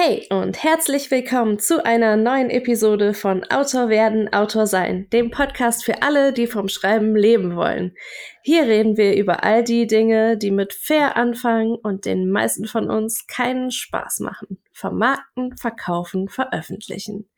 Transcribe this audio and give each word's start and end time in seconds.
Hey 0.00 0.28
und 0.30 0.62
herzlich 0.62 1.10
willkommen 1.10 1.58
zu 1.58 1.84
einer 1.84 2.14
neuen 2.14 2.50
Episode 2.50 3.14
von 3.14 3.42
Autor 3.50 3.88
werden, 3.88 4.32
Autor 4.32 4.68
sein, 4.68 5.10
dem 5.10 5.32
Podcast 5.32 5.84
für 5.84 6.02
alle, 6.02 6.32
die 6.32 6.46
vom 6.46 6.68
Schreiben 6.68 7.16
leben 7.16 7.56
wollen. 7.56 7.96
Hier 8.44 8.62
reden 8.62 8.96
wir 8.96 9.16
über 9.16 9.42
all 9.42 9.64
die 9.64 9.88
Dinge, 9.88 10.38
die 10.38 10.52
mit 10.52 10.72
fair 10.72 11.16
anfangen 11.16 11.74
und 11.74 12.04
den 12.04 12.30
meisten 12.30 12.66
von 12.66 12.88
uns 12.88 13.26
keinen 13.26 13.72
Spaß 13.72 14.20
machen 14.20 14.60
vermarkten, 14.78 15.56
verkaufen, 15.56 16.28
veröffentlichen. 16.28 17.28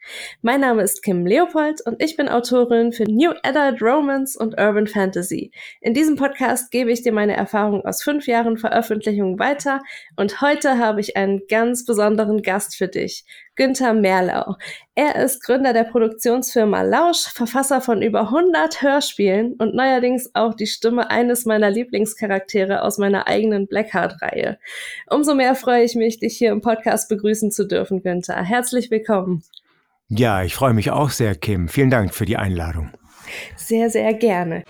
Mein 0.43 0.61
Name 0.61 0.83
ist 0.83 1.03
Kim 1.03 1.25
Leopold 1.25 1.81
und 1.87 2.03
ich 2.03 2.17
bin 2.17 2.29
Autorin 2.29 2.93
für 2.93 3.05
New 3.05 3.33
Adult 3.43 3.81
Romance 3.81 4.37
und 4.37 4.61
Urban 4.61 4.87
Fantasy. 4.87 5.51
In 5.81 5.95
diesem 5.95 6.17
Podcast 6.17 6.71
gebe 6.71 6.93
ich 6.93 7.03
dir 7.03 7.13
meine 7.13 7.35
Erfahrung 7.35 7.83
aus 7.87 8.03
fünf 8.03 8.27
Jahren 8.27 8.59
Veröffentlichung 8.59 9.39
weiter 9.39 9.81
und 10.17 10.43
heute 10.43 10.77
habe 10.77 11.01
ich 11.01 11.17
einen 11.17 11.41
ganz 11.49 11.87
besonderen 11.87 12.43
Gast 12.43 12.77
für 12.77 12.89
dich, 12.89 13.25
Günther 13.61 13.93
Merlau. 13.93 14.57
Er 14.95 15.17
ist 15.17 15.43
Gründer 15.45 15.75
der 15.75 15.85
Produktionsfirma 15.85 16.81
Lausch, 16.81 17.27
Verfasser 17.27 17.83
von 17.83 18.01
über 18.01 18.21
100 18.23 18.81
Hörspielen 18.81 19.53
und 19.59 19.75
neuerdings 19.75 20.31
auch 20.33 20.55
die 20.55 20.67
Stimme 20.67 21.11
eines 21.11 21.45
meiner 21.45 21.69
Lieblingscharaktere 21.69 22.81
aus 22.81 22.97
meiner 22.97 23.27
eigenen 23.27 23.67
Blackheart-Reihe. 23.67 24.59
Umso 25.11 25.35
mehr 25.35 25.55
freue 25.55 25.85
ich 25.85 25.95
mich, 25.95 26.19
dich 26.19 26.39
hier 26.39 26.53
im 26.53 26.63
Podcast 26.63 27.11
begrüßen 27.11 27.51
zu 27.51 27.69
dürfen, 27.69 28.03
Günther. 28.03 28.43
Herzlich 28.43 28.91
willkommen. 28.91 29.43
Ja, 30.09 30.43
ich 30.43 30.55
freue 30.55 30.73
mich 30.73 30.91
auch 30.91 31.11
sehr, 31.11 31.35
Kim. 31.35 31.69
Vielen 31.69 31.91
Dank 31.91 32.15
für 32.15 32.25
die 32.25 32.39
Einladung. 32.39 32.89
Sehr, 33.57 33.91
sehr 33.91 34.15
gerne. 34.15 34.65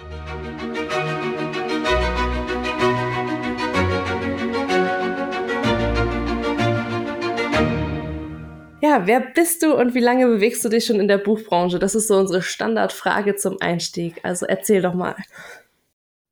Ja, 8.83 9.07
wer 9.07 9.21
bist 9.21 9.63
du 9.63 9.75
und 9.75 9.95
wie 9.95 10.01
lange 10.01 10.27
bewegst 10.27 10.65
du 10.65 10.69
dich 10.71 10.87
schon 10.87 11.01
in 11.01 11.09
der 11.09 11.19
Buchbranche? 11.19 11.79
Das 11.79 11.95
ist 11.95 12.09
so 12.09 12.17
unsere 12.17 12.41
Standardfrage 12.41 13.37
zum 13.37 13.59
Einstieg. 13.61 14.21
Also 14.23 14.47
erzähl 14.47 14.81
doch 14.81 14.95
mal. 14.95 15.17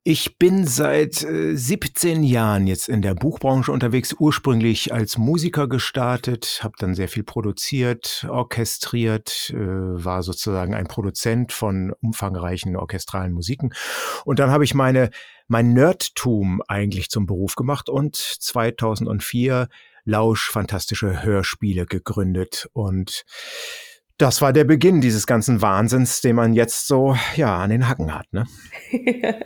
Ich 0.03 0.39
bin 0.39 0.65
seit 0.65 1.23
äh, 1.23 1.55
17 1.55 2.23
Jahren 2.23 2.65
jetzt 2.65 2.89
in 2.89 3.03
der 3.03 3.13
Buchbranche 3.13 3.71
unterwegs, 3.71 4.15
ursprünglich 4.17 4.91
als 4.91 5.19
Musiker 5.19 5.67
gestartet, 5.67 6.61
habe 6.63 6.73
dann 6.79 6.95
sehr 6.95 7.09
viel 7.09 7.23
produziert, 7.23 8.25
orchestriert, 8.27 9.51
äh, 9.53 9.57
war 9.57 10.23
sozusagen 10.23 10.73
ein 10.73 10.87
Produzent 10.87 11.51
von 11.51 11.93
umfangreichen 12.01 12.75
orchestralen 12.75 13.33
Musiken. 13.33 13.73
Und 14.25 14.39
dann 14.39 14.49
habe 14.49 14.63
ich 14.63 14.73
meine 14.73 15.11
mein 15.49 15.73
Nerdtum 15.73 16.61
eigentlich 16.67 17.09
zum 17.09 17.25
Beruf 17.25 17.55
gemacht 17.55 17.89
und 17.89 18.15
2004 18.15 19.67
Lausch 20.05 20.49
fantastische 20.49 21.23
Hörspiele 21.23 21.85
gegründet 21.85 22.67
und 22.73 23.23
das 24.19 24.41
war 24.41 24.51
der 24.51 24.65
Beginn 24.65 24.99
dieses 24.99 25.25
ganzen 25.25 25.61
Wahnsinns, 25.61 26.19
den 26.19 26.35
man 26.35 26.53
jetzt 26.53 26.87
so 26.87 27.15
ja 27.37 27.57
an 27.57 27.69
den 27.69 27.87
Hacken 27.87 28.13
hat, 28.13 28.25
ne? 28.31 28.45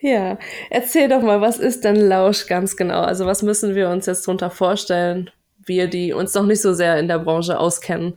ja, 0.00 0.38
erzähl 0.70 1.08
doch 1.08 1.20
mal, 1.20 1.42
was 1.42 1.58
ist 1.58 1.84
denn 1.84 1.96
Lausch 1.96 2.46
ganz 2.46 2.76
genau? 2.76 3.02
Also 3.02 3.26
was 3.26 3.42
müssen 3.42 3.74
wir 3.74 3.90
uns 3.90 4.06
jetzt 4.06 4.26
darunter 4.26 4.50
vorstellen, 4.50 5.30
wir, 5.58 5.88
die 5.88 6.14
uns 6.14 6.32
noch 6.32 6.46
nicht 6.46 6.62
so 6.62 6.72
sehr 6.72 6.98
in 6.98 7.06
der 7.06 7.18
Branche 7.18 7.58
auskennen? 7.58 8.14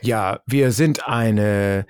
Ja, 0.00 0.40
wir 0.46 0.72
sind 0.72 1.08
eine, 1.08 1.86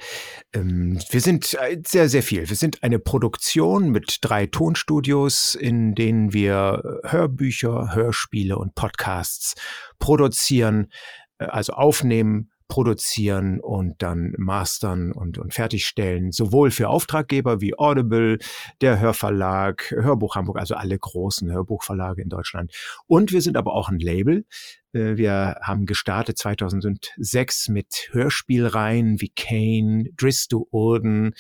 ähm, 0.55 0.99
wir 1.11 1.21
sind 1.21 1.55
äh, 1.55 1.81
sehr, 1.87 2.09
sehr 2.09 2.23
viel. 2.23 2.49
Wir 2.49 2.57
sind 2.57 2.83
eine 2.83 2.99
Produktion 2.99 3.91
mit 3.91 4.19
drei 4.23 4.47
Tonstudios, 4.47 5.55
in 5.55 5.95
denen 5.95 6.33
wir 6.33 7.01
Hörbücher, 7.05 7.95
Hörspiele 7.95 8.57
und 8.57 8.75
Podcasts 8.75 9.55
produzieren, 9.99 10.91
äh, 11.39 11.45
also 11.45 11.75
aufnehmen, 11.75 12.51
produzieren 12.69 13.61
und 13.61 14.03
dann 14.03 14.35
mastern 14.37 15.13
und, 15.13 15.39
und 15.39 15.55
fertigstellen, 15.55 16.33
sowohl 16.33 16.71
für 16.71 16.89
Auftraggeber 16.89 17.61
wie 17.61 17.77
Audible, 17.79 18.39
der 18.81 19.01
Hörverlag, 19.01 19.91
Hörbuch 19.91 20.37
Hamburg, 20.37 20.59
also 20.59 20.75
alle 20.75 20.99
großen 20.99 21.51
Hörbuchverlage 21.51 22.23
in 22.23 22.29
Deutschland. 22.29 22.73
Und 23.07 23.33
wir 23.33 23.41
sind 23.41 23.57
aber 23.57 23.73
auch 23.73 23.89
ein 23.89 23.99
Label. 23.99 24.45
Äh, 24.93 25.17
wir 25.17 25.57
haben 25.63 25.87
gestartet 25.87 26.39
2006 26.39 27.69
mit 27.69 28.09
Hörspielreihen 28.13 29.21
wie 29.21 29.33
Kane, 29.35 30.11
Dristo 30.17 30.69
Urden, 30.71 31.35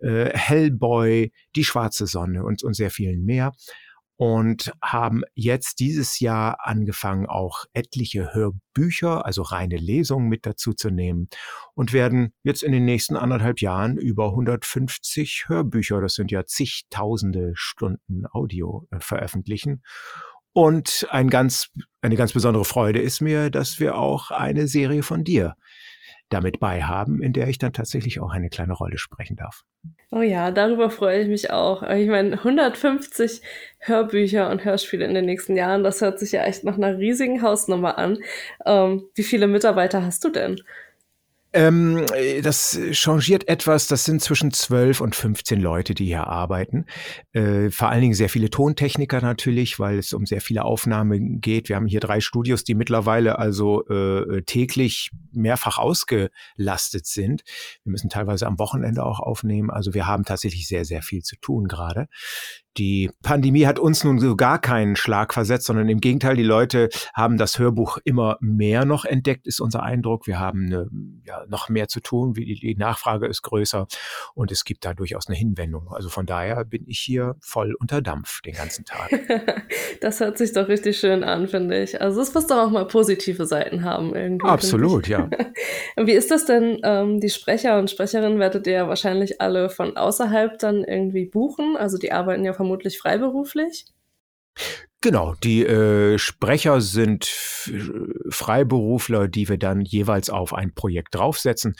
äh, 0.00 0.36
Hellboy, 0.36 1.32
Die 1.54 1.64
Schwarze 1.64 2.06
Sonne 2.06 2.44
und, 2.44 2.62
und 2.64 2.74
sehr 2.74 2.90
vielen 2.90 3.24
mehr 3.24 3.52
und 4.16 4.72
haben 4.82 5.22
jetzt 5.34 5.80
dieses 5.80 6.20
Jahr 6.20 6.58
angefangen, 6.60 7.26
auch 7.26 7.64
etliche 7.72 8.32
Hörbücher, 8.32 9.24
also 9.26 9.42
reine 9.42 9.76
Lesungen 9.76 10.28
mit 10.28 10.46
dazu 10.46 10.72
zu 10.72 10.90
nehmen 10.90 11.28
und 11.74 11.92
werden 11.92 12.32
jetzt 12.42 12.62
in 12.62 12.72
den 12.72 12.84
nächsten 12.84 13.16
anderthalb 13.16 13.60
Jahren 13.60 13.96
über 13.96 14.30
150 14.30 15.44
Hörbücher, 15.48 16.00
das 16.00 16.14
sind 16.14 16.30
ja 16.30 16.44
zigtausende 16.44 17.52
Stunden 17.54 18.26
Audio 18.30 18.86
äh, 18.90 19.00
veröffentlichen. 19.00 19.82
Und 20.54 21.06
ein 21.10 21.30
ganz, 21.30 21.70
eine 22.02 22.16
ganz 22.16 22.32
besondere 22.32 22.66
Freude 22.66 23.00
ist 23.00 23.22
mir, 23.22 23.48
dass 23.48 23.80
wir 23.80 23.96
auch 23.96 24.30
eine 24.30 24.68
Serie 24.68 25.02
von 25.02 25.24
dir 25.24 25.56
damit 26.32 26.60
bei 26.60 26.82
haben, 26.82 27.22
in 27.22 27.32
der 27.32 27.48
ich 27.48 27.58
dann 27.58 27.72
tatsächlich 27.72 28.20
auch 28.20 28.30
eine 28.30 28.48
kleine 28.48 28.72
Rolle 28.72 28.98
sprechen 28.98 29.36
darf. 29.36 29.64
Oh 30.10 30.20
ja, 30.20 30.50
darüber 30.50 30.90
freue 30.90 31.22
ich 31.22 31.28
mich 31.28 31.50
auch. 31.50 31.82
Ich 31.82 32.08
meine, 32.08 32.32
150 32.34 33.42
Hörbücher 33.78 34.50
und 34.50 34.64
Hörspiele 34.64 35.04
in 35.04 35.14
den 35.14 35.24
nächsten 35.24 35.56
Jahren, 35.56 35.82
das 35.82 36.00
hört 36.00 36.18
sich 36.18 36.32
ja 36.32 36.44
echt 36.44 36.64
nach 36.64 36.76
einer 36.76 36.98
riesigen 36.98 37.42
Hausnummer 37.42 37.98
an. 37.98 38.18
Ähm, 38.66 39.04
wie 39.14 39.22
viele 39.22 39.46
Mitarbeiter 39.46 40.04
hast 40.04 40.24
du 40.24 40.28
denn? 40.28 40.60
Ähm, 41.52 42.06
das 42.42 42.78
changiert 42.92 43.48
etwas. 43.48 43.86
Das 43.86 44.04
sind 44.04 44.22
zwischen 44.22 44.52
12 44.52 45.00
und 45.00 45.14
15 45.14 45.60
Leute, 45.60 45.94
die 45.94 46.06
hier 46.06 46.26
arbeiten. 46.26 46.86
Äh, 47.32 47.70
vor 47.70 47.88
allen 47.88 48.00
Dingen 48.00 48.14
sehr 48.14 48.28
viele 48.28 48.48
Tontechniker 48.48 49.20
natürlich, 49.20 49.78
weil 49.78 49.98
es 49.98 50.12
um 50.12 50.24
sehr 50.24 50.40
viele 50.40 50.64
Aufnahmen 50.64 51.40
geht. 51.40 51.68
Wir 51.68 51.76
haben 51.76 51.86
hier 51.86 52.00
drei 52.00 52.20
Studios, 52.20 52.64
die 52.64 52.74
mittlerweile 52.74 53.38
also 53.38 53.86
äh, 53.86 54.42
täglich 54.42 55.10
mehrfach 55.32 55.78
ausgelastet 55.78 57.06
sind. 57.06 57.42
Wir 57.84 57.90
müssen 57.90 58.08
teilweise 58.08 58.46
am 58.46 58.58
Wochenende 58.58 59.04
auch 59.04 59.20
aufnehmen. 59.20 59.70
Also 59.70 59.94
wir 59.94 60.06
haben 60.06 60.24
tatsächlich 60.24 60.66
sehr, 60.68 60.84
sehr 60.84 61.02
viel 61.02 61.22
zu 61.22 61.36
tun 61.36 61.68
gerade. 61.68 62.08
Die 62.78 63.10
Pandemie 63.22 63.66
hat 63.66 63.78
uns 63.78 64.02
nun 64.02 64.18
so 64.18 64.34
gar 64.34 64.58
keinen 64.58 64.96
Schlag 64.96 65.34
versetzt, 65.34 65.66
sondern 65.66 65.90
im 65.90 66.00
Gegenteil, 66.00 66.36
die 66.36 66.42
Leute 66.42 66.88
haben 67.12 67.36
das 67.36 67.58
Hörbuch 67.58 67.98
immer 68.04 68.38
mehr 68.40 68.86
noch 68.86 69.04
entdeckt, 69.04 69.46
ist 69.46 69.60
unser 69.60 69.82
Eindruck. 69.82 70.26
Wir 70.26 70.40
haben 70.40 70.66
eine, 70.66 70.88
ja, 71.24 71.41
noch 71.48 71.68
mehr 71.68 71.88
zu 71.88 72.00
tun, 72.00 72.34
die, 72.34 72.54
die 72.54 72.74
Nachfrage 72.76 73.26
ist 73.26 73.42
größer 73.42 73.86
und 74.34 74.52
es 74.52 74.64
gibt 74.64 74.84
da 74.84 74.94
durchaus 74.94 75.28
eine 75.28 75.36
Hinwendung. 75.36 75.88
Also 75.92 76.08
von 76.08 76.26
daher 76.26 76.64
bin 76.64 76.84
ich 76.86 76.98
hier 76.98 77.36
voll 77.40 77.74
unter 77.74 78.02
Dampf 78.02 78.40
den 78.42 78.54
ganzen 78.54 78.84
Tag. 78.84 79.10
das 80.00 80.20
hört 80.20 80.38
sich 80.38 80.52
doch 80.52 80.68
richtig 80.68 80.98
schön 80.98 81.24
an, 81.24 81.48
finde 81.48 81.82
ich. 81.82 82.00
Also 82.00 82.20
es 82.20 82.32
muss 82.34 82.46
doch 82.46 82.58
auch 82.58 82.70
mal 82.70 82.86
positive 82.86 83.46
Seiten 83.46 83.84
haben 83.84 84.14
irgendwie. 84.14 84.48
Absolut, 84.48 85.08
ja. 85.08 85.28
Wie 85.96 86.12
ist 86.12 86.30
das 86.30 86.44
denn? 86.44 86.80
Ähm, 86.82 87.20
die 87.20 87.30
Sprecher 87.30 87.78
und 87.78 87.90
Sprecherinnen 87.90 88.38
werdet 88.38 88.66
ihr 88.66 88.72
ja 88.72 88.88
wahrscheinlich 88.88 89.40
alle 89.40 89.70
von 89.70 89.96
außerhalb 89.96 90.58
dann 90.58 90.84
irgendwie 90.84 91.26
buchen. 91.26 91.76
Also 91.76 91.98
die 91.98 92.12
arbeiten 92.12 92.44
ja 92.44 92.52
vermutlich 92.52 92.98
freiberuflich? 92.98 93.86
Genau, 95.04 95.34
die 95.42 95.66
äh, 95.66 96.16
Sprecher 96.16 96.80
sind 96.80 97.24
Freiberufler, 97.24 99.26
die 99.26 99.48
wir 99.48 99.58
dann 99.58 99.80
jeweils 99.80 100.30
auf 100.30 100.54
ein 100.54 100.74
Projekt 100.74 101.16
draufsetzen. 101.16 101.74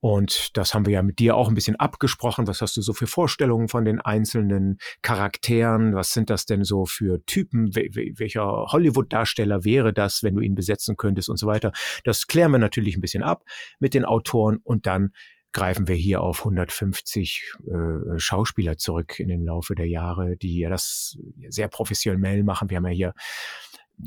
Und 0.00 0.56
das 0.56 0.74
haben 0.74 0.84
wir 0.84 0.94
ja 0.94 1.02
mit 1.02 1.20
dir 1.20 1.36
auch 1.36 1.48
ein 1.48 1.54
bisschen 1.54 1.76
abgesprochen. 1.76 2.48
Was 2.48 2.62
hast 2.62 2.76
du 2.76 2.82
so 2.82 2.92
für 2.92 3.06
Vorstellungen 3.06 3.68
von 3.68 3.84
den 3.84 4.00
einzelnen 4.00 4.78
Charakteren? 5.00 5.94
Was 5.94 6.10
sind 6.10 6.28
das 6.28 6.44
denn 6.44 6.64
so 6.64 6.86
für 6.86 7.24
Typen? 7.24 7.70
welcher 7.76 8.66
Hollywood-Darsteller 8.72 9.64
wäre 9.64 9.92
das, 9.92 10.24
wenn 10.24 10.34
du 10.34 10.40
ihn 10.40 10.56
besetzen 10.56 10.96
könntest 10.96 11.28
und 11.28 11.36
so 11.36 11.46
weiter? 11.46 11.70
Das 12.02 12.26
klären 12.26 12.50
wir 12.50 12.58
natürlich 12.58 12.96
ein 12.96 13.00
bisschen 13.00 13.22
ab 13.22 13.44
mit 13.78 13.94
den 13.94 14.04
Autoren 14.04 14.58
und 14.64 14.86
dann 14.86 15.12
greifen 15.56 15.88
wir 15.88 15.94
hier 15.94 16.20
auf 16.20 16.40
150 16.40 17.54
äh, 17.66 18.18
Schauspieler 18.18 18.76
zurück 18.76 19.18
in 19.18 19.28
dem 19.28 19.42
Laufe 19.42 19.74
der 19.74 19.88
Jahre, 19.88 20.36
die 20.36 20.58
ja 20.58 20.68
das 20.68 21.16
sehr 21.48 21.68
professionell 21.68 22.44
machen. 22.44 22.68
Wir 22.68 22.76
haben 22.76 22.86
ja 22.86 22.92
hier 22.92 23.14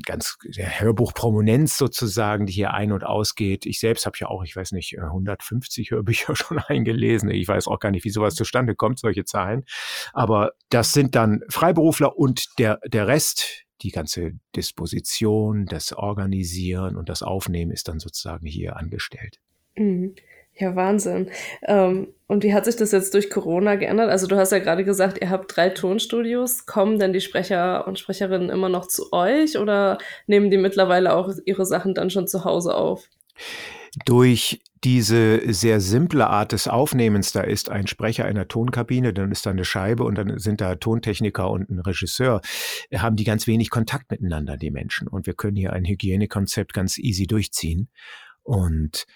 ganz 0.06 0.38
Hörbuchprominenz 0.56 1.76
sozusagen, 1.76 2.46
die 2.46 2.52
hier 2.52 2.72
ein- 2.72 2.92
und 2.92 3.02
ausgeht. 3.02 3.66
Ich 3.66 3.80
selbst 3.80 4.06
habe 4.06 4.16
ja 4.20 4.28
auch, 4.28 4.44
ich 4.44 4.54
weiß 4.54 4.70
nicht, 4.70 4.96
150 4.96 5.90
Hörbücher 5.90 6.36
schon 6.36 6.60
eingelesen. 6.60 7.28
Ich 7.30 7.48
weiß 7.48 7.66
auch 7.66 7.80
gar 7.80 7.90
nicht, 7.90 8.04
wie 8.04 8.10
sowas 8.10 8.36
zustande 8.36 8.76
kommt, 8.76 9.00
solche 9.00 9.24
Zahlen. 9.24 9.64
Aber 10.12 10.52
das 10.68 10.92
sind 10.92 11.16
dann 11.16 11.40
Freiberufler 11.48 12.16
und 12.16 12.60
der, 12.60 12.78
der 12.86 13.08
Rest, 13.08 13.64
die 13.82 13.90
ganze 13.90 14.34
Disposition, 14.54 15.66
das 15.66 15.92
Organisieren 15.92 16.94
und 16.94 17.08
das 17.08 17.22
Aufnehmen 17.24 17.72
ist 17.72 17.88
dann 17.88 17.98
sozusagen 17.98 18.46
hier 18.46 18.76
angestellt. 18.76 19.40
Mhm. 19.76 20.14
Ja, 20.60 20.76
Wahnsinn. 20.76 21.30
Ähm, 21.62 22.08
und 22.26 22.44
wie 22.44 22.52
hat 22.52 22.66
sich 22.66 22.76
das 22.76 22.92
jetzt 22.92 23.14
durch 23.14 23.30
Corona 23.30 23.76
geändert? 23.76 24.10
Also 24.10 24.26
du 24.26 24.36
hast 24.36 24.52
ja 24.52 24.58
gerade 24.58 24.84
gesagt, 24.84 25.18
ihr 25.18 25.30
habt 25.30 25.56
drei 25.56 25.70
Tonstudios. 25.70 26.66
Kommen 26.66 26.98
denn 26.98 27.14
die 27.14 27.22
Sprecher 27.22 27.86
und 27.86 27.98
Sprecherinnen 27.98 28.50
immer 28.50 28.68
noch 28.68 28.86
zu 28.86 29.10
euch 29.10 29.56
oder 29.56 29.96
nehmen 30.26 30.50
die 30.50 30.58
mittlerweile 30.58 31.14
auch 31.14 31.30
ihre 31.46 31.64
Sachen 31.64 31.94
dann 31.94 32.10
schon 32.10 32.28
zu 32.28 32.44
Hause 32.44 32.74
auf? 32.74 33.08
Durch 34.04 34.60
diese 34.84 35.40
sehr 35.50 35.80
simple 35.80 36.26
Art 36.26 36.52
des 36.52 36.68
Aufnehmens, 36.68 37.32
da 37.32 37.40
ist 37.40 37.70
ein 37.70 37.86
Sprecher 37.86 38.28
in 38.28 38.34
der 38.34 38.48
Tonkabine, 38.48 39.14
dann 39.14 39.32
ist 39.32 39.46
da 39.46 39.50
eine 39.50 39.64
Scheibe 39.64 40.04
und 40.04 40.16
dann 40.16 40.38
sind 40.38 40.60
da 40.60 40.74
Tontechniker 40.74 41.50
und 41.50 41.70
ein 41.70 41.80
Regisseur, 41.80 42.42
haben 42.94 43.16
die 43.16 43.24
ganz 43.24 43.46
wenig 43.46 43.70
Kontakt 43.70 44.10
miteinander, 44.10 44.58
die 44.58 44.70
Menschen. 44.70 45.08
Und 45.08 45.26
wir 45.26 45.34
können 45.34 45.56
hier 45.56 45.72
ein 45.72 45.86
Hygienekonzept 45.86 46.74
ganz 46.74 46.98
easy 46.98 47.26
durchziehen. 47.26 47.88
Und 48.42 49.06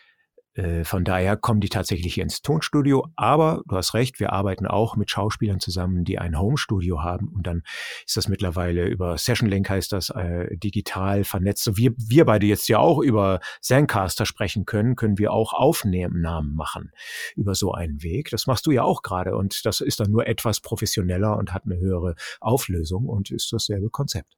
von 0.85 1.05
daher 1.05 1.37
kommen 1.37 1.61
die 1.61 1.69
tatsächlich 1.69 2.19
ins 2.19 2.41
Tonstudio. 2.43 3.09
Aber 3.17 3.63
du 3.67 3.77
hast 3.77 3.95
recht, 3.95 4.21
wir 4.21 4.33
arbeiten 4.33 4.67
auch 4.67 4.97
mit 4.97 5.11
Schauspielern 5.11 5.59
zusammen, 5.59 6.05
die 6.05 6.19
ein 6.19 6.39
Homestudio 6.39 7.03
haben. 7.03 7.29
Und 7.29 7.47
dann 7.47 7.63
ist 8.07 8.17
das 8.17 8.29
mittlerweile 8.29 8.87
über 8.87 9.19
Session 9.19 9.49
Link 9.49 9.69
heißt 9.69 9.93
das 9.93 10.11
äh, 10.11 10.57
digital 10.57 11.25
vernetzt. 11.25 11.65
So 11.65 11.77
wie 11.77 11.93
wir 11.97 12.25
beide 12.25 12.47
jetzt 12.47 12.69
ja 12.69 12.79
auch 12.79 13.01
über 13.01 13.41
Zencaster 13.61 14.27
sprechen 14.27 14.65
können, 14.65 14.95
können 14.95 15.19
wir 15.19 15.33
auch 15.33 15.53
Aufnahmen 15.53 16.23
machen 16.55 16.93
über 17.35 17.55
so 17.55 17.73
einen 17.73 18.03
Weg. 18.03 18.31
Das 18.31 18.47
machst 18.47 18.67
du 18.67 18.71
ja 18.71 18.83
auch 18.83 19.03
gerade. 19.03 19.37
Und 19.37 19.67
das 19.67 19.81
ist 19.81 20.01
dann 20.01 20.11
nur 20.11 20.27
etwas 20.27 20.61
professioneller 20.61 21.37
und 21.37 21.53
hat 21.53 21.65
eine 21.65 21.79
höhere 21.79 22.15
Auflösung 22.41 23.09
und 23.09 23.31
ist 23.31 23.53
dasselbe 23.53 23.91
Konzept. 23.91 24.37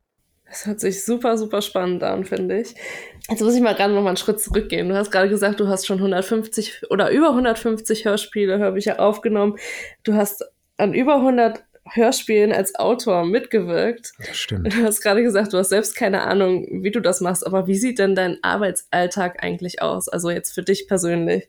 Das 0.48 0.66
hört 0.66 0.80
sich 0.80 1.04
super, 1.04 1.36
super 1.36 1.60
spannend 1.60 2.02
an, 2.02 2.24
finde 2.24 2.60
ich. 2.60 2.74
Jetzt 3.28 3.42
muss 3.42 3.54
ich 3.54 3.60
mal 3.60 3.74
gerade 3.74 3.92
noch 3.92 4.02
mal 4.02 4.10
einen 4.10 4.16
Schritt 4.16 4.40
zurückgehen. 4.40 4.88
Du 4.88 4.96
hast 4.96 5.10
gerade 5.10 5.28
gesagt, 5.28 5.58
du 5.60 5.68
hast 5.68 5.86
schon 5.86 5.98
150 5.98 6.84
oder 6.90 7.10
über 7.10 7.30
150 7.30 8.04
Hörspiele, 8.04 8.58
Hörbücher 8.58 9.00
aufgenommen. 9.00 9.56
Du 10.04 10.14
hast 10.14 10.44
an 10.76 10.94
über 10.94 11.16
100 11.16 11.64
Hörspielen 11.88 12.52
als 12.52 12.74
Autor 12.76 13.24
mitgewirkt. 13.24 14.12
Das 14.18 14.36
stimmt. 14.36 14.72
Du 14.72 14.82
hast 14.82 15.00
gerade 15.00 15.22
gesagt, 15.22 15.52
du 15.52 15.58
hast 15.58 15.68
selbst 15.68 15.94
keine 15.94 16.22
Ahnung, 16.22 16.82
wie 16.82 16.90
du 16.90 17.00
das 17.00 17.20
machst, 17.20 17.46
aber 17.46 17.66
wie 17.66 17.76
sieht 17.76 17.98
denn 17.98 18.14
dein 18.14 18.38
Arbeitsalltag 18.42 19.42
eigentlich 19.42 19.82
aus? 19.82 20.08
Also 20.08 20.30
jetzt 20.30 20.52
für 20.52 20.62
dich 20.62 20.88
persönlich. 20.88 21.48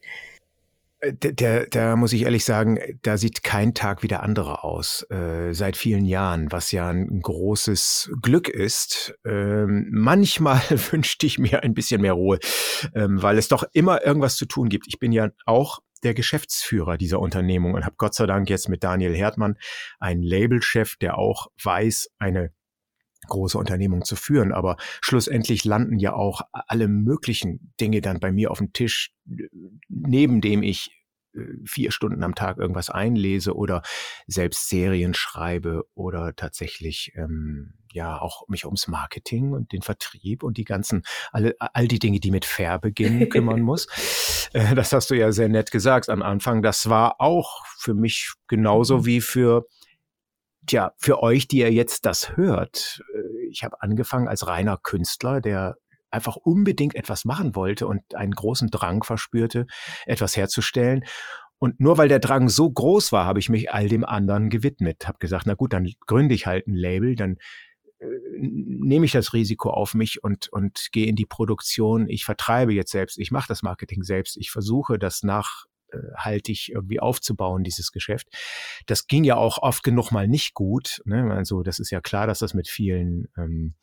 Äh, 0.99 1.13
der, 1.13 1.67
da 1.67 1.95
muss 1.95 2.13
ich 2.13 2.23
ehrlich 2.23 2.45
sagen, 2.45 2.79
da 3.01 3.17
sieht 3.17 3.43
kein 3.43 3.73
Tag 3.73 4.03
wie 4.03 4.07
der 4.07 4.23
andere 4.23 4.63
aus, 4.63 5.05
äh, 5.09 5.53
seit 5.53 5.77
vielen 5.77 6.05
Jahren, 6.05 6.51
was 6.51 6.71
ja 6.71 6.89
ein 6.89 7.21
großes 7.21 8.11
Glück 8.21 8.49
ist. 8.49 9.13
Ähm, 9.25 9.87
manchmal 9.91 10.61
wünschte 10.91 11.25
ich 11.25 11.39
mir 11.39 11.63
ein 11.63 11.73
bisschen 11.73 12.01
mehr 12.01 12.13
Ruhe, 12.13 12.39
ähm, 12.95 13.21
weil 13.21 13.37
es 13.37 13.47
doch 13.47 13.63
immer 13.73 14.05
irgendwas 14.05 14.37
zu 14.37 14.45
tun 14.45 14.69
gibt. 14.69 14.87
Ich 14.87 14.99
bin 14.99 15.11
ja 15.11 15.29
auch 15.45 15.79
der 16.03 16.13
Geschäftsführer 16.13 16.97
dieser 16.97 17.19
Unternehmung 17.19 17.73
und 17.73 17.85
habe 17.85 17.95
Gott 17.97 18.13
sei 18.13 18.27
Dank 18.27 18.49
jetzt 18.49 18.69
mit 18.69 18.83
Daniel 18.83 19.15
Herdmann 19.15 19.57
einen 19.99 20.21
Labelchef, 20.21 20.95
der 20.97 21.17
auch 21.17 21.47
weiß, 21.63 22.09
eine 22.19 22.51
große 23.27 23.57
Unternehmung 23.57 24.03
zu 24.03 24.15
führen. 24.15 24.51
Aber 24.51 24.77
schlussendlich 25.01 25.65
landen 25.65 25.99
ja 25.99 26.13
auch 26.13 26.41
alle 26.51 26.87
möglichen 26.87 27.73
Dinge 27.79 28.01
dann 28.01 28.19
bei 28.19 28.31
mir 28.31 28.51
auf 28.51 28.59
dem 28.59 28.73
Tisch, 28.73 29.11
neben 29.89 30.41
dem 30.41 30.63
ich 30.63 30.91
äh, 31.37 31.39
vier 31.65 31.91
Stunden 31.91 32.23
am 32.23 32.35
Tag 32.35 32.57
irgendwas 32.57 32.89
einlese 32.89 33.55
oder 33.55 33.81
selbst 34.27 34.69
Serien 34.69 35.13
schreibe 35.13 35.85
oder 35.93 36.35
tatsächlich 36.35 37.13
ähm, 37.15 37.73
ja 37.91 38.19
auch 38.19 38.47
mich 38.47 38.65
ums 38.65 38.87
Marketing 38.87 39.53
und 39.53 39.71
den 39.71 39.81
Vertrieb 39.81 40.43
und 40.43 40.57
die 40.57 40.65
ganzen 40.65 41.03
alle 41.31 41.55
all 41.59 41.87
die 41.87 41.99
Dinge, 41.99 42.19
die 42.19 42.31
mit 42.31 42.45
Fair 42.45 42.79
beginnen, 42.79 43.29
kümmern 43.29 43.61
muss. 43.61 43.87
Äh, 44.53 44.75
das 44.75 44.93
hast 44.93 45.09
du 45.09 45.15
ja 45.15 45.31
sehr 45.31 45.49
nett 45.49 45.71
gesagt 45.71 46.09
am 46.09 46.21
Anfang. 46.21 46.61
Das 46.61 46.89
war 46.89 47.19
auch 47.19 47.65
für 47.77 47.93
mich 47.93 48.33
genauso 48.47 48.99
mhm. 48.99 49.05
wie 49.05 49.21
für 49.21 49.65
Tja, 50.67 50.91
für 50.97 51.23
euch, 51.23 51.47
die 51.47 51.59
ihr 51.59 51.71
jetzt 51.71 52.05
das 52.05 52.35
hört, 52.35 53.01
äh, 53.15 53.47
ich 53.49 53.63
habe 53.63 53.81
angefangen 53.81 54.27
als 54.27 54.47
reiner 54.47 54.77
Künstler, 54.77 55.41
der 55.41 55.77
einfach 56.11 56.35
unbedingt 56.35 56.95
etwas 56.95 57.25
machen 57.25 57.55
wollte 57.55 57.87
und 57.87 58.15
einen 58.15 58.33
großen 58.33 58.69
Drang 58.69 59.03
verspürte, 59.03 59.65
etwas 60.05 60.37
herzustellen. 60.37 61.03
Und 61.59 61.79
nur 61.79 61.97
weil 61.97 62.07
der 62.07 62.19
Drang 62.19 62.49
so 62.49 62.69
groß 62.69 63.11
war, 63.11 63.25
habe 63.25 63.39
ich 63.39 63.49
mich 63.49 63.71
all 63.71 63.87
dem 63.87 64.05
anderen 64.05 64.49
gewidmet. 64.49 65.07
Habe 65.07 65.17
gesagt, 65.19 65.45
na 65.47 65.55
gut, 65.55 65.73
dann 65.73 65.89
gründe 66.05 66.35
ich 66.35 66.45
halt 66.45 66.67
ein 66.67 66.75
Label, 66.75 67.15
dann 67.15 67.37
äh, 67.99 68.05
nehme 68.37 69.05
ich 69.05 69.11
das 69.13 69.33
Risiko 69.33 69.69
auf 69.69 69.93
mich 69.93 70.23
und, 70.23 70.49
und 70.49 70.89
gehe 70.91 71.07
in 71.07 71.15
die 71.15 71.25
Produktion. 71.25 72.07
Ich 72.09 72.25
vertreibe 72.25 72.73
jetzt 72.73 72.91
selbst, 72.91 73.17
ich 73.17 73.31
mache 73.31 73.47
das 73.47 73.63
Marketing 73.63 74.03
selbst, 74.03 74.37
ich 74.37 74.51
versuche 74.51 74.99
das 74.99 75.23
nach 75.23 75.65
haltig 76.17 76.71
irgendwie 76.73 76.99
aufzubauen, 76.99 77.63
dieses 77.63 77.91
Geschäft. 77.91 78.27
Das 78.85 79.07
ging 79.07 79.23
ja 79.23 79.35
auch 79.35 79.59
oft 79.59 79.83
genug 79.83 80.11
mal 80.11 80.27
nicht 80.27 80.53
gut. 80.53 81.01
Ne? 81.05 81.31
Also 81.33 81.63
das 81.63 81.79
ist 81.79 81.91
ja 81.91 82.01
klar, 82.01 82.27
dass 82.27 82.39
das 82.39 82.53
mit 82.53 82.67
vielen, 82.67 83.27
ähm, 83.37 83.75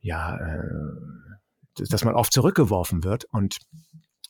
ja, 0.00 0.36
äh, 0.36 0.62
dass 1.88 2.04
man 2.04 2.14
oft 2.14 2.32
zurückgeworfen 2.32 3.04
wird 3.04 3.24
und 3.32 3.56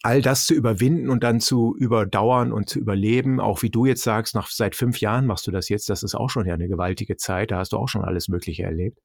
all 0.02 0.20
das 0.20 0.44
zu 0.44 0.54
überwinden 0.54 1.08
und 1.08 1.24
dann 1.24 1.40
zu 1.40 1.74
überdauern 1.78 2.52
und 2.52 2.68
zu 2.68 2.78
überleben, 2.78 3.40
auch 3.40 3.62
wie 3.62 3.70
du 3.70 3.86
jetzt 3.86 4.02
sagst, 4.02 4.34
nach 4.34 4.48
seit 4.48 4.76
fünf 4.76 5.00
Jahren 5.00 5.26
machst 5.26 5.46
du 5.46 5.50
das 5.50 5.70
jetzt, 5.70 5.88
das 5.88 6.02
ist 6.02 6.14
auch 6.14 6.28
schon 6.28 6.46
ja 6.46 6.52
eine 6.52 6.68
gewaltige 6.68 7.16
Zeit, 7.16 7.50
da 7.50 7.58
hast 7.58 7.72
du 7.72 7.78
auch 7.78 7.88
schon 7.88 8.04
alles 8.04 8.28
Mögliche 8.28 8.64
erlebt. 8.64 8.98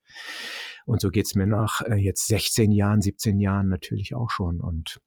Und 0.86 1.00
so 1.00 1.10
geht's 1.10 1.36
mir 1.36 1.48
nach 1.48 1.82
äh, 1.82 1.96
jetzt 1.96 2.28
16 2.28 2.72
Jahren, 2.72 3.02
17 3.02 3.40
Jahren 3.40 3.70
natürlich 3.70 4.14
auch 4.14 4.30
schon. 4.30 4.60
Und 4.60 5.00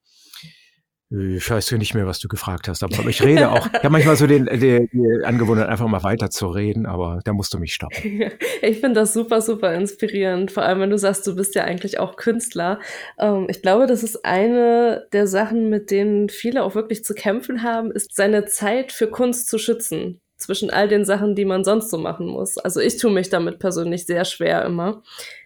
ich 1.14 1.50
weiß 1.50 1.70
ja 1.70 1.78
nicht 1.78 1.94
mehr, 1.94 2.06
was 2.06 2.20
du 2.20 2.28
gefragt 2.28 2.68
hast, 2.68 2.82
aber 2.82 3.06
ich 3.06 3.22
rede 3.24 3.50
auch. 3.50 3.66
Ich 3.66 3.80
habe 3.80 3.90
manchmal 3.90 4.16
so 4.16 4.26
den, 4.26 4.46
die, 4.46 4.88
die 4.92 5.24
Angewohnheit, 5.24 5.68
einfach 5.68 5.86
mal 5.86 6.02
weiter 6.02 6.30
zu 6.30 6.48
reden, 6.48 6.86
aber 6.86 7.20
da 7.24 7.32
musst 7.32 7.52
du 7.52 7.58
mich 7.58 7.74
stoppen. 7.74 8.30
Ich 8.62 8.78
finde 8.78 9.00
das 9.00 9.12
super, 9.12 9.40
super 9.40 9.74
inspirierend, 9.74 10.52
vor 10.52 10.62
allem 10.62 10.80
wenn 10.80 10.90
du 10.90 10.98
sagst, 10.98 11.26
du 11.26 11.34
bist 11.34 11.54
ja 11.54 11.64
eigentlich 11.64 11.98
auch 11.98 12.16
Künstler. 12.16 12.78
Ähm, 13.18 13.46
ich 13.48 13.60
glaube, 13.60 13.86
das 13.86 14.02
ist 14.02 14.24
eine 14.24 15.06
der 15.12 15.26
Sachen, 15.26 15.68
mit 15.68 15.90
denen 15.90 16.28
viele 16.28 16.62
auch 16.62 16.74
wirklich 16.74 17.04
zu 17.04 17.14
kämpfen 17.14 17.62
haben, 17.62 17.90
ist 17.90 18.14
seine 18.14 18.44
Zeit 18.44 18.92
für 18.92 19.08
Kunst 19.08 19.48
zu 19.48 19.58
schützen 19.58 20.20
zwischen 20.36 20.70
all 20.70 20.88
den 20.88 21.04
Sachen, 21.04 21.34
die 21.34 21.44
man 21.44 21.64
sonst 21.64 21.90
so 21.90 21.98
machen 21.98 22.26
muss. 22.26 22.58
Also 22.58 22.80
ich 22.80 22.98
tue 22.98 23.10
mich 23.10 23.30
damit 23.30 23.58
persönlich 23.58 24.06
sehr 24.06 24.24
schwer 24.24 24.64
immer. 24.64 25.02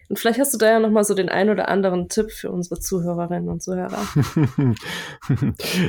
Und 0.09 0.17
vielleicht 0.17 0.39
hast 0.39 0.53
du 0.53 0.57
da 0.57 0.71
ja 0.71 0.79
noch 0.79 0.89
mal 0.89 1.03
so 1.03 1.13
den 1.13 1.27
ein 1.27 1.49
oder 1.49 1.67
anderen 1.67 2.07
Tipp 2.07 2.31
für 2.31 2.49
unsere 2.49 2.79
Zuhörerinnen 2.79 3.49
und 3.49 3.61
Zuhörer. 3.61 4.07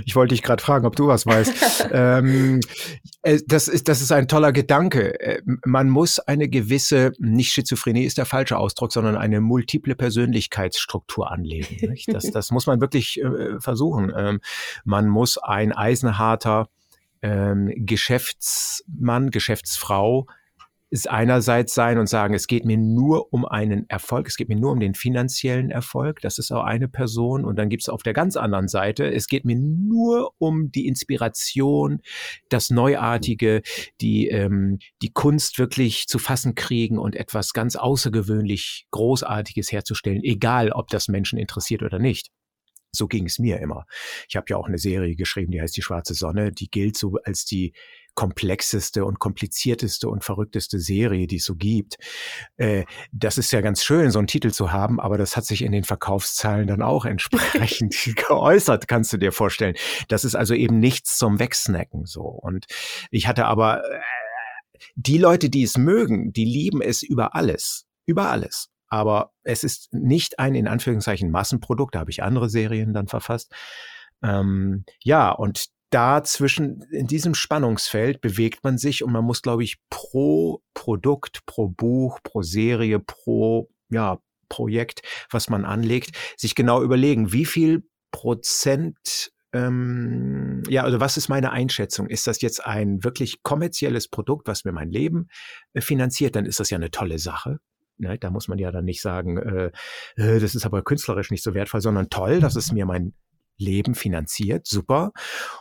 ich 0.05 0.17
wollte 0.17 0.35
dich 0.35 0.43
gerade 0.43 0.63
fragen, 0.63 0.87
ob 0.87 0.97
du 0.97 1.07
was 1.07 1.25
weißt. 1.25 1.89
ähm, 1.93 2.61
äh, 3.23 3.39
das, 3.47 3.69
ist, 3.69 3.89
das 3.89 4.01
ist 4.01 4.11
ein 4.11 4.27
toller 4.27 4.53
Gedanke. 4.53 5.21
Äh, 5.21 5.43
man 5.65 5.89
muss 5.89 6.19
eine 6.19 6.49
gewisse, 6.49 7.13
nicht 7.19 7.53
Schizophrenie 7.53 8.05
ist 8.05 8.19
der 8.19 8.27
falsche 8.27 8.59
Ausdruck, 8.59 8.93
sondern 8.93 9.17
eine 9.17 9.41
multiple 9.41 9.95
Persönlichkeitsstruktur 9.95 11.31
anlegen. 11.31 11.97
Das, 12.09 12.25
das 12.33 12.51
muss 12.51 12.67
man 12.67 12.81
wirklich 12.81 13.21
äh, 13.21 13.61
versuchen. 13.61 14.13
Ähm, 14.17 14.41
man 14.85 15.09
muss 15.09 15.39
ein 15.39 15.73
eisenharter 15.73 16.69
ähm, 17.23 17.73
Geschäftsmann, 17.77 19.31
Geschäftsfrau 19.31 20.27
ist 20.91 21.09
einerseits 21.09 21.75
sein 21.75 21.99
und 21.99 22.09
sagen, 22.09 22.35
es 22.35 22.47
geht 22.47 22.65
mir 22.65 22.79
nur 22.79 23.33
um 23.33 23.45
einen 23.45 23.89
Erfolg, 23.91 24.27
es 24.29 24.37
geht 24.37 24.49
mir 24.49 24.57
nur 24.57 24.73
um 24.73 24.81
den 24.81 24.95
finanziellen 24.95 25.71
Erfolg, 25.71 26.21
das 26.21 26.39
ist 26.39 26.51
auch 26.51 26.65
eine 26.65 26.89
Person. 26.89 27.45
Und 27.45 27.57
dann 27.57 27.69
gibt 27.69 27.83
es 27.83 27.89
auf 27.89 28.03
der 28.03 28.15
ganz 28.15 28.37
anderen 28.37 28.69
Seite, 28.69 29.13
es 29.13 29.29
geht 29.29 29.45
mir 29.45 29.57
nur 29.57 30.33
um 30.39 30.71
die 30.71 30.87
Inspiration, 30.87 32.01
das 32.49 32.71
Neuartige, 32.71 33.63
die, 34.01 34.29
ähm, 34.29 34.79
die 35.03 35.13
Kunst 35.13 35.59
wirklich 35.59 36.07
zu 36.07 36.19
fassen 36.19 36.55
kriegen 36.55 36.99
und 36.99 37.17
etwas 37.17 37.53
ganz 37.53 37.77
außergewöhnlich 37.77 38.87
Großartiges 38.91 39.71
herzustellen, 39.71 40.23
egal 40.23 40.73
ob 40.73 40.89
das 40.89 41.09
Menschen 41.09 41.39
interessiert 41.39 41.83
oder 41.83 41.99
nicht. 41.99 42.31
So 42.91 43.07
ging 43.07 43.27
es 43.27 43.39
mir 43.39 43.61
immer. 43.61 43.85
Ich 44.29 44.37
habe 44.37 44.47
ja 44.49 44.57
auch 44.57 44.67
eine 44.67 44.79
Serie 44.79 45.15
geschrieben, 45.15 45.53
die 45.53 45.61
heißt 45.61 45.77
Die 45.77 45.83
Schwarze 45.83 46.15
Sonne. 46.15 46.53
Die 46.53 46.71
gilt 46.71 46.97
so 46.97 47.19
als 47.23 47.45
die 47.45 47.75
komplexeste 48.15 49.05
und 49.05 49.19
komplizierteste 49.19 50.09
und 50.09 50.25
verrückteste 50.25 50.81
Serie, 50.81 51.27
die 51.27 51.37
es 51.37 51.45
so 51.45 51.55
gibt. 51.55 51.97
Äh, 52.57 52.85
das 53.13 53.39
ist 53.39 53.53
ja 53.53 53.61
ganz 53.61 53.85
schön, 53.85 54.11
so 54.11 54.19
einen 54.19 54.29
Titel 54.29 54.51
zu 54.51 54.73
haben, 54.73 55.01
aber 55.01 55.19
das 55.19 55.37
hat 55.37 55.45
sich 55.45 55.63
in 55.63 55.73
den 55.73 55.85
Verkaufszahlen 55.85 56.67
dann 56.67 56.83
auch 56.83 57.05
entsprechend 57.05 57.95
geäußert, 58.29 58.89
kannst 58.89 59.13
du 59.13 59.17
dir 59.17 59.33
vorstellen. 59.33 59.75
Das 60.09 60.25
ist 60.25 60.35
also 60.35 60.55
eben 60.55 60.79
nichts 60.81 61.19
zum 61.19 61.39
Wegsnacken 61.39 62.07
so. 62.07 62.23
Und 62.23 62.67
ich 63.11 63.29
hatte 63.29 63.47
aber 63.47 63.85
äh, 63.85 64.01
die 64.97 65.19
Leute, 65.19 65.51
die 65.51 65.63
es 65.63 65.77
mögen, 65.77 66.33
die 66.33 66.45
lieben 66.45 66.83
es 66.83 67.03
über 67.03 67.35
alles. 67.35 67.87
Über 68.07 68.31
alles 68.31 68.71
aber 68.89 69.33
es 69.43 69.65
ist 69.65 69.93
nicht 69.93 70.39
ein 70.39 70.55
in 70.55 70.67
Anführungszeichen 70.67 71.31
Massenprodukt, 71.31 71.95
da 71.95 72.01
habe 72.01 72.11
ich 72.11 72.23
andere 72.23 72.49
Serien 72.49 72.93
dann 72.93 73.07
verfasst. 73.07 73.53
Ähm, 74.23 74.85
ja, 75.03 75.31
und 75.31 75.67
da 75.91 76.23
zwischen, 76.23 76.83
in 76.91 77.07
diesem 77.07 77.35
Spannungsfeld 77.35 78.21
bewegt 78.21 78.65
man 78.65 78.79
sich 78.79 79.03
und 79.03 79.13
man 79.13 79.25
muss, 79.25 79.43
glaube 79.43 79.65
ich, 79.65 79.79
pro 79.91 80.63
Produkt, 80.75 81.45
pro 81.47 81.69
Buch, 81.69 82.21
pro 82.23 82.43
Serie, 82.43 82.99
pro, 82.99 83.71
ja, 83.91 84.19
Projekt, 84.49 85.03
was 85.31 85.51
man 85.51 85.65
anlegt, 85.65 86.17
sich 86.37 86.55
genau 86.55 86.83
überlegen, 86.83 87.33
wie 87.33 87.45
viel 87.45 87.85
Prozent 88.11 89.31
ähm, 89.53 90.63
ja, 90.69 90.83
also 90.85 91.01
was 91.01 91.17
ist 91.17 91.29
meine 91.29 91.53
Einschätzung? 91.53 92.07
Ist 92.09 92.27
das 92.27 92.43
jetzt 92.43 92.65
ein 92.65 93.03
wirklich 93.03 93.43
kommerzielles 93.43 94.09
Produkt, 94.09 94.47
was 94.47 94.65
mir 94.65 94.73
mein 94.73 94.91
Leben 94.91 95.29
äh, 95.73 95.81
finanziert? 95.81 96.37
Dann 96.37 96.45
ist 96.45 96.61
das 96.61 96.69
ja 96.69 96.77
eine 96.77 96.91
tolle 96.91 97.19
Sache. 97.19 97.59
Ne? 97.97 98.19
Da 98.19 98.31
muss 98.31 98.49
man 98.49 98.59
ja 98.59 98.71
dann 98.71 98.85
nicht 98.85 99.01
sagen, 99.01 99.39
äh, 99.39 99.71
äh, 100.17 100.39
das 100.39 100.55
ist 100.55 100.67
aber 100.67 100.83
künstlerisch 100.83 101.31
nicht 101.31 101.43
so 101.43 101.55
wertvoll, 101.55 101.81
sondern 101.81 102.11
toll, 102.11 102.41
dass 102.41 102.57
es 102.57 102.73
mir 102.73 102.85
mein 102.85 103.15
Leben 103.59 103.95
finanziert, 103.95 104.67
super. 104.67 105.13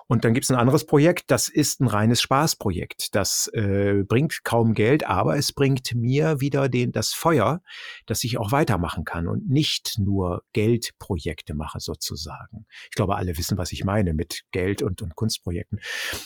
Und 0.08 0.24
dann 0.24 0.34
gibt 0.34 0.46
es 0.46 0.52
ein 0.52 0.58
anderes 0.58 0.86
Projekt, 0.86 1.32
das 1.32 1.50
ist 1.50 1.82
ein 1.82 1.88
reines 1.88 2.22
Spaßprojekt. 2.22 3.16
Das 3.16 3.48
äh, 3.54 4.04
bringt 4.08 4.44
kaum 4.44 4.74
Geld, 4.74 5.06
aber 5.06 5.38
es 5.38 5.52
bringt 5.52 5.94
mir 5.96 6.40
wieder 6.40 6.70
den, 6.70 6.92
das 6.92 7.14
Feuer, 7.14 7.62
dass 8.06 8.24
ich 8.24 8.38
auch 8.38 8.52
weitermachen 8.52 9.04
kann 9.04 9.28
und 9.28 9.50
nicht 9.50 9.98
nur 10.00 10.44
Geldprojekte 10.54 11.54
mache 11.54 11.80
sozusagen. 11.80 12.66
Ich 12.90 12.96
glaube, 12.96 13.16
alle 13.16 13.38
wissen, 13.38 13.58
was 13.58 13.72
ich 13.72 13.84
meine 13.84 14.14
mit 14.14 14.44
Geld 14.52 14.82
und, 14.82 15.02
und 15.02 15.16
Kunstprojekten. 15.16 15.80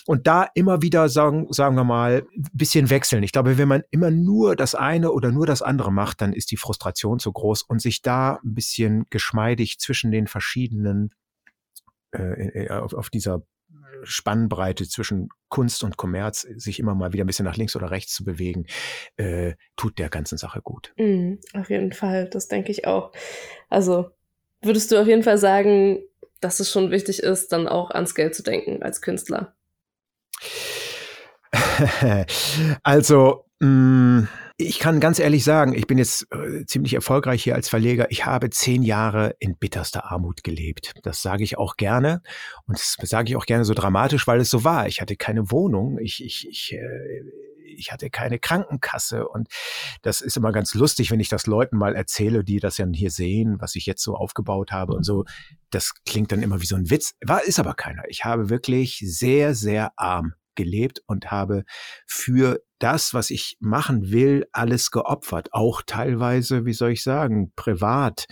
Und 0.05 0.27
da 0.27 0.47
immer 0.53 0.81
wieder 0.81 1.09
sagen, 1.09 1.47
sagen 1.51 1.75
wir 1.75 1.83
mal, 1.83 2.25
bisschen 2.53 2.89
wechseln. 2.89 3.23
Ich 3.23 3.31
glaube, 3.31 3.57
wenn 3.57 3.67
man 3.67 3.83
immer 3.91 4.11
nur 4.11 4.55
das 4.55 4.75
eine 4.75 5.11
oder 5.11 5.31
nur 5.31 5.45
das 5.45 5.61
andere 5.61 5.91
macht, 5.91 6.21
dann 6.21 6.33
ist 6.33 6.51
die 6.51 6.57
Frustration 6.57 7.19
zu 7.19 7.31
groß 7.31 7.63
und 7.63 7.81
sich 7.81 8.01
da 8.01 8.39
ein 8.43 8.53
bisschen 8.53 9.05
geschmeidig 9.09 9.79
zwischen 9.79 10.11
den 10.11 10.27
verschiedenen 10.27 11.11
äh, 12.11 12.69
auf, 12.69 12.93
auf 12.93 13.09
dieser 13.09 13.43
Spannbreite 14.03 14.87
zwischen 14.87 15.29
Kunst 15.49 15.83
und 15.83 15.97
Kommerz 15.97 16.41
sich 16.41 16.79
immer 16.79 16.95
mal 16.95 17.13
wieder 17.13 17.23
ein 17.23 17.27
bisschen 17.27 17.45
nach 17.45 17.57
links 17.57 17.75
oder 17.75 17.91
rechts 17.91 18.13
zu 18.13 18.23
bewegen, 18.23 18.65
äh, 19.17 19.53
tut 19.75 19.99
der 19.99 20.09
ganzen 20.09 20.37
Sache 20.37 20.61
gut. 20.61 20.93
Mm, 20.97 21.35
auf 21.53 21.69
jeden 21.69 21.93
Fall, 21.93 22.29
das 22.29 22.47
denke 22.47 22.71
ich 22.71 22.87
auch. 22.87 23.11
Also 23.69 24.11
würdest 24.61 24.91
du 24.91 24.99
auf 24.99 25.07
jeden 25.07 25.23
Fall 25.23 25.37
sagen, 25.37 25.99
dass 26.39 26.59
es 26.59 26.71
schon 26.71 26.91
wichtig 26.91 27.21
ist, 27.21 27.51
dann 27.51 27.67
auch 27.67 27.91
ans 27.91 28.15
Geld 28.15 28.35
zu 28.35 28.43
denken 28.43 28.81
als 28.81 29.01
Künstler? 29.01 29.55
also, 32.83 33.45
mh, 33.59 33.67
mm, 33.67 34.27
ich 34.61 34.79
kann 34.79 34.99
ganz 34.99 35.19
ehrlich 35.19 35.43
sagen, 35.43 35.73
ich 35.73 35.87
bin 35.87 35.97
jetzt 35.97 36.27
äh, 36.31 36.65
ziemlich 36.65 36.93
erfolgreich 36.93 37.43
hier 37.43 37.55
als 37.55 37.69
Verleger. 37.69 38.09
Ich 38.11 38.25
habe 38.25 38.49
zehn 38.49 38.83
Jahre 38.83 39.35
in 39.39 39.57
bitterster 39.57 40.11
Armut 40.11 40.43
gelebt. 40.43 40.93
Das 41.03 41.21
sage 41.21 41.43
ich 41.43 41.57
auch 41.57 41.77
gerne. 41.77 42.21
Und 42.65 42.77
das 42.77 43.09
sage 43.09 43.29
ich 43.29 43.35
auch 43.35 43.45
gerne 43.45 43.65
so 43.65 43.73
dramatisch, 43.73 44.27
weil 44.27 44.39
es 44.39 44.49
so 44.49 44.63
war. 44.63 44.87
Ich 44.87 45.01
hatte 45.01 45.15
keine 45.15 45.51
Wohnung. 45.51 45.97
Ich, 45.99 46.23
ich, 46.23 46.47
ich, 46.49 46.73
äh, 46.73 47.23
ich 47.75 47.91
hatte 47.91 48.09
keine 48.09 48.39
Krankenkasse. 48.39 49.27
Und 49.27 49.47
das 50.01 50.21
ist 50.21 50.37
immer 50.37 50.51
ganz 50.51 50.73
lustig, 50.73 51.11
wenn 51.11 51.19
ich 51.19 51.29
das 51.29 51.47
Leuten 51.47 51.77
mal 51.77 51.95
erzähle, 51.95 52.43
die 52.43 52.59
das 52.59 52.77
ja 52.77 52.85
hier 52.93 53.11
sehen, 53.11 53.57
was 53.59 53.75
ich 53.75 53.85
jetzt 53.85 54.03
so 54.03 54.15
aufgebaut 54.15 54.71
habe 54.71 54.93
und 54.93 55.03
so. 55.03 55.25
Das 55.69 55.93
klingt 56.05 56.31
dann 56.31 56.43
immer 56.43 56.61
wie 56.61 56.65
so 56.65 56.75
ein 56.75 56.89
Witz. 56.89 57.13
War, 57.21 57.43
ist 57.43 57.59
aber 57.59 57.73
keiner. 57.73 58.03
Ich 58.09 58.25
habe 58.25 58.49
wirklich 58.49 59.03
sehr, 59.05 59.55
sehr 59.55 59.91
arm 59.97 60.33
gelebt 60.55 61.01
und 61.07 61.31
habe 61.31 61.63
für 62.05 62.61
das, 62.81 63.13
was 63.13 63.29
ich 63.29 63.57
machen 63.59 64.11
will, 64.11 64.47
alles 64.51 64.91
geopfert. 64.91 65.49
Auch 65.53 65.81
teilweise, 65.85 66.65
wie 66.65 66.73
soll 66.73 66.91
ich 66.91 67.03
sagen, 67.03 67.51
privat. 67.55 68.25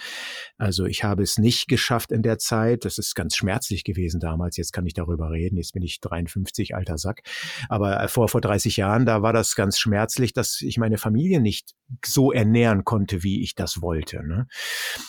Also 0.57 0.85
ich 0.85 1.03
habe 1.03 1.23
es 1.23 1.37
nicht 1.37 1.67
geschafft 1.67 2.11
in 2.11 2.23
der 2.23 2.39
Zeit. 2.39 2.83
Das 2.83 2.97
ist 2.97 3.13
ganz 3.15 3.35
schmerzlich 3.35 3.83
gewesen 3.83 4.19
damals. 4.19 4.57
Jetzt 4.57 4.73
kann 4.73 4.85
ich 4.85 4.93
darüber 4.93 5.29
reden. 5.31 5.57
Jetzt 5.57 5.73
bin 5.73 5.83
ich 5.83 5.99
53, 6.01 6.75
alter 6.75 6.97
Sack. 6.97 7.21
Aber 7.69 8.01
äh, 8.01 8.07
vor, 8.07 8.27
vor 8.27 8.41
30 8.41 8.77
Jahren, 8.77 9.05
da 9.05 9.21
war 9.21 9.33
das 9.33 9.55
ganz 9.55 9.77
schmerzlich, 9.77 10.33
dass 10.33 10.61
ich 10.61 10.77
meine 10.77 10.97
Familie 10.97 11.39
nicht 11.39 11.75
so 12.03 12.31
ernähren 12.31 12.83
konnte, 12.83 13.23
wie 13.23 13.43
ich 13.43 13.55
das 13.55 13.81
wollte. 13.81 14.25
Ne? 14.25 14.47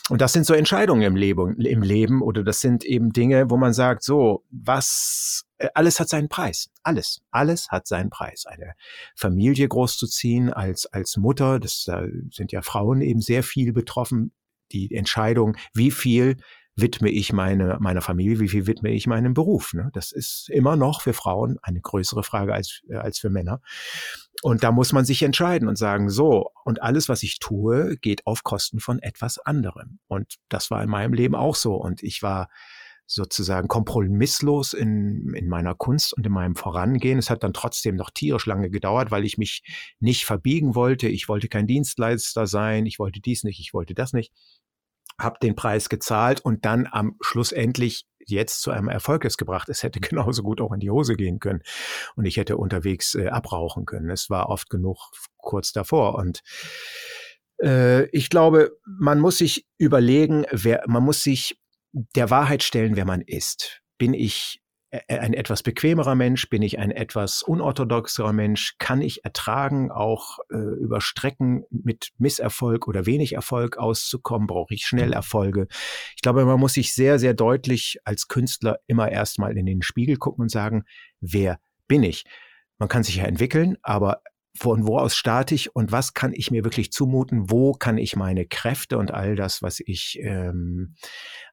Und 0.09 0.21
das 0.21 0.33
sind 0.33 0.45
so 0.45 0.55
Entscheidungen 0.55 1.03
im 1.03 1.17
Leben, 1.17 1.59
im 1.61 1.83
Leben 1.83 2.23
oder 2.23 2.45
das 2.45 2.61
sind 2.61 2.85
eben 2.85 3.11
Dinge, 3.11 3.51
wo 3.51 3.57
man 3.57 3.73
sagt, 3.73 4.03
so, 4.03 4.45
was 4.51 5.47
äh, 5.61 5.69
alles 5.75 6.01
hat 6.01 6.09
seinen 6.09 6.29
Preis. 6.29 6.71
Alles. 6.83 7.21
Alles 7.31 7.69
hat 7.71 7.87
seinen 7.87 8.11
Preis. 8.11 8.47
Eine 8.47 8.73
Familie 9.15 9.30
großzuziehen 9.37 10.53
als, 10.53 10.87
als 10.87 11.17
Mutter, 11.17 11.61
das, 11.61 11.85
da 11.87 12.05
sind 12.31 12.53
ja 12.53 12.63
Frauen 12.63 13.01
eben 13.01 13.21
sehr 13.21 13.43
viel 13.43 13.73
betroffen. 13.73 14.33
Die 14.73 14.95
Entscheidung, 14.95 15.57
wie 15.75 15.91
viel 15.91 16.37
widme 16.77 17.11
ich 17.11 17.33
meine, 17.33 17.79
meiner 17.81 18.01
Familie, 18.01 18.41
wie 18.41 18.49
viel 18.49 18.67
widme 18.67 18.91
ich 18.91 19.07
meinem 19.07 19.35
Beruf. 19.35 19.75
Ne? 19.75 19.91
Das 19.93 20.13
ist 20.13 20.49
immer 20.51 20.77
noch 20.77 21.03
für 21.03 21.13
Frauen 21.13 21.59
eine 21.63 21.81
größere 21.81 22.23
Frage 22.23 22.55
als, 22.55 22.83
als 22.91 23.19
für 23.19 23.31
Männer. 23.31 23.61
Und 24.43 24.63
da 24.63 24.73
muss 24.73 24.93
man 24.93 25.05
sich 25.05 25.23
entscheiden 25.23 25.69
und 25.69 25.77
sagen, 25.77 26.09
so, 26.09 26.51
und 26.65 26.83
alles, 26.83 27.09
was 27.09 27.23
ich 27.23 27.39
tue, 27.39 27.97
geht 27.99 28.27
auf 28.27 28.45
Kosten 28.45 28.81
von 28.81 29.01
etwas 29.01 29.39
anderem. 29.39 29.99
Und 30.07 30.37
das 30.49 30.71
war 30.71 30.83
in 30.83 30.89
meinem 30.89 31.13
Leben 31.13 31.35
auch 31.35 31.55
so. 31.55 31.75
Und 31.75 32.03
ich 32.03 32.23
war 32.23 32.49
sozusagen 33.11 33.67
kompromisslos 33.67 34.73
in, 34.73 35.35
in 35.35 35.49
meiner 35.49 35.75
Kunst 35.75 36.13
und 36.13 36.25
in 36.25 36.33
meinem 36.33 36.55
Vorangehen. 36.55 37.19
Es 37.19 37.29
hat 37.29 37.43
dann 37.43 37.53
trotzdem 37.53 37.97
noch 37.97 38.11
tierisch 38.11 38.47
lange 38.47 38.71
gedauert, 38.71 39.11
weil 39.11 39.25
ich 39.25 39.37
mich 39.37 39.65
nicht 39.99 40.25
verbiegen 40.25 40.77
wollte. 40.77 41.09
Ich 41.09 41.29
wollte 41.29 41.49
kein 41.49 41.67
Dienstleister 41.67 42.47
sein. 42.47 42.87
Ich 42.87 43.01
wollte 43.01 43.21
dies 43.21 43.43
nicht. 43.43 43.59
Ich 43.59 43.75
wollte 43.75 43.95
das 43.95 44.13
nicht. 44.13 44.33
Hab 45.19 45.41
den 45.41 45.57
Preis 45.57 45.89
gezahlt 45.89 46.41
und 46.41 46.65
dann 46.65 46.87
am 46.89 47.17
Schluss 47.21 47.51
endlich 47.51 48.07
jetzt 48.25 48.63
zu 48.63 48.71
einem 48.71 48.89
Erfolg 48.89 49.25
es 49.25 49.37
gebracht. 49.37 49.69
Es 49.69 49.83
hätte 49.83 49.99
genauso 50.01 50.45
gut 50.45 50.61
auch 50.61 50.73
in 50.73 50.81
die 50.81 50.91
Hose 50.91 51.17
gehen 51.17 51.41
können 51.41 51.63
und 52.15 52.27
ich 52.27 52.37
hätte 52.37 52.59
unterwegs 52.59 53.17
äh, 53.17 53.27
abrauchen 53.27 53.87
können. 53.87 54.09
Es 54.09 54.31
war 54.31 54.49
oft 54.51 54.71
genug 54.71 55.11
kurz 55.37 55.73
davor 55.73 56.15
und 56.15 56.43
äh, 57.61 58.07
ich 58.11 58.31
glaube, 58.31 58.79
man 58.87 59.19
muss 59.19 59.39
sich 59.39 59.67
überlegen, 59.79 60.47
wer, 60.53 60.85
man 60.87 61.03
muss 61.03 61.25
sich 61.25 61.60
der 61.93 62.31
Wahrheit 62.31 62.63
stellen, 62.63 62.97
wer 62.97 63.05
man 63.05 63.21
ist. 63.21 63.83
Bin 63.99 64.15
ich 64.15 64.61
ein 65.09 65.35
etwas 65.35 65.63
bequemerer 65.63 66.17
Mensch? 66.17 66.49
Bin 66.49 66.63
ich 66.63 66.79
ein 66.79 66.91
etwas 66.91 67.43
unorthodoxerer 67.43 68.33
Mensch? 68.33 68.75
Kann 68.79 69.01
ich 69.03 69.25
ertragen, 69.25 69.91
auch 69.93 70.39
äh, 70.51 70.57
über 70.57 71.01
Strecken 71.01 71.65
mit 71.71 72.11
Misserfolg 72.19 72.89
oder 72.89 73.07
wenig 73.07 73.35
Erfolg 73.35 73.79
auszukommen? 73.79 74.49
Brauche 74.49 74.75
ich 74.75 74.85
schnell 74.85 75.13
Erfolge? 75.13 75.69
Ich 76.17 76.23
glaube, 76.23 76.45
man 76.45 76.59
muss 76.59 76.75
sich 76.75 76.93
sehr, 76.93 77.21
sehr 77.21 77.35
deutlich 77.35 77.99
als 78.05 78.27
Künstler 78.27 78.81
immer 78.89 79.11
erstmal 79.11 79.57
in 79.57 79.67
den 79.67 79.83
Spiegel 79.83 80.17
gucken 80.17 80.43
und 80.43 80.51
sagen, 80.51 80.83
wer 81.21 81.61
bin 81.87 82.03
ich? 82.03 82.25
Man 82.79 82.89
kann 82.89 83.05
sich 83.05 83.17
ja 83.17 83.25
entwickeln, 83.25 83.77
aber 83.83 84.23
von 84.59 84.87
wo 84.87 84.99
aus 84.99 85.17
starte 85.17 85.55
ich 85.55 85.75
und 85.75 85.93
was 85.93 86.15
kann 86.15 86.33
ich 86.35 86.51
mir 86.51 86.65
wirklich 86.65 86.93
zumuten? 86.93 87.51
Wo 87.51 87.73
kann 87.73 87.99
ich 87.99 88.17
meine 88.17 88.47
Kräfte 88.47 88.99
und 88.99 89.13
all 89.13 89.37
das, 89.37 89.63
was 89.63 89.81
ich 89.81 90.19
ähm, 90.23 90.95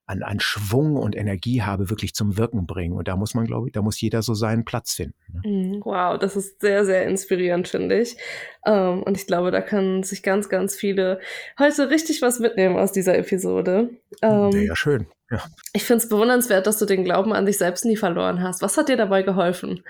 an, 0.08 0.24
an 0.24 0.40
Schwung 0.40 0.96
und 0.96 1.16
Energie 1.16 1.62
habe, 1.62 1.90
wirklich 1.90 2.16
zum 2.16 2.38
Wirken 2.38 2.66
bringen. 2.66 2.96
Und 2.96 3.10
da 3.10 3.18
muss 3.18 3.36
man, 3.36 3.46
glaube 3.46 3.68
ich, 3.68 3.74
da 3.74 3.82
muss 3.82 4.00
jeder 4.00 4.22
so 4.22 4.34
seinen 4.34 4.64
Platz 4.64 4.94
finden. 4.94 5.16
Ne? 5.28 5.42
Mhm. 5.46 5.82
Wow, 5.84 6.18
das 6.18 6.38
ist 6.38 6.62
sehr, 6.62 6.86
sehr 6.86 7.06
inspirierend, 7.06 7.68
finde 7.68 8.00
ich. 8.00 8.16
Ähm, 8.66 9.04
und 9.04 9.18
ich 9.18 9.28
glaube, 9.28 9.52
da 9.52 9.62
können 9.62 10.04
sich 10.04 10.24
ganz, 10.24 10.48
ganz 10.48 10.76
viele 10.76 11.20
heute 11.60 11.90
richtig 11.90 12.22
was 12.22 12.40
mitnehmen 12.40 12.78
aus 12.78 12.94
dieser 12.94 13.18
Episode. 13.18 13.90
Ähm, 14.22 14.52
ja, 14.52 14.76
schön. 14.78 15.08
Ja. 15.30 15.44
Ich 15.74 15.84
finde 15.84 16.04
es 16.04 16.10
bewundernswert, 16.10 16.68
dass 16.68 16.80
du 16.80 16.86
den 16.86 17.04
Glauben 17.04 17.34
an 17.34 17.46
dich 17.46 17.58
selbst 17.58 17.84
nie 17.84 17.98
verloren 17.98 18.42
hast. 18.42 18.62
Was 18.62 18.78
hat 18.78 18.88
dir 18.88 18.98
dabei 18.98 19.24
geholfen? 19.24 19.84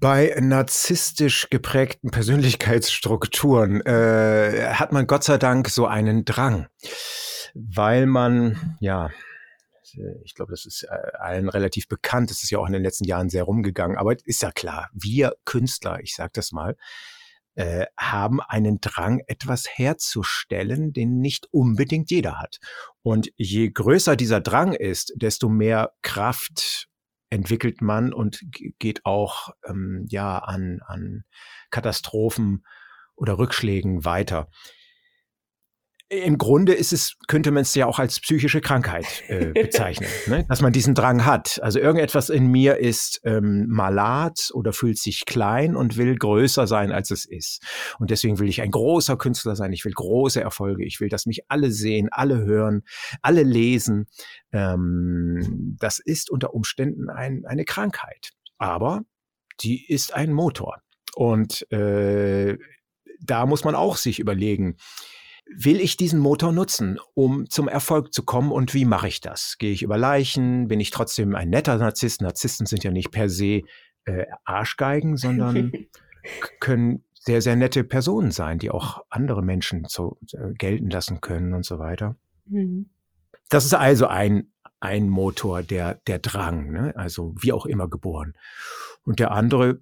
Bei 0.00 0.36
narzisstisch 0.40 1.48
geprägten 1.50 2.10
Persönlichkeitsstrukturen 2.10 3.80
äh, 3.82 4.72
hat 4.72 4.92
man 4.92 5.06
Gott 5.06 5.24
sei 5.24 5.38
Dank 5.38 5.68
so 5.68 5.86
einen 5.86 6.24
Drang 6.24 6.66
weil 7.54 8.06
man, 8.06 8.76
ja, 8.80 9.10
ich 10.24 10.34
glaube, 10.34 10.50
das 10.50 10.66
ist 10.66 10.82
äh, 10.82 11.16
allen 11.18 11.48
relativ 11.48 11.86
bekannt. 11.86 12.30
Das 12.30 12.42
ist 12.42 12.50
ja 12.50 12.58
auch 12.58 12.66
in 12.66 12.72
den 12.72 12.82
letzten 12.82 13.04
Jahren 13.04 13.30
sehr 13.30 13.44
rumgegangen. 13.44 13.96
Aber 13.96 14.14
ist 14.24 14.42
ja 14.42 14.50
klar, 14.50 14.90
wir 14.92 15.36
Künstler, 15.44 16.00
ich 16.00 16.14
sage 16.16 16.32
das 16.34 16.50
mal, 16.50 16.76
äh, 17.54 17.86
haben 17.96 18.40
einen 18.40 18.80
Drang, 18.80 19.20
etwas 19.28 19.66
herzustellen, 19.68 20.92
den 20.92 21.20
nicht 21.20 21.46
unbedingt 21.52 22.10
jeder 22.10 22.40
hat. 22.40 22.58
Und 23.02 23.30
je 23.36 23.70
größer 23.70 24.16
dieser 24.16 24.40
Drang 24.40 24.72
ist, 24.72 25.12
desto 25.14 25.48
mehr 25.48 25.92
Kraft 26.02 26.88
entwickelt 27.34 27.82
man 27.82 28.12
und 28.12 28.40
geht 28.78 29.04
auch 29.04 29.50
ähm, 29.66 30.06
ja 30.08 30.38
an, 30.38 30.80
an 30.86 31.24
Katastrophen 31.70 32.64
oder 33.16 33.38
Rückschlägen 33.38 34.04
weiter 34.04 34.48
im 36.08 36.38
Grunde 36.38 36.74
ist 36.74 36.92
es, 36.92 37.16
könnte 37.28 37.50
man 37.50 37.62
es 37.62 37.74
ja 37.74 37.86
auch 37.86 37.98
als 37.98 38.20
psychische 38.20 38.60
Krankheit 38.60 39.06
äh, 39.28 39.46
bezeichnen, 39.54 40.08
ne? 40.26 40.44
dass 40.48 40.60
man 40.60 40.72
diesen 40.72 40.94
Drang 40.94 41.24
hat. 41.24 41.60
Also 41.62 41.78
irgendetwas 41.78 42.28
in 42.28 42.46
mir 42.46 42.76
ist 42.76 43.20
ähm, 43.24 43.66
malat 43.68 44.50
oder 44.52 44.72
fühlt 44.72 44.98
sich 44.98 45.24
klein 45.24 45.74
und 45.74 45.96
will 45.96 46.14
größer 46.16 46.66
sein, 46.66 46.92
als 46.92 47.10
es 47.10 47.24
ist. 47.24 47.62
Und 47.98 48.10
deswegen 48.10 48.38
will 48.38 48.48
ich 48.48 48.60
ein 48.60 48.70
großer 48.70 49.16
Künstler 49.16 49.56
sein. 49.56 49.72
Ich 49.72 49.84
will 49.84 49.92
große 49.92 50.40
Erfolge. 50.40 50.84
Ich 50.84 51.00
will, 51.00 51.08
dass 51.08 51.26
mich 51.26 51.42
alle 51.48 51.70
sehen, 51.70 52.08
alle 52.10 52.44
hören, 52.44 52.82
alle 53.22 53.42
lesen. 53.42 54.06
Ähm, 54.52 55.76
das 55.80 55.98
ist 55.98 56.30
unter 56.30 56.54
Umständen 56.54 57.08
ein, 57.08 57.44
eine 57.46 57.64
Krankheit. 57.64 58.30
Aber 58.58 59.02
die 59.60 59.90
ist 59.90 60.14
ein 60.14 60.32
Motor. 60.32 60.80
Und 61.14 61.70
äh, 61.72 62.58
da 63.20 63.46
muss 63.46 63.64
man 63.64 63.74
auch 63.74 63.96
sich 63.96 64.18
überlegen, 64.18 64.76
will 65.46 65.80
ich 65.80 65.96
diesen 65.96 66.18
Motor 66.20 66.52
nutzen, 66.52 66.98
um 67.14 67.48
zum 67.48 67.68
Erfolg 67.68 68.12
zu 68.12 68.24
kommen 68.24 68.50
und 68.50 68.74
wie 68.74 68.84
mache 68.84 69.08
ich 69.08 69.20
das? 69.20 69.56
Gehe 69.58 69.72
ich 69.72 69.82
über 69.82 69.98
Leichen? 69.98 70.68
Bin 70.68 70.80
ich 70.80 70.90
trotzdem 70.90 71.34
ein 71.34 71.50
netter 71.50 71.76
Narzisst? 71.76 72.22
Narzissten 72.22 72.66
sind 72.66 72.84
ja 72.84 72.90
nicht 72.90 73.10
per 73.10 73.28
se 73.28 73.62
äh, 74.06 74.26
Arschgeigen, 74.44 75.16
sondern 75.16 75.72
können 76.60 77.04
sehr, 77.14 77.40
sehr 77.40 77.56
nette 77.56 77.84
Personen 77.84 78.30
sein, 78.30 78.58
die 78.58 78.70
auch 78.70 79.04
andere 79.08 79.42
Menschen 79.42 79.86
so 79.88 80.18
äh, 80.32 80.52
gelten 80.54 80.90
lassen 80.90 81.20
können 81.20 81.54
und 81.54 81.64
so 81.64 81.78
weiter. 81.78 82.16
Mhm. 82.46 82.90
Das 83.48 83.64
ist 83.64 83.74
also 83.74 84.06
ein, 84.06 84.50
ein 84.80 85.08
Motor, 85.08 85.62
der, 85.62 85.94
der 86.06 86.18
Drang, 86.18 86.70
ne? 86.70 86.92
also 86.96 87.34
wie 87.40 87.52
auch 87.52 87.66
immer 87.66 87.88
geboren. 87.88 88.34
Und 89.04 89.18
der 89.20 89.30
andere 89.32 89.80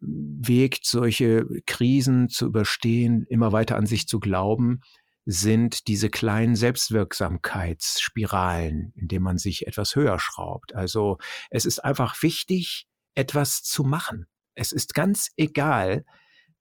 Weg, 0.00 0.80
solche 0.82 1.46
Krisen 1.66 2.28
zu 2.28 2.46
überstehen, 2.46 3.24
immer 3.28 3.52
weiter 3.52 3.76
an 3.76 3.86
sich 3.86 4.08
zu 4.08 4.18
glauben, 4.20 4.80
sind 5.26 5.86
diese 5.86 6.08
kleinen 6.10 6.56
Selbstwirksamkeitsspiralen, 6.56 8.92
in 8.96 9.08
denen 9.08 9.24
man 9.24 9.38
sich 9.38 9.66
etwas 9.66 9.94
höher 9.94 10.18
schraubt. 10.18 10.74
Also 10.74 11.18
es 11.50 11.66
ist 11.66 11.78
einfach 11.80 12.22
wichtig, 12.22 12.86
etwas 13.14 13.62
zu 13.62 13.84
machen. 13.84 14.26
Es 14.54 14.72
ist 14.72 14.94
ganz 14.94 15.30
egal, 15.36 16.04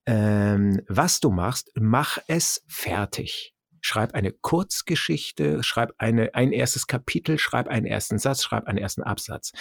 ähm, 0.06 0.82
was 0.88 1.20
du 1.20 1.32
machst, 1.32 1.72
mach 1.76 2.20
es 2.28 2.64
fertig 2.68 3.54
schreib 3.82 4.14
eine 4.14 4.32
Kurzgeschichte, 4.32 5.64
schreib 5.64 5.94
eine, 5.98 6.34
ein 6.36 6.52
erstes 6.52 6.88
Kapitel, 6.88 7.40
schreib 7.40 7.68
einen 7.68 7.86
ersten 7.86 8.20
Satz, 8.20 8.44
schreib 8.44 8.68
einen 8.68 8.78
ersten 8.78 9.04
Absatz. 9.04 9.52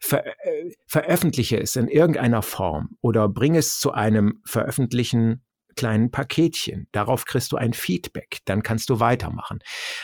Ver, 0.00 0.26
äh, 0.26 0.72
veröffentliche 0.86 1.58
es 1.58 1.76
in 1.76 1.88
irgendeiner 1.88 2.42
Form 2.42 2.96
oder 3.00 3.28
bring 3.28 3.56
es 3.56 3.78
zu 3.78 3.92
einem 3.92 4.40
veröffentlichen 4.44 5.42
kleinen 5.76 6.10
Paketchen. 6.10 6.88
Darauf 6.92 7.24
kriegst 7.24 7.52
du 7.52 7.56
ein 7.56 7.72
Feedback, 7.72 8.38
dann 8.44 8.62
kannst 8.62 8.90
du 8.90 9.00
weitermachen. 9.00 9.58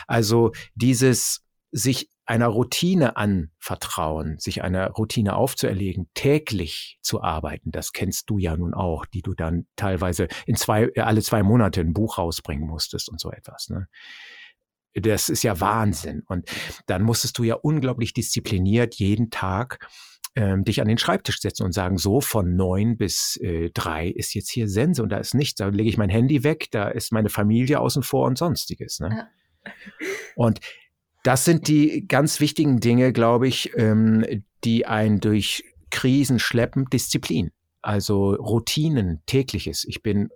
Also 0.07 0.51
dieses 0.75 1.43
sich 1.71 2.09
einer 2.25 2.47
Routine 2.47 3.17
anvertrauen, 3.17 4.37
sich 4.39 4.63
einer 4.63 4.89
Routine 4.91 5.35
aufzuerlegen, 5.35 6.09
täglich 6.13 6.99
zu 7.01 7.21
arbeiten, 7.21 7.71
das 7.71 7.93
kennst 7.93 8.29
du 8.29 8.37
ja 8.37 8.55
nun 8.55 8.73
auch, 8.73 9.05
die 9.05 9.21
du 9.21 9.33
dann 9.33 9.65
teilweise 9.75 10.27
in 10.45 10.55
zwei, 10.55 10.91
äh, 10.95 11.01
alle 11.01 11.21
zwei 11.21 11.43
Monate 11.43 11.81
ein 11.81 11.93
Buch 11.93 12.17
rausbringen 12.17 12.67
musstest 12.67 13.09
und 13.09 13.19
so 13.19 13.31
etwas. 13.31 13.69
Ne? 13.69 13.87
Das 14.93 15.29
ist 15.29 15.43
ja 15.43 15.59
Wahnsinn. 15.59 16.23
Und 16.27 16.49
dann 16.85 17.01
musstest 17.01 17.37
du 17.37 17.43
ja 17.43 17.55
unglaublich 17.55 18.13
diszipliniert 18.13 18.95
jeden 18.95 19.29
Tag 19.29 19.79
ähm, 20.35 20.63
dich 20.63 20.81
an 20.81 20.87
den 20.87 20.97
Schreibtisch 20.97 21.39
setzen 21.39 21.63
und 21.63 21.73
sagen, 21.73 21.97
so 21.97 22.21
von 22.21 22.55
neun 22.55 22.97
bis 22.97 23.37
äh, 23.37 23.69
drei 23.73 24.07
ist 24.07 24.33
jetzt 24.33 24.49
hier 24.49 24.69
Sense 24.69 25.01
und 25.01 25.09
da 25.09 25.17
ist 25.17 25.33
nichts. 25.33 25.55
Da 25.55 25.67
lege 25.67 25.89
ich 25.89 25.97
mein 25.97 26.09
Handy 26.09 26.43
weg, 26.43 26.67
da 26.71 26.87
ist 26.87 27.11
meine 27.11 27.29
Familie 27.29 27.79
außen 27.79 28.03
vor 28.03 28.27
und 28.27 28.37
sonstiges. 28.37 28.99
Ne? 28.99 29.09
Ja. 29.65 29.73
Und 30.35 30.59
das 31.23 31.45
sind 31.45 31.67
die 31.67 32.07
ganz 32.07 32.39
wichtigen 32.39 32.79
Dinge, 32.79 33.13
glaube 33.13 33.47
ich, 33.47 33.71
ähm, 33.75 34.25
die 34.63 34.85
ein 34.85 35.19
durch 35.19 35.63
Krisen 35.89 36.39
schleppen. 36.39 36.85
Disziplin, 36.91 37.51
also 37.81 38.33
Routinen, 38.35 39.21
tägliches. 39.25 39.83
Ich 39.87 40.01
bin 40.01 40.29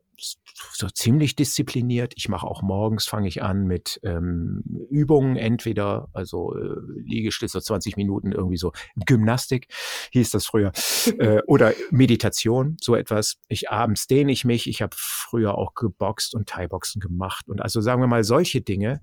so 0.74 0.88
ziemlich 0.88 1.36
diszipliniert. 1.36 2.14
Ich 2.16 2.30
mache 2.30 2.48
auch 2.48 2.62
morgens, 2.62 3.06
fange 3.08 3.28
ich 3.28 3.44
an 3.44 3.66
mit 3.66 4.00
ähm, 4.04 4.64
Übungen, 4.90 5.36
entweder 5.36 6.08
also 6.14 6.56
äh, 6.56 6.76
Liegestütze 7.04 7.62
20 7.62 7.98
Minuten, 7.98 8.32
irgendwie 8.32 8.58
so 8.58 8.72
Gymnastik, 9.06 9.68
hieß 10.12 10.32
das 10.32 10.46
früher, 10.46 10.72
äh, 11.20 11.42
oder 11.48 11.74
Meditation, 11.92 12.78
so 12.82 12.96
etwas. 12.96 13.38
Ich 13.48 13.70
abends 13.70 14.08
dehne 14.08 14.32
ich 14.32 14.46
mich. 14.46 14.68
Ich 14.68 14.82
habe 14.82 14.96
früher 14.98 15.58
auch 15.58 15.74
geboxt 15.74 16.36
und 16.36 16.48
Thai-Boxen 16.48 17.02
gemacht. 17.02 17.48
Und 17.48 17.62
also 17.62 17.82
sagen 17.82 18.02
wir 18.02 18.08
mal 18.08 18.24
solche 18.24 18.62
Dinge. 18.62 19.02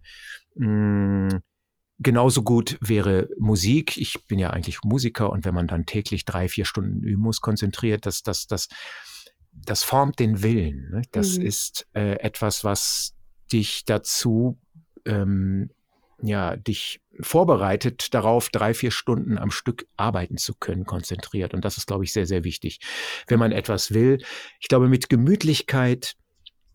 Mh, 0.54 1.28
mm, 1.28 1.42
Genauso 2.02 2.42
gut 2.42 2.78
wäre 2.80 3.28
Musik. 3.38 3.96
Ich 3.96 4.26
bin 4.26 4.38
ja 4.38 4.50
eigentlich 4.50 4.82
Musiker 4.82 5.30
und 5.30 5.44
wenn 5.44 5.54
man 5.54 5.68
dann 5.68 5.86
täglich 5.86 6.24
drei, 6.24 6.48
vier 6.48 6.64
Stunden 6.64 7.02
üben 7.02 7.22
muss, 7.22 7.40
konzentriert, 7.40 8.06
das, 8.06 8.22
das, 8.22 8.46
das, 8.46 8.68
das 9.52 9.84
formt 9.84 10.18
den 10.18 10.42
Willen. 10.42 10.90
Ne? 10.90 11.02
Das 11.12 11.38
mhm. 11.38 11.46
ist 11.46 11.86
äh, 11.94 12.18
etwas, 12.20 12.64
was 12.64 13.14
dich 13.52 13.84
dazu, 13.84 14.58
ähm, 15.04 15.70
ja, 16.22 16.56
dich 16.56 17.00
vorbereitet 17.20 18.14
darauf, 18.14 18.48
drei, 18.48 18.74
vier 18.74 18.90
Stunden 18.90 19.38
am 19.38 19.50
Stück 19.50 19.86
arbeiten 19.96 20.38
zu 20.38 20.54
können, 20.54 20.84
konzentriert. 20.84 21.52
Und 21.52 21.64
das 21.64 21.76
ist, 21.76 21.86
glaube 21.86 22.04
ich, 22.04 22.12
sehr, 22.12 22.26
sehr 22.26 22.44
wichtig. 22.44 22.80
Wenn 23.26 23.38
man 23.38 23.52
etwas 23.52 23.92
will, 23.92 24.18
ich 24.60 24.68
glaube, 24.68 24.88
mit 24.88 25.08
Gemütlichkeit 25.08 26.14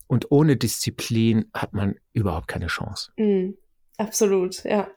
und 0.07 0.31
ohne 0.31 0.57
Disziplin 0.57 1.49
hat 1.53 1.73
man 1.73 1.95
überhaupt 2.13 2.47
keine 2.47 2.67
Chance. 2.67 3.11
Mhm. 3.17 3.57
Absolut, 3.97 4.63
ja. 4.63 4.89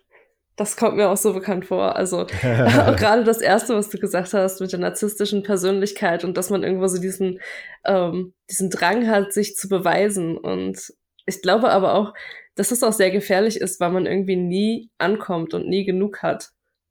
Das 0.60 0.76
kommt 0.76 0.96
mir 0.98 1.08
auch 1.08 1.16
so 1.16 1.32
bekannt 1.32 1.64
vor. 1.64 1.96
Also 1.96 2.26
gerade 2.42 3.24
das 3.24 3.40
Erste, 3.40 3.74
was 3.74 3.88
du 3.88 3.96
gesagt 3.96 4.34
hast 4.34 4.60
mit 4.60 4.70
der 4.70 4.78
narzisstischen 4.78 5.42
Persönlichkeit 5.42 6.22
und 6.22 6.36
dass 6.36 6.50
man 6.50 6.62
irgendwo 6.62 6.86
so 6.86 7.00
diesen, 7.00 7.40
ähm, 7.86 8.34
diesen 8.50 8.68
Drang 8.68 9.08
hat, 9.08 9.32
sich 9.32 9.56
zu 9.56 9.70
beweisen. 9.70 10.36
Und 10.36 10.92
ich 11.24 11.40
glaube 11.40 11.70
aber 11.70 11.94
auch, 11.94 12.12
dass 12.56 12.72
es 12.72 12.82
auch 12.82 12.92
sehr 12.92 13.10
gefährlich 13.10 13.58
ist, 13.58 13.80
weil 13.80 13.90
man 13.90 14.04
irgendwie 14.04 14.36
nie 14.36 14.90
ankommt 14.98 15.54
und 15.54 15.66
nie 15.66 15.86
genug 15.86 16.22
hat. 16.22 16.50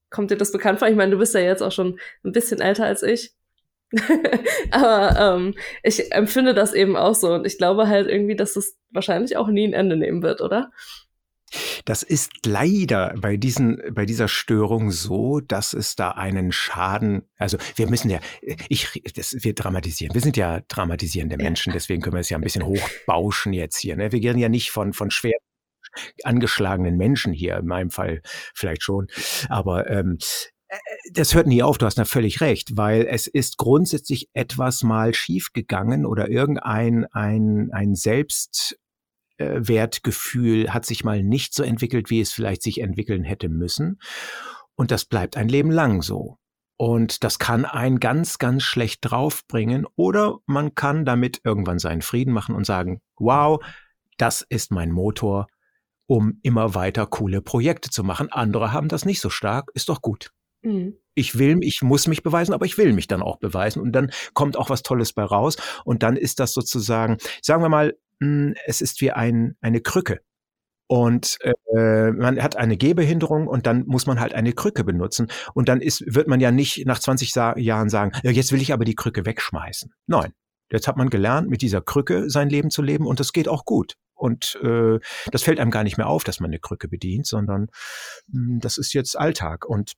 Kommt 0.09 0.31
dir 0.31 0.37
das 0.37 0.51
bekannt 0.51 0.79
vor? 0.79 0.87
Ich 0.87 0.95
meine, 0.95 1.11
du 1.11 1.19
bist 1.19 1.35
ja 1.35 1.41
jetzt 1.41 1.61
auch 1.61 1.71
schon 1.71 1.99
ein 2.23 2.31
bisschen 2.31 2.61
älter 2.61 2.85
als 2.85 3.03
ich. 3.03 3.35
aber 4.71 5.35
ähm, 5.37 5.53
ich 5.83 6.11
empfinde 6.11 6.55
das 6.55 6.73
eben 6.73 6.95
auch 6.95 7.13
so. 7.13 7.33
Und 7.35 7.45
ich 7.45 7.59
glaube 7.59 7.87
halt 7.87 8.07
irgendwie, 8.07 8.35
dass 8.35 8.55
es 8.55 8.79
wahrscheinlich 8.89 9.37
auch 9.37 9.47
nie 9.47 9.67
ein 9.67 9.73
Ende 9.73 9.95
nehmen 9.95 10.23
wird, 10.23 10.41
oder? 10.41 10.71
Das 11.85 12.03
ist 12.03 12.31
leider 12.45 13.13
bei 13.19 13.37
diesen, 13.37 13.81
bei 13.91 14.05
dieser 14.05 14.27
Störung 14.27 14.91
so, 14.91 15.39
dass 15.39 15.73
es 15.73 15.95
da 15.95 16.11
einen 16.11 16.51
Schaden, 16.51 17.23
also 17.37 17.57
wir 17.75 17.89
müssen 17.89 18.09
ja, 18.09 18.19
ich, 18.67 19.01
das, 19.15 19.35
wir 19.39 19.53
dramatisieren. 19.53 20.13
Wir 20.13 20.21
sind 20.21 20.37
ja 20.37 20.61
dramatisierende 20.67 21.37
Menschen, 21.37 21.73
deswegen 21.73 22.01
können 22.01 22.15
wir 22.15 22.21
es 22.21 22.29
ja 22.29 22.37
ein 22.37 22.43
bisschen 22.43 22.65
hochbauschen 22.65 23.53
jetzt 23.53 23.77
hier. 23.77 23.95
Ne? 23.95 24.11
Wir 24.11 24.19
gehen 24.19 24.37
ja 24.37 24.49
nicht 24.49 24.71
von, 24.71 24.93
von 24.93 25.11
schwer 25.11 25.37
angeschlagenen 26.23 26.97
Menschen 26.97 27.33
hier, 27.33 27.57
in 27.57 27.65
meinem 27.65 27.89
Fall 27.89 28.21
vielleicht 28.53 28.83
schon, 28.83 29.07
aber 29.49 29.89
ähm, 29.89 30.19
äh, 30.67 30.77
das 31.13 31.33
hört 31.33 31.47
nie 31.47 31.63
auf, 31.63 31.77
du 31.77 31.85
hast 31.85 31.97
da 31.97 32.05
völlig 32.05 32.41
recht, 32.41 32.77
weil 32.77 33.07
es 33.09 33.27
ist 33.27 33.57
grundsätzlich 33.57 34.29
etwas 34.33 34.83
mal 34.83 35.13
schiefgegangen 35.13 36.05
oder 36.05 36.29
irgendein 36.29 37.05
ein, 37.11 37.69
ein 37.71 37.95
Selbst 37.95 38.77
Wertgefühl 39.39 40.73
hat 40.73 40.85
sich 40.85 41.03
mal 41.03 41.23
nicht 41.23 41.53
so 41.53 41.63
entwickelt, 41.63 42.09
wie 42.09 42.21
es 42.21 42.31
vielleicht 42.31 42.61
sich 42.61 42.81
entwickeln 42.81 43.23
hätte 43.23 43.49
müssen. 43.49 43.99
Und 44.75 44.91
das 44.91 45.05
bleibt 45.05 45.37
ein 45.37 45.49
Leben 45.49 45.71
lang 45.71 46.01
so. 46.01 46.37
Und 46.77 47.23
das 47.23 47.39
kann 47.39 47.65
einen 47.65 47.99
ganz, 47.99 48.37
ganz 48.37 48.63
schlecht 48.63 48.99
draufbringen. 49.01 49.85
Oder 49.95 50.37
man 50.45 50.75
kann 50.75 51.03
damit 51.03 51.41
irgendwann 51.43 51.79
seinen 51.79 52.01
Frieden 52.01 52.33
machen 52.33 52.55
und 52.55 52.65
sagen, 52.65 53.01
wow, 53.17 53.61
das 54.17 54.45
ist 54.47 54.71
mein 54.71 54.91
Motor, 54.91 55.47
um 56.05 56.39
immer 56.41 56.75
weiter 56.75 57.05
coole 57.05 57.41
Projekte 57.41 57.89
zu 57.89 58.03
machen. 58.03 58.31
Andere 58.31 58.71
haben 58.71 58.87
das 58.87 59.05
nicht 59.05 59.19
so 59.19 59.29
stark, 59.29 59.71
ist 59.73 59.89
doch 59.89 60.01
gut. 60.01 60.31
Mhm. 60.61 60.95
Ich 61.13 61.37
will, 61.37 61.57
ich 61.61 61.81
muss 61.81 62.07
mich 62.07 62.23
beweisen, 62.23 62.53
aber 62.53 62.65
ich 62.65 62.77
will 62.77 62.93
mich 62.93 63.07
dann 63.07 63.21
auch 63.21 63.39
beweisen 63.39 63.81
und 63.81 63.91
dann 63.91 64.11
kommt 64.33 64.57
auch 64.57 64.69
was 64.69 64.83
Tolles 64.83 65.13
bei 65.13 65.23
raus 65.23 65.57
und 65.83 66.03
dann 66.03 66.15
ist 66.15 66.39
das 66.39 66.53
sozusagen, 66.53 67.17
sagen 67.41 67.61
wir 67.61 67.69
mal, 67.69 67.97
es 68.19 68.81
ist 68.81 69.01
wie 69.01 69.11
ein, 69.11 69.55
eine 69.61 69.81
Krücke. 69.81 70.19
Und 70.91 71.37
äh, 71.41 72.11
man 72.11 72.41
hat 72.41 72.55
eine 72.55 72.75
Gehbehinderung 72.75 73.47
und 73.47 73.67
dann 73.67 73.85
muss 73.85 74.07
man 74.07 74.19
halt 74.19 74.33
eine 74.33 74.53
Krücke 74.53 74.83
benutzen. 74.83 75.27
Und 75.53 75.69
dann 75.69 75.81
ist, 75.81 76.03
wird 76.07 76.27
man 76.27 76.39
ja 76.39 76.51
nicht 76.51 76.83
nach 76.87 76.97
20 76.97 77.31
Sa 77.31 77.55
Jahren 77.57 77.89
sagen, 77.89 78.11
ja, 78.23 78.31
jetzt 78.31 78.51
will 78.51 78.61
ich 78.61 78.73
aber 78.73 78.85
die 78.85 78.95
Krücke 78.95 79.23
wegschmeißen. 79.23 79.93
Nein, 80.07 80.33
jetzt 80.71 80.87
hat 80.87 80.97
man 80.97 81.11
gelernt, 81.11 81.47
mit 81.47 81.61
dieser 81.61 81.81
Krücke 81.81 82.29
sein 82.31 82.49
Leben 82.49 82.71
zu 82.71 82.81
leben 82.81 83.05
und 83.05 83.19
das 83.19 83.33
geht 83.33 83.47
auch 83.47 83.65
gut. 83.65 83.97
Und 84.15 84.59
äh, 84.63 84.99
das 85.31 85.43
fällt 85.43 85.59
einem 85.59 85.69
gar 85.69 85.83
nicht 85.83 85.97
mehr 85.97 86.07
auf, 86.07 86.23
dass 86.23 86.39
man 86.39 86.49
eine 86.49 86.59
Krücke 86.59 86.87
bedient, 86.87 87.27
sondern 87.27 87.67
mh, 88.27 88.47
hm, 88.47 88.59
das 88.59 88.79
ist 88.79 88.93
jetzt 88.93 89.17
Alltag. 89.17 89.65
Und 89.65 89.93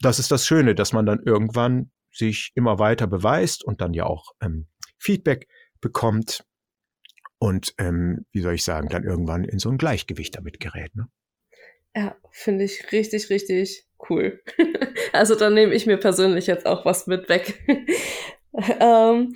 das 0.00 0.18
ist 0.18 0.30
das 0.30 0.46
Schöne, 0.46 0.74
dass 0.74 0.92
man 0.92 1.06
dann 1.06 1.20
irgendwann 1.24 1.90
sich 2.12 2.52
immer 2.54 2.78
weiter 2.78 3.06
beweist 3.06 3.64
und 3.64 3.80
dann 3.80 3.94
ja 3.94 4.04
auch 4.04 4.32
ähm, 4.42 4.66
Feedback 4.98 5.48
bekommt 5.80 6.44
und 7.38 7.74
ähm, 7.78 8.26
wie 8.32 8.40
soll 8.40 8.54
ich 8.54 8.64
sagen, 8.64 8.88
dann 8.88 9.04
irgendwann 9.04 9.44
in 9.44 9.58
so 9.58 9.70
ein 9.70 9.78
Gleichgewicht 9.78 10.36
damit 10.36 10.60
gerät. 10.60 10.94
Ne? 10.96 11.08
Ja, 11.94 12.16
finde 12.30 12.64
ich 12.64 12.92
richtig, 12.92 13.30
richtig 13.30 13.86
cool. 14.08 14.42
also 15.12 15.34
dann 15.34 15.54
nehme 15.54 15.74
ich 15.74 15.86
mir 15.86 15.98
persönlich 15.98 16.46
jetzt 16.46 16.66
auch 16.66 16.84
was 16.84 17.06
mit 17.06 17.28
weg. 17.28 17.62
ähm, 18.80 19.34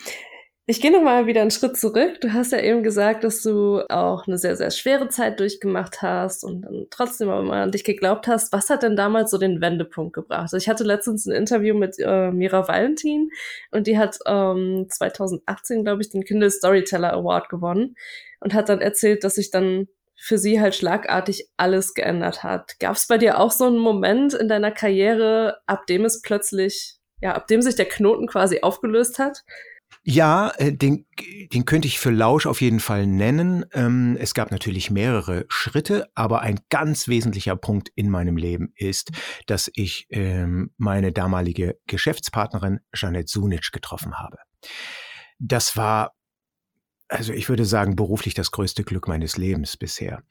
ich 0.67 0.81
gehe 0.81 0.93
nochmal 0.93 1.27
wieder 1.27 1.41
einen 1.41 1.51
Schritt 1.51 1.77
zurück. 1.77 2.21
Du 2.21 2.33
hast 2.33 2.53
ja 2.53 2.61
eben 2.61 2.85
gesagt, 2.85 3.25
dass 3.25 3.43
du 3.43 3.81
auch 3.89 4.29
eine 4.29 4.39
sehr, 4.39 4.57
sehr 4.57 4.71
schwere 4.71 5.09
Zeit 5.09 5.41
durchgemacht 5.41 6.03
hast 6.03 6.45
und 6.45 6.63
dann 6.63 6.87
trotzdem 6.89 7.31
aber 7.31 7.43
mal 7.43 7.63
an 7.63 7.73
dich 7.73 7.83
geglaubt 7.83 8.29
hast. 8.29 8.53
Was 8.53 8.71
hat 8.71 8.85
denn 8.85 8.95
damals 8.95 9.33
so 9.33 9.39
den 9.39 9.61
Wendepunkt 9.61 10.13
gebracht? 10.13 10.43
Also 10.43 10.57
ich 10.57 10.69
hatte 10.69 10.85
letztens 10.85 11.27
ein 11.27 11.35
Interview 11.35 11.75
mit 11.75 11.97
äh, 11.99 12.31
Mira 12.31 12.69
Valentin 12.69 13.31
und 13.73 13.89
die 13.89 13.99
hat 13.99 14.19
ähm, 14.25 14.87
2018, 14.89 15.83
glaube 15.83 16.03
ich, 16.03 16.11
den 16.11 16.25
Kindle 16.25 16.51
Storyteller 16.51 17.13
Award 17.13 17.49
gewonnen 17.49 17.97
und 18.39 18.55
hat 18.55 18.69
dann 18.69 18.81
erzählt, 18.81 19.25
dass 19.25 19.35
sich 19.35 19.51
dann 19.51 19.89
für 20.17 20.39
sie 20.39 20.61
halt 20.61 20.77
schlagartig 20.77 21.49
alles 21.57 21.95
geändert 21.95 22.45
hat. 22.45 22.79
Gab 22.79 22.95
es 22.95 23.09
bei 23.09 23.19
dir 23.19 23.41
auch 23.41 23.51
so 23.51 23.65
einen 23.65 23.79
Moment 23.79 24.35
in 24.35 24.47
deiner 24.47 24.71
Karriere, 24.71 25.59
ab 25.67 25.87
dem 25.89 26.05
es 26.05 26.23
plötzlich, 26.23 26.99
ja, 27.21 27.35
ab 27.35 27.49
dem 27.49 27.63
sich 27.63 27.75
der 27.75 27.87
Knoten 27.87 28.29
quasi 28.29 28.61
aufgelöst 28.61 29.19
hat? 29.19 29.43
Ja, 30.05 30.53
äh, 30.57 30.73
den, 30.73 31.07
den 31.53 31.65
könnte 31.65 31.87
ich 31.87 31.99
für 31.99 32.11
Lausch 32.11 32.47
auf 32.47 32.61
jeden 32.61 32.81
Fall 32.81 33.07
nennen. 33.07 33.65
Ähm, 33.73 34.17
es 34.19 34.35
gab 34.35 34.51
natürlich 34.51 34.91
mehrere 34.91 35.45
Schritte, 35.49 36.09
aber 36.15 36.41
ein 36.41 36.61
ganz 36.71 37.09
wesentlicher 37.09 37.57
Punkt 37.57 37.91
in 37.95 38.11
meinem 38.11 38.37
Leben 38.37 38.73
ist, 38.75 39.11
dass 39.47 39.71
ich 39.75 40.07
ähm, 40.11 40.73
meine 40.77 41.13
damalige 41.13 41.79
Geschäftspartnerin 41.87 42.81
Janet 42.95 43.29
Sunic 43.29 43.71
getroffen 43.73 44.19
habe. 44.19 44.39
Das 45.39 45.77
war 45.77 46.13
also 47.13 47.33
ich 47.33 47.49
würde 47.49 47.65
sagen, 47.67 47.95
beruflich 47.95 48.33
das 48.33 48.51
größte 48.51 48.85
Glück 48.85 49.07
meines 49.07 49.37
Lebens 49.37 49.77
bisher. 49.77 50.23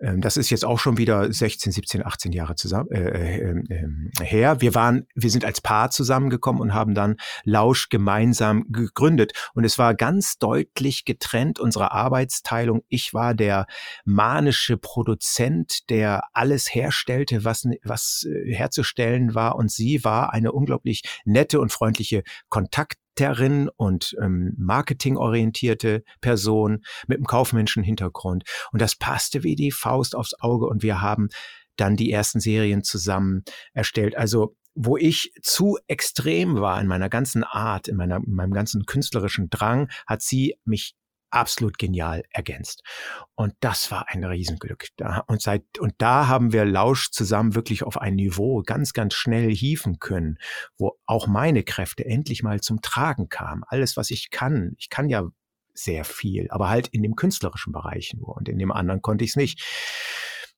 Ähm, 0.00 0.20
das 0.20 0.36
ist 0.36 0.50
jetzt 0.50 0.64
auch 0.64 0.78
schon 0.78 0.96
wieder 0.96 1.32
16, 1.32 1.72
17, 1.72 2.06
18 2.06 2.32
Jahre 2.32 2.54
zusammen 2.54 2.90
äh, 2.92 3.40
äh, 3.40 3.62
äh, 3.68 4.24
her. 4.24 4.60
Wir 4.60 4.74
waren, 4.74 5.06
wir 5.14 5.30
sind 5.30 5.44
als 5.44 5.60
Paar 5.60 5.90
zusammengekommen 5.90 6.62
und 6.62 6.74
haben 6.74 6.94
dann 6.94 7.16
Lausch 7.44 7.88
gemeinsam 7.88 8.66
gegründet. 8.68 9.32
Und 9.54 9.64
es 9.64 9.78
war 9.78 9.94
ganz 9.94 10.38
deutlich 10.38 11.04
getrennt 11.04 11.58
unsere 11.58 11.90
Arbeitsteilung. 11.90 12.82
Ich 12.88 13.12
war 13.12 13.34
der 13.34 13.66
manische 14.04 14.76
Produzent, 14.76 15.90
der 15.90 16.22
alles 16.32 16.72
herstellte, 16.72 17.44
was, 17.44 17.66
was 17.82 18.26
äh, 18.28 18.54
herzustellen 18.54 19.34
war. 19.34 19.56
Und 19.56 19.72
sie 19.72 20.04
war 20.04 20.32
eine 20.32 20.52
unglaublich 20.52 21.02
nette 21.24 21.60
und 21.60 21.72
freundliche 21.72 22.22
Kontakt 22.48 22.98
Marketerin 23.18 23.68
und 23.76 24.16
ähm, 24.22 24.54
marketingorientierte 24.56 26.04
Person 26.20 26.84
mit 27.06 27.18
einem 27.18 27.26
kaufmännischen 27.26 27.82
Hintergrund. 27.82 28.44
Und 28.72 28.80
das 28.80 28.96
passte 28.96 29.42
wie 29.42 29.56
die 29.56 29.72
Faust 29.72 30.14
aufs 30.14 30.34
Auge 30.34 30.66
und 30.66 30.82
wir 30.82 31.00
haben 31.00 31.28
dann 31.76 31.96
die 31.96 32.10
ersten 32.10 32.40
Serien 32.40 32.82
zusammen 32.82 33.44
erstellt. 33.72 34.16
Also 34.16 34.56
wo 34.74 34.96
ich 34.96 35.32
zu 35.42 35.78
extrem 35.88 36.60
war 36.60 36.80
in 36.80 36.86
meiner 36.86 37.08
ganzen 37.08 37.42
Art, 37.42 37.88
in, 37.88 37.96
meiner, 37.96 38.18
in 38.18 38.34
meinem 38.34 38.52
ganzen 38.52 38.86
künstlerischen 38.86 39.50
Drang, 39.50 39.88
hat 40.06 40.22
sie 40.22 40.54
mich 40.64 40.94
absolut 41.30 41.78
genial 41.78 42.22
ergänzt. 42.30 42.82
Und 43.34 43.54
das 43.60 43.90
war 43.90 44.06
ein 44.08 44.24
Riesenglück. 44.24 44.88
Und 45.26 45.42
seit, 45.42 45.62
und 45.78 45.94
da 45.98 46.28
haben 46.28 46.52
wir 46.52 46.64
Lausch 46.64 47.10
zusammen 47.10 47.54
wirklich 47.54 47.82
auf 47.82 47.98
ein 47.98 48.14
Niveau 48.14 48.62
ganz, 48.62 48.92
ganz 48.92 49.14
schnell 49.14 49.50
hieven 49.50 49.98
können, 49.98 50.38
wo 50.78 50.98
auch 51.06 51.26
meine 51.26 51.62
Kräfte 51.62 52.04
endlich 52.04 52.42
mal 52.42 52.60
zum 52.60 52.80
Tragen 52.80 53.28
kamen. 53.28 53.62
Alles, 53.66 53.96
was 53.96 54.10
ich 54.10 54.30
kann. 54.30 54.74
Ich 54.78 54.90
kann 54.90 55.08
ja 55.08 55.28
sehr 55.74 56.04
viel, 56.04 56.48
aber 56.50 56.68
halt 56.68 56.88
in 56.88 57.02
dem 57.02 57.14
künstlerischen 57.14 57.72
Bereich 57.72 58.14
nur. 58.14 58.36
Und 58.36 58.48
in 58.48 58.58
dem 58.58 58.72
anderen 58.72 59.02
konnte 59.02 59.24
ich 59.24 59.30
es 59.30 59.36
nicht. 59.36 59.62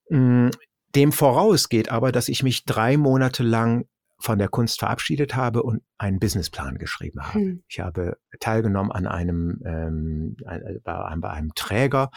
Mm, 0.09 0.49
dem 0.95 1.13
vorausgeht 1.13 1.91
aber, 1.91 2.11
dass 2.11 2.29
ich 2.29 2.43
mich 2.43 2.65
drei 2.65 2.97
Monate 2.97 3.43
lang 3.43 3.87
von 4.21 4.39
der 4.39 4.49
Kunst 4.49 4.79
verabschiedet 4.81 5.35
habe 5.35 5.63
und 5.63 5.83
einen 5.99 6.19
Businessplan 6.19 6.79
geschrieben 6.79 7.21
habe. 7.23 7.35
Hm. 7.35 7.63
Ich 7.69 7.81
habe 7.81 8.19
teilgenommen 8.39 8.93
an 8.93 9.07
einem, 9.07 9.61
ähm, 9.65 10.37
bei, 10.85 11.05
einem, 11.05 11.21
bei 11.21 11.31
einem 11.31 11.55
Träger, 11.55 12.11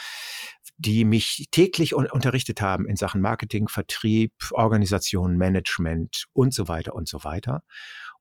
die 0.77 1.05
mich 1.05 1.47
täglich 1.51 1.95
un 1.95 2.07
unterrichtet 2.07 2.61
haben 2.61 2.87
in 2.87 2.95
Sachen 2.95 3.21
Marketing, 3.21 3.67
Vertrieb, 3.67 4.33
Organisation, 4.51 5.37
Management 5.37 6.25
und 6.33 6.53
so 6.53 6.67
weiter 6.67 6.93
und 6.93 7.07
so 7.07 7.23
weiter. 7.23 7.63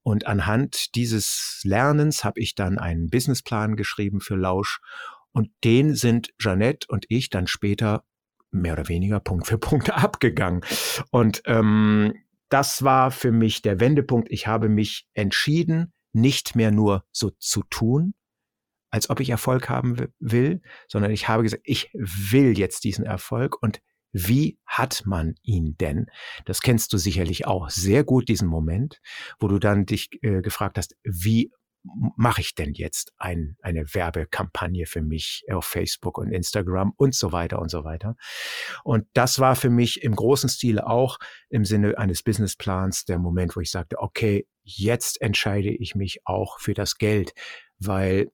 Und 0.03 0.27
anhand 0.27 0.95
dieses 0.95 1.61
Lernens 1.65 2.25
habe 2.25 2.41
ich 2.41 2.55
dann 2.55 2.79
einen 2.79 3.09
Businessplan 3.09 3.77
geschrieben 3.77 4.21
für 4.21 4.37
Lausch 4.37 4.81
und 5.33 5.51
den 5.65 5.95
sind 5.95 6.33
Jeanette 6.39 6.87
und 6.89 7.07
ich 7.09 7.31
dann 7.31 7.47
später 7.47 8.05
mehr 8.51 8.75
oder 8.75 8.89
weniger 8.89 9.21
Punkt 9.21 9.47
für 9.47 9.59
Punkt 9.59 9.91
abgegangen. 9.97 10.63
Und 11.11 11.43
ähm, 11.47 12.15
das 12.53 12.83
war 12.83 13.11
für 13.11 13.33
mich 13.33 13.63
der 13.63 13.81
Wendepunkt. 13.81 14.31
Ich 14.31 14.47
habe 14.47 14.69
mich 14.69 15.07
entschieden, 15.15 15.93
nicht 16.13 16.55
mehr 16.55 16.71
nur 16.71 17.05
so 17.11 17.31
zu 17.31 17.63
tun, 17.71 18.15
als 18.91 19.09
ob 19.09 19.21
ich 19.21 19.31
Erfolg 19.31 19.71
haben 19.71 20.09
will, 20.19 20.61
sondern 20.87 21.11
ich 21.11 21.29
habe 21.29 21.43
gesagt, 21.43 21.63
ich 21.65 21.91
will 21.95 22.59
jetzt 22.59 22.85
diesen 22.85 23.07
Erfolg 23.07 23.63
und 23.63 23.81
wie 24.13 24.59
hat 24.67 25.05
man 25.07 25.37
ihn 25.43 25.77
denn? 25.79 26.07
Das 26.45 26.61
kennst 26.61 26.93
du 26.93 26.99
sicherlich 26.99 27.47
auch 27.47 27.71
sehr 27.71 28.05
gut, 28.05 28.29
diesen 28.29 28.49
Moment, 28.49 29.01
wo 29.41 29.49
du 29.49 29.59
dann 29.59 29.87
dich 29.87 30.11
äh, 30.23 30.43
gefragt 30.43 30.77
hast, 30.77 30.95
wie 31.03 31.51
mache 32.17 32.41
ich 32.41 32.55
denn 32.55 32.75
jetzt 32.75 33.13
ein, 33.19 33.57
eine 33.61 33.95
Werbekampagne 33.95 34.87
für 34.87 35.03
mich 35.03 35.45
auf 35.51 35.65
Facebook 35.65 36.19
und 36.19 36.31
Instagram 36.31 36.93
und 36.97 37.15
so 37.15 37.33
weiter 37.33 37.59
und 37.61 37.71
so 37.71 37.85
weiter. 37.85 38.17
Und 38.85 39.07
das 39.15 39.39
war 39.39 39.57
für 39.57 39.71
mich 39.71 40.03
im 40.03 40.15
großen 40.15 40.49
Stile 40.49 40.87
auch 40.87 41.19
im 41.49 41.65
Sinne 41.65 41.99
eines 41.99 42.23
Businessplans 42.23 43.05
der 43.05 43.19
Moment, 43.19 43.57
wo 43.57 43.61
ich 43.61 43.71
sagte, 43.71 43.99
okay, 43.99 44.47
jetzt 44.63 45.21
entscheide 45.21 45.71
ich 45.71 45.95
mich 45.95 46.21
auch 46.25 46.61
für 46.61 46.75
das 46.75 46.99
Geld, 46.99 47.33
weil 47.79 48.31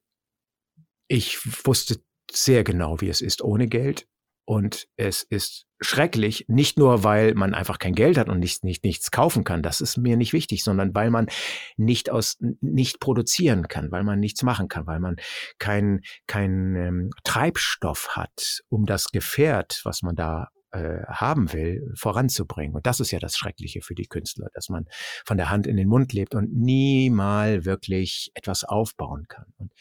ich 1.08 1.38
wusste 1.66 2.02
sehr 2.30 2.64
genau, 2.64 3.00
wie 3.00 3.08
es 3.08 3.22
ist 3.22 3.42
ohne 3.42 3.66
Geld. 3.66 4.06
Und 4.44 4.88
es 4.96 5.22
ist 5.22 5.67
schrecklich, 5.80 6.44
nicht 6.48 6.78
nur, 6.78 7.04
weil 7.04 7.34
man 7.34 7.54
einfach 7.54 7.78
kein 7.78 7.94
Geld 7.94 8.18
hat 8.18 8.28
und 8.28 8.40
nicht, 8.40 8.64
nicht, 8.64 8.84
nichts 8.84 9.10
kaufen 9.10 9.44
kann, 9.44 9.62
das 9.62 9.80
ist 9.80 9.96
mir 9.96 10.16
nicht 10.16 10.32
wichtig, 10.32 10.64
sondern 10.64 10.94
weil 10.94 11.10
man 11.10 11.28
nicht 11.76 12.10
aus, 12.10 12.36
nicht 12.60 13.00
produzieren 13.00 13.68
kann, 13.68 13.90
weil 13.92 14.04
man 14.04 14.18
nichts 14.18 14.42
machen 14.42 14.68
kann, 14.68 14.86
weil 14.86 15.00
man 15.00 15.16
kein, 15.58 16.00
kein 16.26 16.74
ähm, 16.76 17.10
Treibstoff 17.24 18.16
hat, 18.16 18.62
um 18.68 18.86
das 18.86 19.10
Gefährt, 19.10 19.80
was 19.84 20.02
man 20.02 20.16
da 20.16 20.48
äh, 20.72 21.02
haben 21.06 21.52
will, 21.52 21.92
voranzubringen. 21.94 22.74
Und 22.74 22.86
das 22.86 23.00
ist 23.00 23.10
ja 23.10 23.18
das 23.18 23.36
Schreckliche 23.36 23.80
für 23.80 23.94
die 23.94 24.06
Künstler, 24.06 24.48
dass 24.54 24.68
man 24.68 24.86
von 25.24 25.36
der 25.36 25.50
Hand 25.50 25.66
in 25.66 25.76
den 25.76 25.88
Mund 25.88 26.12
lebt 26.12 26.34
und 26.34 26.54
nie 26.54 27.08
mal 27.10 27.64
wirklich 27.64 28.30
etwas 28.34 28.64
aufbauen 28.64 29.26
kann. 29.28 29.46
Und 29.56 29.72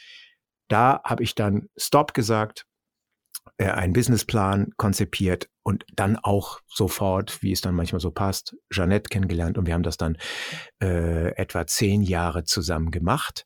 da 0.70 1.02
habe 1.04 1.24
ich 1.24 1.36
dann 1.36 1.70
Stop 1.76 2.14
gesagt, 2.14 2.66
einen 3.58 3.94
Businessplan 3.94 4.72
konzipiert 4.78 5.50
und 5.64 5.86
dann 5.96 6.18
auch 6.18 6.60
sofort, 6.68 7.42
wie 7.42 7.52
es 7.52 7.62
dann 7.62 7.76
manchmal 7.76 8.00
so 8.00 8.12
passt, 8.12 8.56
Jeannette 8.72 9.10
kennengelernt 9.10 9.58
und 9.58 9.66
wir 9.66 9.74
haben 9.74 9.84
das 9.84 9.98
dann 9.98 10.18
äh, 10.82 11.36
etwa 11.36 11.68
zehn 11.68 12.02
Jahre 12.02 12.44
zusammen 12.44 12.92
gemacht. 12.92 13.46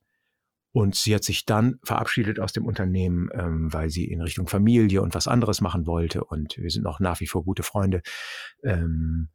Und 0.73 0.95
sie 0.95 1.13
hat 1.13 1.23
sich 1.25 1.45
dann 1.45 1.79
verabschiedet 1.83 2.39
aus 2.39 2.53
dem 2.53 2.65
Unternehmen, 2.65 3.29
ähm, 3.33 3.73
weil 3.73 3.89
sie 3.89 4.05
in 4.05 4.21
Richtung 4.21 4.47
Familie 4.47 5.01
und 5.01 5.13
was 5.13 5.27
anderes 5.27 5.59
machen 5.59 5.85
wollte. 5.85 6.23
Und 6.23 6.57
wir 6.57 6.69
sind 6.69 6.83
noch 6.83 7.01
nach 7.01 7.19
wie 7.19 7.27
vor 7.27 7.43
gute 7.43 7.63
Freunde. 7.63 8.01
Ähm, 8.63 9.29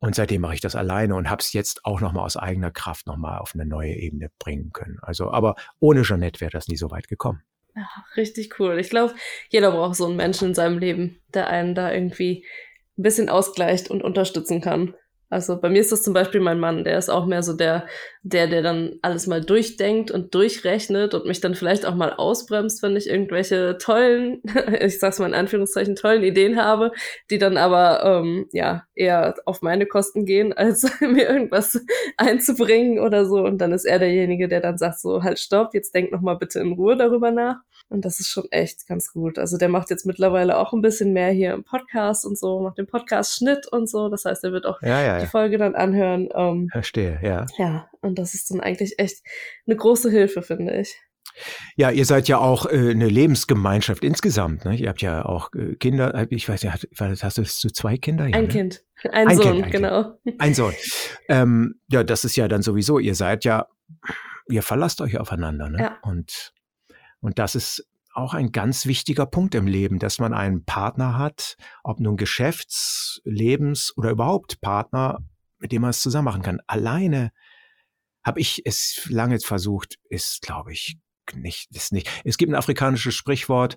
und 0.00 0.14
seitdem 0.14 0.42
mache 0.42 0.54
ich 0.54 0.60
das 0.60 0.76
alleine 0.76 1.16
und 1.16 1.28
habe 1.28 1.40
es 1.40 1.52
jetzt 1.52 1.84
auch 1.84 2.00
nochmal 2.00 2.24
aus 2.24 2.36
eigener 2.36 2.70
Kraft 2.70 3.08
nochmal 3.08 3.38
auf 3.38 3.54
eine 3.54 3.66
neue 3.66 3.94
Ebene 3.94 4.30
bringen 4.38 4.70
können. 4.70 4.98
Also, 5.02 5.32
aber 5.32 5.56
ohne 5.80 6.02
Jeannette 6.02 6.40
wäre 6.40 6.52
das 6.52 6.68
nie 6.68 6.76
so 6.76 6.90
weit 6.92 7.08
gekommen. 7.08 7.42
Ja, 7.78 7.86
richtig 8.16 8.58
cool. 8.58 8.80
Ich 8.80 8.90
glaube, 8.90 9.14
jeder 9.50 9.70
braucht 9.70 9.94
so 9.94 10.06
einen 10.06 10.16
Menschen 10.16 10.48
in 10.48 10.54
seinem 10.54 10.78
Leben, 10.78 11.22
der 11.32 11.46
einen 11.46 11.76
da 11.76 11.92
irgendwie 11.92 12.44
ein 12.98 13.02
bisschen 13.02 13.28
ausgleicht 13.28 13.88
und 13.88 14.02
unterstützen 14.02 14.60
kann. 14.60 14.94
Also 15.30 15.60
bei 15.60 15.68
mir 15.68 15.80
ist 15.80 15.92
das 15.92 16.02
zum 16.02 16.12
Beispiel 16.12 16.40
mein 16.40 16.58
Mann, 16.58 16.82
der 16.82 16.98
ist 16.98 17.08
auch 17.08 17.26
mehr 17.26 17.44
so 17.44 17.52
der, 17.52 17.86
der, 18.28 18.46
der 18.46 18.62
dann 18.62 18.98
alles 19.02 19.26
mal 19.26 19.40
durchdenkt 19.40 20.10
und 20.10 20.34
durchrechnet 20.34 21.14
und 21.14 21.26
mich 21.26 21.40
dann 21.40 21.54
vielleicht 21.54 21.86
auch 21.86 21.94
mal 21.94 22.12
ausbremst, 22.12 22.82
wenn 22.82 22.96
ich 22.96 23.08
irgendwelche 23.08 23.78
tollen, 23.78 24.42
ich 24.80 24.98
sag's 24.98 25.18
mal 25.18 25.26
in 25.26 25.34
Anführungszeichen, 25.34 25.96
tollen 25.96 26.22
Ideen 26.22 26.62
habe, 26.62 26.92
die 27.30 27.38
dann 27.38 27.56
aber 27.56 28.04
ähm, 28.04 28.46
ja 28.52 28.84
eher 28.94 29.34
auf 29.46 29.62
meine 29.62 29.86
Kosten 29.86 30.26
gehen, 30.26 30.52
als 30.56 30.86
mir 31.00 31.28
irgendwas 31.28 31.80
einzubringen 32.16 32.98
oder 32.98 33.24
so. 33.24 33.44
Und 33.44 33.58
dann 33.58 33.72
ist 33.72 33.84
er 33.84 33.98
derjenige, 33.98 34.48
der 34.48 34.60
dann 34.60 34.78
sagt 34.78 35.00
so, 35.00 35.22
halt 35.22 35.38
stopp, 35.38 35.74
jetzt 35.74 35.94
denk 35.94 36.12
noch 36.12 36.20
mal 36.20 36.34
bitte 36.34 36.60
in 36.60 36.72
Ruhe 36.72 36.96
darüber 36.96 37.30
nach. 37.30 37.56
Und 37.88 38.04
das 38.04 38.20
ist 38.20 38.28
schon 38.28 38.46
echt 38.50 38.86
ganz 38.86 39.12
gut. 39.12 39.38
Also 39.38 39.56
der 39.56 39.70
macht 39.70 39.88
jetzt 39.88 40.04
mittlerweile 40.04 40.58
auch 40.58 40.74
ein 40.74 40.82
bisschen 40.82 41.14
mehr 41.14 41.30
hier 41.30 41.54
im 41.54 41.64
Podcast 41.64 42.26
und 42.26 42.38
so, 42.38 42.60
macht 42.60 42.76
den 42.76 42.86
Podcast 42.86 43.36
Schnitt 43.36 43.66
und 43.66 43.88
so. 43.88 44.10
Das 44.10 44.24
heißt, 44.26 44.44
er 44.44 44.52
wird 44.52 44.66
auch 44.66 44.82
ja, 44.82 45.02
ja, 45.02 45.20
die 45.20 45.26
Folge 45.26 45.56
dann 45.56 45.74
anhören. 45.74 46.28
Ähm, 46.34 46.68
Verstehe, 46.70 47.18
ja. 47.22 47.46
Ja, 47.56 47.88
und 48.02 48.18
das 48.18 48.34
ist 48.34 48.50
dann 48.50 48.60
eigentlich 48.60 48.98
echt 48.98 49.22
eine 49.66 49.76
große 49.76 50.10
Hilfe, 50.10 50.42
finde 50.42 50.80
ich. 50.80 50.96
Ja, 51.76 51.90
ihr 51.90 52.04
seid 52.04 52.26
ja 52.26 52.38
auch 52.38 52.66
äh, 52.66 52.90
eine 52.90 53.08
Lebensgemeinschaft 53.08 54.02
insgesamt. 54.02 54.64
Ne? 54.64 54.76
Ihr 54.76 54.88
habt 54.88 55.02
ja 55.02 55.24
auch 55.24 55.52
äh, 55.52 55.76
Kinder. 55.76 56.14
Äh, 56.14 56.26
ich 56.30 56.48
weiß 56.48 56.64
nicht, 56.64 57.22
hast 57.22 57.38
du 57.38 57.44
zu 57.44 57.70
zwei 57.70 57.96
Kinder? 57.96 58.26
Ja, 58.26 58.36
ein 58.36 58.44
ne? 58.44 58.48
Kind, 58.48 58.84
ein, 59.04 59.28
ein 59.28 59.36
Sohn, 59.36 59.52
kind, 59.52 59.64
ein 59.66 59.70
genau. 59.70 60.18
Kind. 60.24 60.40
Ein 60.40 60.54
Sohn. 60.54 60.74
Ähm, 61.28 61.80
ja, 61.88 62.02
das 62.02 62.24
ist 62.24 62.34
ja 62.36 62.48
dann 62.48 62.62
sowieso. 62.62 62.98
Ihr 62.98 63.14
seid 63.14 63.44
ja, 63.44 63.66
ihr 64.48 64.62
verlasst 64.62 65.00
euch 65.00 65.18
aufeinander. 65.18 65.68
Ne? 65.68 65.78
Ja. 65.78 65.98
Und 66.02 66.52
und 67.20 67.38
das 67.38 67.54
ist 67.54 67.88
auch 68.14 68.34
ein 68.34 68.52
ganz 68.52 68.86
wichtiger 68.86 69.26
Punkt 69.26 69.54
im 69.54 69.66
Leben, 69.66 69.98
dass 69.98 70.18
man 70.18 70.34
einen 70.34 70.64
Partner 70.64 71.18
hat, 71.18 71.56
ob 71.84 72.00
nun 72.00 72.16
Geschäfts-, 72.16 73.20
Lebens- 73.24 73.92
oder 73.96 74.10
überhaupt 74.10 74.60
Partner, 74.60 75.18
mit 75.58 75.72
dem 75.72 75.82
man 75.82 75.90
es 75.90 76.00
zusammen 76.00 76.24
machen 76.24 76.42
kann. 76.42 76.60
Alleine 76.66 77.32
habe 78.28 78.40
ich 78.40 78.60
es 78.66 79.08
lange 79.08 79.40
versucht, 79.40 79.96
ist, 80.10 80.42
glaube 80.42 80.72
ich, 80.72 80.98
nicht, 81.34 81.74
ist 81.74 81.92
nicht. 81.92 82.10
Es 82.24 82.36
gibt 82.36 82.52
ein 82.52 82.56
afrikanisches 82.56 83.14
Sprichwort, 83.14 83.76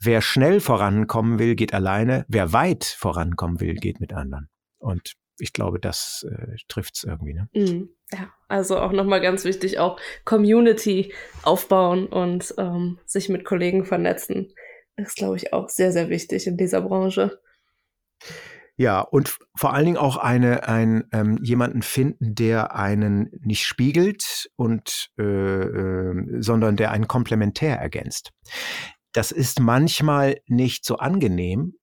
wer 0.00 0.22
schnell 0.22 0.60
vorankommen 0.60 1.38
will, 1.38 1.54
geht 1.54 1.74
alleine, 1.74 2.24
wer 2.28 2.54
weit 2.54 2.84
vorankommen 2.84 3.60
will, 3.60 3.74
geht 3.74 4.00
mit 4.00 4.14
anderen. 4.14 4.48
Und 4.78 5.12
ich 5.38 5.52
glaube, 5.52 5.80
das 5.80 6.26
äh, 6.30 6.56
trifft 6.66 6.96
es 6.96 7.04
irgendwie. 7.04 7.34
Ne? 7.34 7.48
Mm, 7.52 7.90
ja, 8.10 8.32
also 8.48 8.78
auch 8.78 8.92
nochmal 8.92 9.20
ganz 9.20 9.44
wichtig, 9.44 9.78
auch 9.78 10.00
Community 10.24 11.12
aufbauen 11.42 12.06
und 12.06 12.54
ähm, 12.56 12.98
sich 13.04 13.28
mit 13.28 13.44
Kollegen 13.44 13.84
vernetzen. 13.84 14.54
Ist, 14.96 15.16
glaube 15.16 15.36
ich, 15.36 15.52
auch 15.52 15.68
sehr, 15.68 15.92
sehr 15.92 16.08
wichtig 16.08 16.46
in 16.46 16.56
dieser 16.56 16.80
Branche. 16.80 17.38
Ja, 18.80 19.02
und 19.02 19.36
vor 19.54 19.74
allen 19.74 19.84
Dingen 19.84 19.98
auch 19.98 20.16
eine, 20.16 20.66
ein, 20.66 21.04
ähm, 21.12 21.36
jemanden 21.42 21.82
finden, 21.82 22.34
der 22.34 22.74
einen 22.74 23.28
nicht 23.42 23.66
spiegelt 23.66 24.50
und 24.56 25.10
äh, 25.18 25.22
äh, 25.22 26.40
sondern 26.40 26.76
der 26.76 26.90
einen 26.90 27.06
komplementär 27.06 27.78
ergänzt. 27.78 28.30
Das 29.12 29.32
ist 29.32 29.60
manchmal 29.60 30.40
nicht 30.46 30.86
so 30.86 30.96
angenehm, 30.96 31.74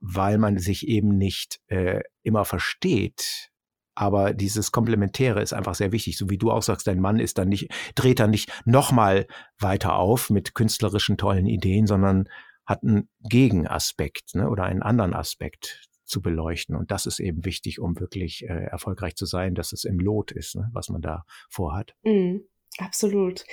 weil 0.00 0.38
man 0.38 0.56
sich 0.56 0.88
eben 0.88 1.18
nicht 1.18 1.60
äh, 1.66 2.00
immer 2.22 2.46
versteht. 2.46 3.50
Aber 3.94 4.32
dieses 4.32 4.72
Komplementäre 4.72 5.42
ist 5.42 5.52
einfach 5.52 5.74
sehr 5.74 5.92
wichtig. 5.92 6.16
So 6.16 6.30
wie 6.30 6.38
du 6.38 6.50
auch 6.50 6.62
sagst, 6.62 6.86
dein 6.86 7.00
Mann 7.00 7.20
ist 7.20 7.36
dann 7.36 7.50
nicht, 7.50 7.70
dreht 7.96 8.18
dann 8.18 8.30
nicht 8.30 8.50
nochmal 8.64 9.26
weiter 9.58 9.96
auf 9.96 10.30
mit 10.30 10.54
künstlerischen 10.54 11.18
tollen 11.18 11.44
Ideen, 11.44 11.86
sondern 11.86 12.30
hat 12.64 12.82
einen 12.82 13.10
Gegenaspekt 13.20 14.34
ne, 14.34 14.48
oder 14.48 14.64
einen 14.64 14.82
anderen 14.82 15.12
Aspekt 15.12 15.88
zu 16.08 16.20
beleuchten. 16.20 16.74
Und 16.76 16.90
das 16.90 17.06
ist 17.06 17.20
eben 17.20 17.44
wichtig, 17.44 17.80
um 17.80 17.98
wirklich 18.00 18.44
äh, 18.44 18.64
erfolgreich 18.70 19.14
zu 19.16 19.26
sein, 19.26 19.54
dass 19.54 19.72
es 19.72 19.84
im 19.84 19.98
Lot 19.98 20.32
ist, 20.32 20.56
ne, 20.56 20.68
was 20.72 20.88
man 20.88 21.02
da 21.02 21.24
vorhat. 21.48 21.94
Mm, 22.02 22.38
absolut. 22.78 23.44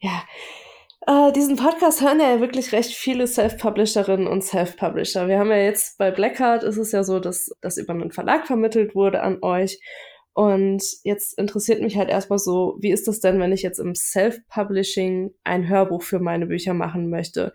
Ja, 0.00 0.24
äh, 1.06 1.32
diesen 1.32 1.56
Podcast 1.56 2.02
hören 2.02 2.20
ja 2.20 2.40
wirklich 2.40 2.72
recht 2.72 2.90
viele 2.90 3.26
Self-Publisherinnen 3.26 4.26
und 4.26 4.42
Self-Publisher. 4.42 5.28
Wir 5.28 5.38
haben 5.38 5.50
ja 5.50 5.58
jetzt 5.58 5.98
bei 5.98 6.10
Blackheart 6.10 6.64
ist 6.64 6.76
es 6.76 6.92
ja 6.92 7.04
so, 7.04 7.20
dass 7.20 7.50
das 7.60 7.78
über 7.78 7.92
einen 7.92 8.10
Verlag 8.10 8.46
vermittelt 8.46 8.94
wurde 8.94 9.22
an 9.22 9.38
euch. 9.42 9.80
Und 10.34 10.82
jetzt 11.02 11.36
interessiert 11.38 11.82
mich 11.82 11.96
halt 11.96 12.08
erstmal 12.08 12.38
so, 12.38 12.76
wie 12.80 12.92
ist 12.92 13.08
das 13.08 13.20
denn, 13.20 13.40
wenn 13.40 13.52
ich 13.52 13.62
jetzt 13.62 13.78
im 13.80 13.94
Self-Publishing 13.94 15.30
ein 15.44 15.68
Hörbuch 15.68 16.02
für 16.02 16.20
meine 16.20 16.46
Bücher 16.46 16.74
machen 16.74 17.10
möchte? 17.10 17.52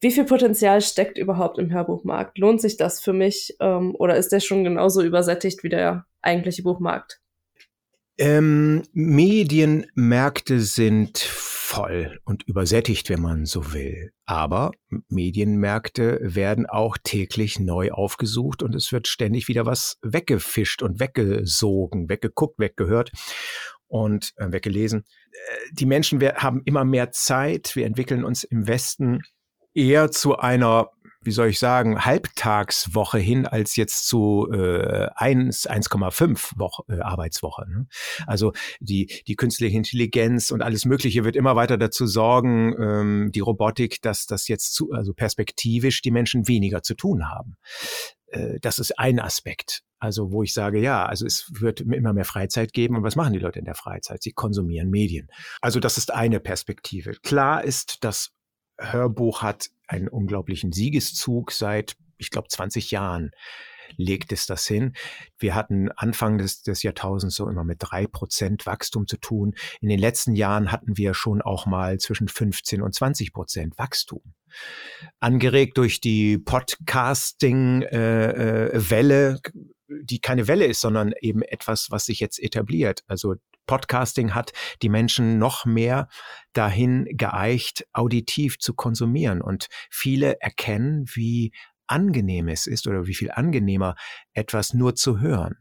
Wie 0.00 0.10
viel 0.10 0.24
Potenzial 0.24 0.82
steckt 0.82 1.18
überhaupt 1.18 1.58
im 1.58 1.72
Hörbuchmarkt? 1.72 2.38
Lohnt 2.38 2.60
sich 2.60 2.76
das 2.76 3.00
für 3.00 3.12
mich 3.12 3.56
ähm, 3.60 3.94
oder 3.98 4.16
ist 4.16 4.30
der 4.30 4.40
schon 4.40 4.62
genauso 4.62 5.02
übersättigt 5.02 5.62
wie 5.62 5.70
der 5.70 6.06
eigentliche 6.20 6.62
Buchmarkt? 6.62 7.20
Ähm, 8.18 8.82
Medienmärkte 8.92 10.60
sind 10.60 11.18
voll 11.18 12.20
und 12.24 12.44
übersättigt, 12.44 13.10
wenn 13.10 13.20
man 13.20 13.44
so 13.44 13.74
will. 13.74 14.12
Aber 14.24 14.70
Medienmärkte 15.08 16.20
werden 16.22 16.66
auch 16.66 16.96
täglich 17.02 17.58
neu 17.58 17.90
aufgesucht 17.90 18.62
und 18.62 18.74
es 18.74 18.92
wird 18.92 19.08
ständig 19.08 19.48
wieder 19.48 19.66
was 19.66 19.98
weggefischt 20.02 20.82
und 20.82 21.00
weggesogen, 21.00 22.08
weggeguckt, 22.08 22.58
weggehört 22.58 23.12
und 23.88 24.32
äh, 24.36 24.50
weggelesen. 24.50 25.04
Äh, 25.32 25.36
die 25.72 25.86
Menschen 25.86 26.20
haben 26.22 26.62
immer 26.64 26.84
mehr 26.84 27.10
Zeit. 27.10 27.76
Wir 27.76 27.84
entwickeln 27.84 28.24
uns 28.24 28.44
im 28.44 28.66
Westen 28.66 29.20
eher 29.76 30.10
zu 30.10 30.36
einer 30.36 30.90
wie 31.26 31.32
soll 31.32 31.48
ich 31.48 31.58
sagen, 31.58 32.04
Halbtagswoche 32.04 33.18
hin 33.18 33.46
als 33.46 33.76
jetzt 33.76 34.08
zu 34.08 34.48
äh, 34.50 35.08
1,5 35.10 36.56
Woche, 36.56 36.84
äh, 36.88 37.00
Arbeitswoche. 37.00 37.68
Ne? 37.68 37.86
Also 38.26 38.52
die, 38.80 39.06
die 39.26 39.34
künstliche 39.34 39.76
Intelligenz 39.76 40.50
und 40.52 40.62
alles 40.62 40.84
Mögliche 40.84 41.24
wird 41.24 41.36
immer 41.36 41.56
weiter 41.56 41.76
dazu 41.76 42.06
sorgen, 42.06 42.74
ähm, 42.80 43.30
die 43.34 43.40
Robotik, 43.40 44.00
dass 44.02 44.26
das 44.26 44.46
jetzt 44.48 44.74
zu, 44.74 44.92
also 44.92 45.12
perspektivisch 45.12 46.00
die 46.00 46.12
Menschen 46.12 46.46
weniger 46.46 46.82
zu 46.82 46.94
tun 46.94 47.28
haben. 47.28 47.56
Äh, 48.28 48.60
das 48.60 48.78
ist 48.78 48.98
ein 48.98 49.18
Aspekt. 49.18 49.82
Also 49.98 50.30
wo 50.30 50.42
ich 50.42 50.52
sage, 50.52 50.78
ja, 50.78 51.06
also 51.06 51.24
es 51.24 51.50
wird 51.58 51.80
immer 51.80 52.12
mehr 52.12 52.26
Freizeit 52.26 52.72
geben. 52.72 52.96
Und 52.96 53.02
was 53.02 53.16
machen 53.16 53.32
die 53.32 53.38
Leute 53.38 53.58
in 53.58 53.64
der 53.64 53.74
Freizeit? 53.74 54.22
Sie 54.22 54.32
konsumieren 54.32 54.90
Medien. 54.90 55.28
Also 55.62 55.80
das 55.80 55.96
ist 55.96 56.12
eine 56.12 56.38
Perspektive. 56.38 57.12
Klar 57.22 57.64
ist, 57.64 58.04
dass 58.04 58.35
Hörbuch 58.78 59.42
hat 59.42 59.70
einen 59.86 60.08
unglaublichen 60.08 60.72
Siegeszug 60.72 61.52
seit, 61.52 61.96
ich 62.18 62.30
glaube, 62.30 62.48
20 62.48 62.90
Jahren 62.90 63.30
legt 63.96 64.32
es 64.32 64.46
das 64.46 64.66
hin. 64.66 64.94
Wir 65.38 65.54
hatten 65.54 65.90
Anfang 65.92 66.38
des, 66.38 66.62
des 66.62 66.82
Jahrtausends 66.82 67.36
so 67.36 67.48
immer 67.48 67.64
mit 67.64 67.78
drei 67.80 68.06
Prozent 68.06 68.66
Wachstum 68.66 69.06
zu 69.06 69.16
tun. 69.16 69.54
In 69.80 69.88
den 69.88 69.98
letzten 69.98 70.34
Jahren 70.34 70.72
hatten 70.72 70.96
wir 70.96 71.14
schon 71.14 71.42
auch 71.42 71.66
mal 71.66 71.98
zwischen 71.98 72.28
15 72.28 72.82
und 72.82 72.94
20 72.94 73.32
Prozent 73.32 73.78
Wachstum. 73.78 74.22
Angeregt 75.20 75.78
durch 75.78 76.00
die 76.00 76.38
Podcasting-Welle, 76.38 77.90
äh, 77.92 79.34
äh 79.34 79.38
die 79.88 80.20
keine 80.20 80.48
Welle 80.48 80.66
ist, 80.66 80.80
sondern 80.80 81.12
eben 81.20 81.42
etwas, 81.42 81.90
was 81.90 82.06
sich 82.06 82.20
jetzt 82.20 82.38
etabliert. 82.38 83.02
Also 83.06 83.36
Podcasting 83.66 84.34
hat 84.34 84.52
die 84.82 84.88
Menschen 84.88 85.38
noch 85.38 85.64
mehr 85.64 86.08
dahin 86.52 87.06
geeicht, 87.16 87.86
auditiv 87.92 88.58
zu 88.58 88.74
konsumieren. 88.74 89.42
Und 89.42 89.66
viele 89.90 90.40
erkennen, 90.40 91.04
wie 91.14 91.52
angenehm 91.86 92.48
es 92.48 92.66
ist 92.66 92.86
oder 92.86 93.06
wie 93.06 93.14
viel 93.14 93.30
angenehmer 93.30 93.94
etwas 94.32 94.74
nur 94.74 94.94
zu 94.94 95.20
hören. 95.20 95.56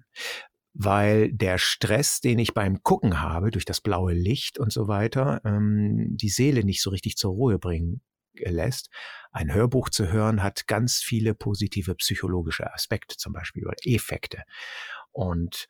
Weil 0.74 1.32
der 1.32 1.58
Stress, 1.58 2.20
den 2.20 2.38
ich 2.38 2.54
beim 2.54 2.84
Gucken 2.84 3.22
habe, 3.22 3.50
durch 3.52 3.66
das 3.66 3.82
blaue 3.82 4.14
Licht 4.14 4.60
und 4.60 4.74
so 4.74 4.88
weiter, 4.88 5.42
ähm, 5.46 6.18
die 6.18 6.30
Seele 6.30 6.64
nicht 6.64 6.82
so 6.82 6.90
richtig 6.90 7.16
zur 7.16 7.32
Ruhe 7.32 7.60
bringen 7.60 8.02
lässt. 8.44 8.90
Ein 9.32 9.54
Hörbuch 9.54 9.90
zu 9.90 10.12
hören 10.12 10.44
hat 10.44 10.68
ganz 10.68 10.98
viele 10.98 11.34
positive 11.34 11.96
psychologische 11.96 12.74
Aspekte 12.74 13.18
zum 13.18 13.34
Beispiel 13.34 13.66
oder 13.66 13.76
Effekte. 13.84 14.44
Und 15.12 15.68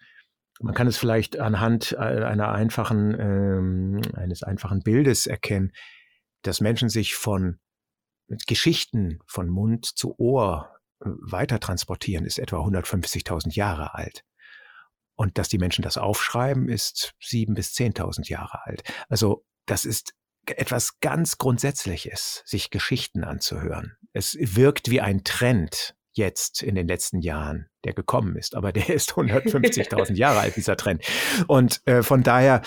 man 0.59 0.73
kann 0.73 0.87
es 0.87 0.97
vielleicht 0.97 1.37
anhand 1.39 1.93
äh, 1.93 1.97
einer 1.97 2.51
einfachen, 2.51 3.19
ähm, 3.19 4.01
eines 4.13 4.43
einfachen 4.43 4.81
Bildes 4.83 5.27
erkennen, 5.27 5.71
dass 6.43 6.61
Menschen 6.61 6.89
sich 6.89 7.15
von 7.15 7.59
Geschichten 8.47 9.19
von 9.27 9.49
Mund 9.49 9.85
zu 9.85 10.17
Ohr 10.17 10.75
äh, 11.01 11.09
weiter 11.09 11.59
transportieren, 11.59 12.25
ist 12.25 12.39
etwa 12.39 12.57
150.000 12.57 13.53
Jahre 13.55 13.93
alt. 13.93 14.23
Und 15.15 15.37
dass 15.37 15.49
die 15.49 15.57
Menschen 15.57 15.81
das 15.81 15.97
aufschreiben, 15.97 16.67
ist 16.69 17.15
sieben 17.21 17.53
bis 17.53 17.73
zehntausend 17.73 18.29
Jahre 18.29 18.65
alt. 18.65 18.83
Also 19.07 19.45
das 19.65 19.85
ist 19.85 20.13
etwas 20.47 20.99
ganz 20.99 21.37
Grundsätzliches, 21.37 22.43
sich 22.45 22.69
Geschichten 22.69 23.23
anzuhören. 23.23 23.97
Es 24.13 24.37
wirkt 24.39 24.89
wie 24.89 25.01
ein 25.01 25.23
Trend 25.23 25.95
jetzt 26.15 26.63
in 26.63 26.75
den 26.75 26.87
letzten 26.87 27.19
Jahren, 27.19 27.67
der 27.83 27.93
gekommen 27.93 28.35
ist. 28.35 28.55
Aber 28.55 28.71
der 28.71 28.89
ist 28.89 29.11
150.000 29.11 30.13
Jahre 30.13 30.39
alt, 30.39 30.55
dieser 30.55 30.77
Trend. 30.77 31.03
Und 31.47 31.81
äh, 31.85 32.03
von 32.03 32.23
daher 32.23 32.61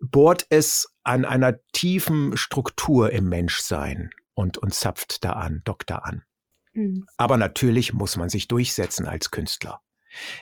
bohrt 0.00 0.46
es 0.50 0.88
an 1.02 1.24
einer 1.24 1.58
tiefen 1.72 2.36
Struktur 2.36 3.12
im 3.12 3.28
Menschsein 3.28 4.10
und, 4.34 4.58
und 4.58 4.74
zapft 4.74 5.24
da 5.24 5.32
an, 5.32 5.62
dockt 5.64 5.90
da 5.90 5.98
an. 5.98 6.22
Mhm. 6.74 7.06
Aber 7.16 7.36
natürlich 7.38 7.92
muss 7.92 8.16
man 8.16 8.28
sich 8.28 8.48
durchsetzen 8.48 9.06
als 9.06 9.30
Künstler. 9.30 9.80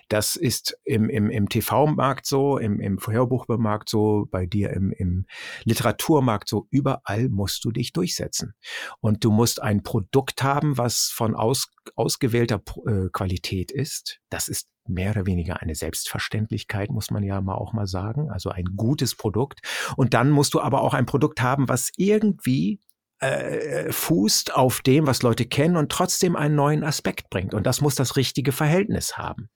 Das 0.08 0.36
ist 0.36 0.76
im, 0.84 1.08
im, 1.08 1.30
im 1.30 1.48
TV-Markt 1.48 2.26
so, 2.26 2.58
im, 2.58 2.80
im 2.80 2.98
Hörbuchmarkt 3.04 3.88
so, 3.88 4.26
bei 4.30 4.46
dir 4.46 4.70
im, 4.70 4.92
im 4.92 5.26
Literaturmarkt 5.64 6.48
so. 6.48 6.66
Überall 6.70 7.28
musst 7.28 7.64
du 7.64 7.70
dich 7.70 7.92
durchsetzen. 7.92 8.54
Und 9.00 9.24
du 9.24 9.30
musst 9.30 9.62
ein 9.62 9.82
Produkt 9.82 10.42
haben, 10.42 10.78
was 10.78 11.10
von 11.14 11.34
aus, 11.34 11.68
ausgewählter 11.96 12.62
äh, 12.86 13.08
Qualität 13.12 13.70
ist. 13.70 14.20
Das 14.30 14.48
ist 14.48 14.68
mehr 14.86 15.12
oder 15.12 15.26
weniger 15.26 15.60
eine 15.62 15.74
Selbstverständlichkeit, 15.74 16.90
muss 16.90 17.10
man 17.10 17.22
ja 17.22 17.40
mal 17.40 17.54
auch 17.54 17.72
mal 17.72 17.86
sagen. 17.86 18.30
Also 18.30 18.50
ein 18.50 18.66
gutes 18.76 19.14
Produkt. 19.14 19.60
Und 19.96 20.14
dann 20.14 20.30
musst 20.30 20.54
du 20.54 20.60
aber 20.60 20.82
auch 20.82 20.94
ein 20.94 21.06
Produkt 21.06 21.40
haben, 21.40 21.68
was 21.68 21.90
irgendwie 21.96 22.80
äh, 23.20 23.90
fußt 23.92 24.54
auf 24.54 24.80
dem, 24.82 25.06
was 25.06 25.22
Leute 25.22 25.46
kennen 25.46 25.76
und 25.76 25.90
trotzdem 25.90 26.36
einen 26.36 26.54
neuen 26.54 26.84
Aspekt 26.84 27.30
bringt. 27.30 27.54
Und 27.54 27.66
das 27.66 27.80
muss 27.80 27.94
das 27.94 28.16
richtige 28.16 28.52
Verhältnis 28.52 29.16
haben. 29.16 29.48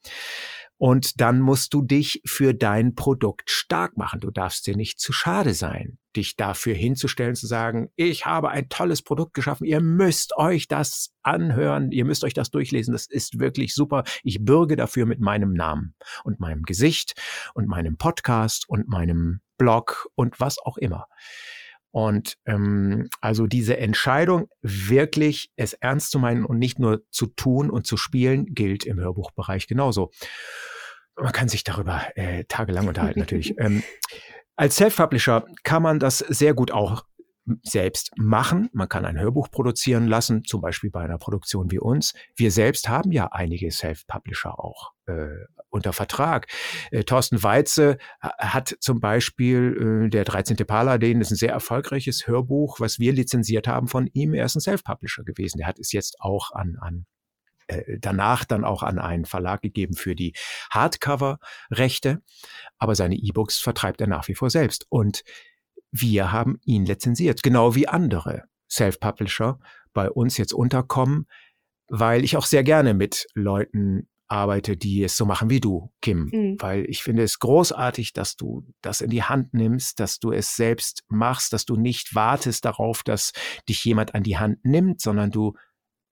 Und 0.78 1.20
dann 1.20 1.40
musst 1.40 1.74
du 1.74 1.82
dich 1.82 2.22
für 2.24 2.54
dein 2.54 2.94
Produkt 2.94 3.50
stark 3.50 3.96
machen. 3.96 4.20
Du 4.20 4.30
darfst 4.30 4.64
dir 4.64 4.76
nicht 4.76 5.00
zu 5.00 5.12
schade 5.12 5.52
sein, 5.52 5.98
dich 6.14 6.36
dafür 6.36 6.74
hinzustellen, 6.74 7.34
zu 7.34 7.48
sagen, 7.48 7.88
ich 7.96 8.26
habe 8.26 8.50
ein 8.50 8.68
tolles 8.68 9.02
Produkt 9.02 9.34
geschaffen, 9.34 9.66
ihr 9.66 9.80
müsst 9.80 10.36
euch 10.36 10.68
das 10.68 11.12
anhören, 11.22 11.90
ihr 11.90 12.04
müsst 12.04 12.22
euch 12.22 12.32
das 12.32 12.52
durchlesen, 12.52 12.92
das 12.92 13.06
ist 13.06 13.40
wirklich 13.40 13.74
super. 13.74 14.04
Ich 14.22 14.44
bürge 14.44 14.76
dafür 14.76 15.04
mit 15.04 15.18
meinem 15.18 15.52
Namen 15.52 15.96
und 16.22 16.38
meinem 16.38 16.62
Gesicht 16.62 17.14
und 17.54 17.66
meinem 17.66 17.96
Podcast 17.96 18.68
und 18.68 18.88
meinem 18.88 19.40
Blog 19.58 20.08
und 20.14 20.38
was 20.38 20.58
auch 20.60 20.78
immer. 20.78 21.08
Und 21.90 22.34
ähm, 22.44 23.08
also 23.20 23.46
diese 23.46 23.78
Entscheidung, 23.78 24.48
wirklich 24.62 25.50
es 25.56 25.72
ernst 25.72 26.10
zu 26.10 26.18
meinen 26.18 26.44
und 26.44 26.58
nicht 26.58 26.78
nur 26.78 27.02
zu 27.10 27.26
tun 27.26 27.70
und 27.70 27.86
zu 27.86 27.96
spielen, 27.96 28.46
gilt 28.54 28.84
im 28.84 29.00
Hörbuchbereich 29.00 29.66
genauso. 29.66 30.10
Man 31.16 31.32
kann 31.32 31.48
sich 31.48 31.64
darüber 31.64 32.02
äh, 32.14 32.44
tagelang 32.44 32.88
unterhalten 32.88 33.18
natürlich. 33.18 33.54
ähm, 33.58 33.82
als 34.56 34.76
Self-Publisher 34.76 35.46
kann 35.62 35.82
man 35.82 35.98
das 35.98 36.18
sehr 36.18 36.54
gut 36.54 36.72
auch 36.72 37.04
selbst 37.62 38.10
machen. 38.16 38.68
Man 38.72 38.88
kann 38.88 39.04
ein 39.04 39.18
Hörbuch 39.18 39.50
produzieren 39.50 40.06
lassen, 40.06 40.44
zum 40.44 40.60
Beispiel 40.60 40.90
bei 40.90 41.00
einer 41.00 41.18
Produktion 41.18 41.70
wie 41.70 41.78
uns. 41.78 42.14
Wir 42.36 42.50
selbst 42.50 42.88
haben 42.88 43.12
ja 43.12 43.28
einige 43.32 43.70
Self-Publisher 43.70 44.58
auch 44.58 44.92
äh, 45.06 45.28
unter 45.70 45.92
Vertrag. 45.92 46.46
Äh, 46.90 47.04
Thorsten 47.04 47.42
Weize 47.42 47.98
hat 48.20 48.76
zum 48.80 49.00
Beispiel 49.00 50.06
äh, 50.06 50.10
der 50.10 50.24
13. 50.24 50.56
Paladin, 50.58 51.20
ist 51.20 51.30
ein 51.30 51.36
sehr 51.36 51.52
erfolgreiches 51.52 52.26
Hörbuch, 52.26 52.80
was 52.80 52.98
wir 52.98 53.12
lizenziert 53.12 53.68
haben 53.68 53.88
von 53.88 54.08
ihm. 54.12 54.34
Er 54.34 54.44
ist 54.44 54.56
ein 54.56 54.60
Self-Publisher 54.60 55.24
gewesen. 55.24 55.58
Der 55.58 55.66
hat 55.66 55.78
es 55.78 55.92
jetzt 55.92 56.20
auch 56.20 56.52
an, 56.52 56.76
an 56.80 57.06
äh, 57.68 57.98
danach 58.00 58.44
dann 58.44 58.64
auch 58.64 58.82
an 58.82 58.98
einen 58.98 59.26
Verlag 59.26 59.62
gegeben 59.62 59.94
für 59.94 60.14
die 60.14 60.32
Hardcover-Rechte, 60.70 62.22
aber 62.78 62.94
seine 62.94 63.16
E-Books 63.16 63.58
vertreibt 63.58 64.00
er 64.00 64.06
nach 64.06 64.26
wie 64.28 64.34
vor 64.34 64.50
selbst. 64.50 64.86
Und 64.88 65.22
wir 65.90 66.32
haben 66.32 66.58
ihn 66.64 66.84
lizenziert, 66.84 67.42
genau 67.42 67.74
wie 67.74 67.88
andere 67.88 68.44
Self-Publisher 68.70 69.58
bei 69.92 70.10
uns 70.10 70.36
jetzt 70.36 70.52
unterkommen, 70.52 71.26
weil 71.88 72.24
ich 72.24 72.36
auch 72.36 72.46
sehr 72.46 72.64
gerne 72.64 72.94
mit 72.94 73.26
Leuten 73.34 74.08
arbeite, 74.28 74.76
die 74.76 75.02
es 75.02 75.16
so 75.16 75.24
machen 75.24 75.50
wie 75.50 75.60
du, 75.60 75.90
Kim. 76.00 76.30
Mhm. 76.32 76.56
Weil 76.58 76.84
ich 76.84 77.02
finde 77.02 77.22
es 77.22 77.38
großartig, 77.38 78.12
dass 78.12 78.36
du 78.36 78.64
das 78.82 79.00
in 79.00 79.10
die 79.10 79.22
Hand 79.22 79.54
nimmst, 79.54 80.00
dass 80.00 80.18
du 80.18 80.32
es 80.32 80.54
selbst 80.54 81.04
machst, 81.08 81.52
dass 81.52 81.64
du 81.64 81.76
nicht 81.76 82.14
wartest 82.14 82.64
darauf, 82.64 83.02
dass 83.02 83.32
dich 83.68 83.84
jemand 83.84 84.14
an 84.14 84.22
die 84.22 84.38
Hand 84.38 84.64
nimmt, 84.64 85.00
sondern 85.00 85.30
du 85.30 85.54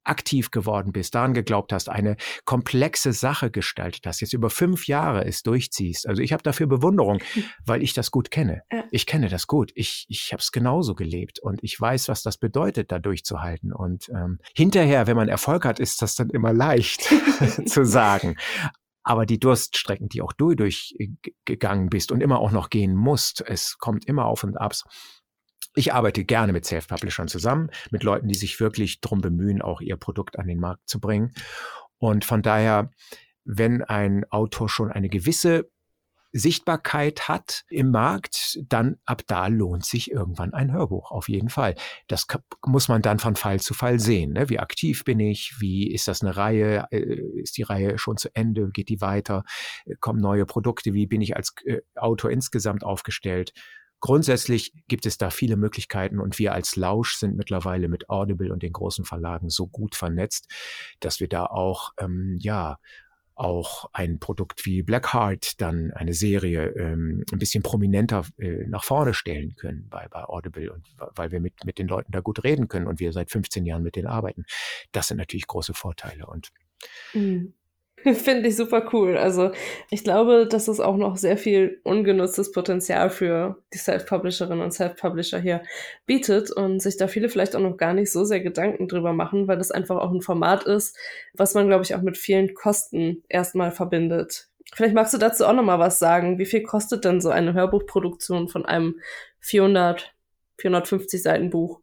aktiv 0.07 0.51
geworden 0.51 0.92
bist, 0.92 1.14
daran 1.14 1.35
geglaubt 1.35 1.73
hast, 1.73 1.88
eine 1.88 2.16
komplexe 2.45 3.12
Sache 3.12 3.51
gestaltet 3.51 4.07
hast, 4.07 4.21
jetzt 4.21 4.33
über 4.33 4.51
fünf 4.51 4.87
Jahre 4.87 5.25
es 5.25 5.42
durchziehst. 5.42 6.07
Also 6.07 6.23
ich 6.23 6.33
habe 6.33 6.42
dafür 6.42 6.66
Bewunderung, 6.66 7.19
weil 7.64 7.83
ich 7.83 7.95
das 7.95 8.11
gut 8.11 8.31
kenne. 8.31 8.62
Ich 8.90 9.07
kenne 9.07 9.29
das 9.29 9.47
gut. 9.47 9.73
Ich, 9.75 10.07
ich 10.09 10.33
habe 10.33 10.40
es 10.40 10.53
genauso 10.53 10.95
gelebt 10.95 11.38
und 11.38 11.62
ich 11.62 11.81
weiß, 11.81 12.09
was 12.09 12.23
das 12.23 12.38
bedeutet, 12.38 12.92
da 12.92 12.99
durchzuhalten. 12.99 13.73
Und 13.73 14.09
ähm, 14.11 14.38
hinterher, 14.55 15.07
wenn 15.07 15.16
man 15.16 15.29
Erfolg 15.29 15.64
hat, 15.64 15.81
ist 15.81 16.03
das 16.03 16.14
dann 16.14 16.31
immer 16.31 16.53
leicht 16.53 17.03
zu 17.66 17.85
sagen. 17.85 18.37
Aber 19.09 19.25
die 19.25 19.38
Durststrecken, 19.38 20.09
die 20.09 20.21
auch 20.21 20.33
du 20.33 20.55
durchgegangen 20.57 21.90
bist 21.90 22.11
und 22.11 22.21
immer 22.21 22.40
auch 22.40 22.51
noch 22.51 22.71
gehen 22.71 22.97
musst, 22.97 23.40
es 23.47 23.79
kommt 23.79 24.05
immer 24.07 24.25
auf 24.25 24.42
und 24.42 24.57
abs 24.57 24.83
ich 25.77 25.93
arbeite 25.93 26.25
gerne 26.25 26.53
mit 26.53 26.65
Self-Publishern 26.65 27.29
zusammen, 27.29 27.71
mit 27.91 28.03
Leuten, 28.03 28.29
die 28.29 28.35
sich 28.35 28.59
wirklich 28.59 29.01
darum 29.01 29.21
bemühen, 29.21 29.62
auch 29.62 29.81
ihr 29.81 29.97
Produkt 29.97 30.39
an 30.39 30.49
den 30.49 30.59
Markt 30.59 30.89
zu 30.89 31.01
bringen. 31.01 31.33
Und 31.99 32.25
von 32.25 32.43
daher, 32.43 32.91
wenn 33.45 33.83
ein 33.83 34.25
Autor 34.31 34.69
schon 34.69 34.91
eine 34.91 35.09
gewisse 35.09 35.71
Sichtbarkeit 36.33 37.29
hat 37.29 37.65
im 37.69 37.91
Markt, 37.91 38.59
dann 38.69 38.97
ab 39.05 39.23
da 39.27 39.47
lohnt 39.47 39.85
sich 39.85 40.11
irgendwann 40.11 40.53
ein 40.53 40.73
Hörbuch, 40.73 41.11
auf 41.11 41.29
jeden 41.29 41.49
Fall. 41.49 41.75
Das 42.09 42.27
muss 42.65 42.89
man 42.89 43.03
dann 43.03 43.19
von 43.19 43.37
Fall 43.37 43.61
zu 43.61 43.75
Fall 43.75 43.99
sehen. 44.01 44.33
Ne? 44.33 44.49
Wie 44.49 44.59
aktiv 44.59 45.05
bin 45.05 45.21
ich? 45.21 45.55
Wie 45.61 45.91
ist 45.91 46.09
das 46.09 46.23
eine 46.23 46.37
Reihe? 46.37 46.87
Äh, 46.91 47.21
ist 47.41 47.57
die 47.57 47.62
Reihe 47.62 47.99
schon 47.99 48.17
zu 48.17 48.35
Ende? 48.35 48.71
Geht 48.71 48.89
die 48.89 49.01
weiter? 49.01 49.45
Kommen 50.01 50.21
neue 50.21 50.47
Produkte? 50.47 50.93
Wie 50.93 51.07
bin 51.07 51.21
ich 51.21 51.37
als 51.37 51.55
äh, 51.65 51.81
Autor 51.95 52.31
insgesamt 52.31 52.85
aufgestellt? 52.85 53.53
Grundsätzlich 54.01 54.73
gibt 54.89 55.07
es 55.07 55.19
da 55.19 55.31
viele 55.31 55.57
Möglichkeiten 55.57 56.21
und 56.21 56.39
wir 56.39 56.53
als 56.53 56.77
Lausch 56.77 57.17
sind 57.17 57.37
mittlerweile 57.37 57.89
mit 57.89 58.11
Audible 58.11 58.53
und 58.53 58.63
den 58.63 58.73
großen 58.73 59.05
Verlagen 59.05 59.49
so 59.49 59.67
gut 59.67 59.95
vernetzt, 59.95 60.49
dass 61.01 61.21
wir 61.21 61.29
da 61.29 61.47
auch, 61.47 61.93
ähm, 61.99 62.37
ja, 62.41 62.79
auch 63.37 63.91
ein 63.93 64.19
Produkt 64.19 64.65
wie 64.65 64.83
Blackheart, 64.83 65.61
dann 65.61 65.93
eine 65.93 66.15
Serie 66.15 66.69
ähm, 66.71 67.23
ein 67.31 67.39
bisschen 67.39 67.63
prominenter 67.63 68.25
äh, 68.39 68.67
nach 68.67 68.83
vorne 68.83 69.13
stellen 69.13 69.57
können 69.57 69.89
bei, 69.91 70.09
bei 70.09 70.25
Audible 70.25 70.73
und 70.73 70.89
weil 71.15 71.31
wir 71.33 71.41
mit, 71.41 71.65
mit 71.67 71.79
den 71.79 71.87
Leuten 71.87 72.13
da 72.13 72.21
gut 72.21 72.45
reden 72.45 72.69
können 72.69 72.87
und 72.87 72.99
wir 72.99 73.13
seit 73.13 73.31
15 73.31 73.67
Jahren 73.67 73.83
mit 73.83 73.97
denen 73.97 74.07
arbeiten. 74.07 74.45
Das 74.93 75.09
sind 75.09 75.19
natürlich 75.19 75.47
große 75.47 75.75
Vorteile 75.75 76.27
und 76.27 76.51
mhm. 77.13 77.53
Finde 78.14 78.49
ich 78.49 78.57
super 78.57 78.88
cool. 78.92 79.16
Also 79.16 79.51
ich 79.90 80.05
glaube, 80.05 80.47
dass 80.47 80.69
es 80.69 80.79
auch 80.79 80.97
noch 80.97 81.16
sehr 81.16 81.37
viel 81.37 81.81
ungenutztes 81.83 82.53
Potenzial 82.53 83.11
für 83.11 83.61
die 83.73 83.79
Self-Publisherinnen 83.79 84.62
und 84.62 84.73
Self-Publisher 84.73 85.40
hier 85.40 85.62
bietet 86.07 86.53
und 86.53 86.81
sich 86.81 86.97
da 86.97 87.09
viele 87.09 87.29
vielleicht 87.29 87.57
auch 87.57 87.61
noch 87.61 87.77
gar 87.77 87.95
nicht 87.95 88.12
so 88.12 88.25
sehr 88.25 88.40
Gedanken 88.40 88.87
drüber 88.87 89.12
machen, 89.12 89.49
weil 89.49 89.59
das 89.59 89.73
einfach 89.73 89.97
auch 89.97 90.12
ein 90.12 90.23
Format 90.23 90.64
ist, 90.64 90.97
was 91.35 91.55
man, 91.55 91.66
glaube 91.66 91.83
ich, 91.83 91.97
auch 91.97 92.03
mit 92.03 92.16
vielen 92.16 92.55
Kosten 92.55 93.25
erstmal 93.29 93.73
verbindet. 93.73 94.49
Vielleicht 94.73 94.95
magst 94.95 95.14
du 95.14 95.19
dazu 95.19 95.45
auch 95.45 95.53
noch 95.53 95.64
mal 95.64 95.81
was 95.81 95.99
sagen. 95.99 96.38
Wie 96.38 96.47
viel 96.47 96.62
kostet 96.62 97.05
denn 97.05 97.21
so 97.21 97.31
eine 97.31 97.55
Hörbuchproduktion 97.55 98.49
von 98.49 98.66
einem 98.66 99.01
400, 99.40 100.14
450 100.59 101.23
Seiten 101.23 101.51
Buch? 101.51 101.81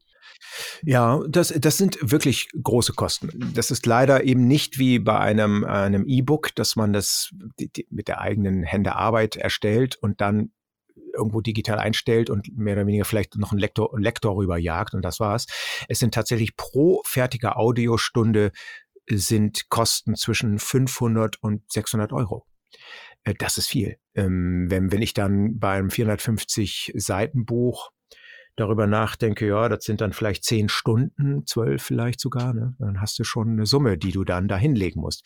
Ja, 0.83 1.21
das, 1.27 1.53
das 1.57 1.77
sind 1.77 1.97
wirklich 2.01 2.49
große 2.61 2.93
Kosten. 2.93 3.29
Das 3.53 3.71
ist 3.71 3.85
leider 3.85 4.23
eben 4.23 4.47
nicht 4.47 4.77
wie 4.77 4.99
bei 4.99 5.17
einem, 5.17 5.63
einem 5.63 6.05
E-Book, 6.05 6.53
dass 6.55 6.75
man 6.75 6.93
das 6.93 7.31
die, 7.59 7.69
die, 7.69 7.87
mit 7.89 8.07
der 8.07 8.21
eigenen 8.21 8.63
Hände 8.63 8.95
Arbeit 8.95 9.35
erstellt 9.35 9.95
und 9.95 10.21
dann 10.21 10.51
irgendwo 11.13 11.41
digital 11.41 11.79
einstellt 11.79 12.29
und 12.29 12.57
mehr 12.57 12.75
oder 12.75 12.87
weniger 12.87 13.05
vielleicht 13.05 13.35
noch 13.37 13.51
einen 13.51 13.59
Lektor, 13.59 13.97
Lektor 13.99 14.35
rüberjagt 14.35 14.93
und 14.93 15.03
das 15.03 15.19
war's. 15.19 15.45
Es 15.87 15.99
sind 15.99 16.13
tatsächlich 16.13 16.55
pro 16.55 17.01
fertige 17.05 17.55
Audiostunde 17.55 18.51
sind 19.09 19.69
Kosten 19.69 20.15
zwischen 20.15 20.59
500 20.59 21.41
und 21.41 21.71
600 21.71 22.13
Euro. 22.13 22.45
Äh, 23.23 23.33
das 23.37 23.57
ist 23.57 23.67
viel. 23.67 23.97
Ähm, 24.15 24.67
wenn, 24.69 24.91
wenn 24.91 25.01
ich 25.01 25.13
dann 25.13 25.59
beim 25.59 25.89
450 25.89 26.93
Seiten 26.95 27.45
Buch 27.45 27.91
darüber 28.55 28.87
nachdenke, 28.87 29.47
ja, 29.47 29.69
das 29.69 29.85
sind 29.85 30.01
dann 30.01 30.13
vielleicht 30.13 30.43
zehn 30.43 30.69
Stunden, 30.69 31.45
zwölf 31.45 31.81
vielleicht 31.81 32.19
sogar, 32.19 32.53
ne? 32.53 32.75
dann 32.79 33.01
hast 33.01 33.17
du 33.19 33.23
schon 33.23 33.51
eine 33.51 33.65
Summe, 33.65 33.97
die 33.97 34.11
du 34.11 34.23
dann 34.23 34.47
da 34.47 34.57
hinlegen 34.57 35.01
musst. 35.01 35.25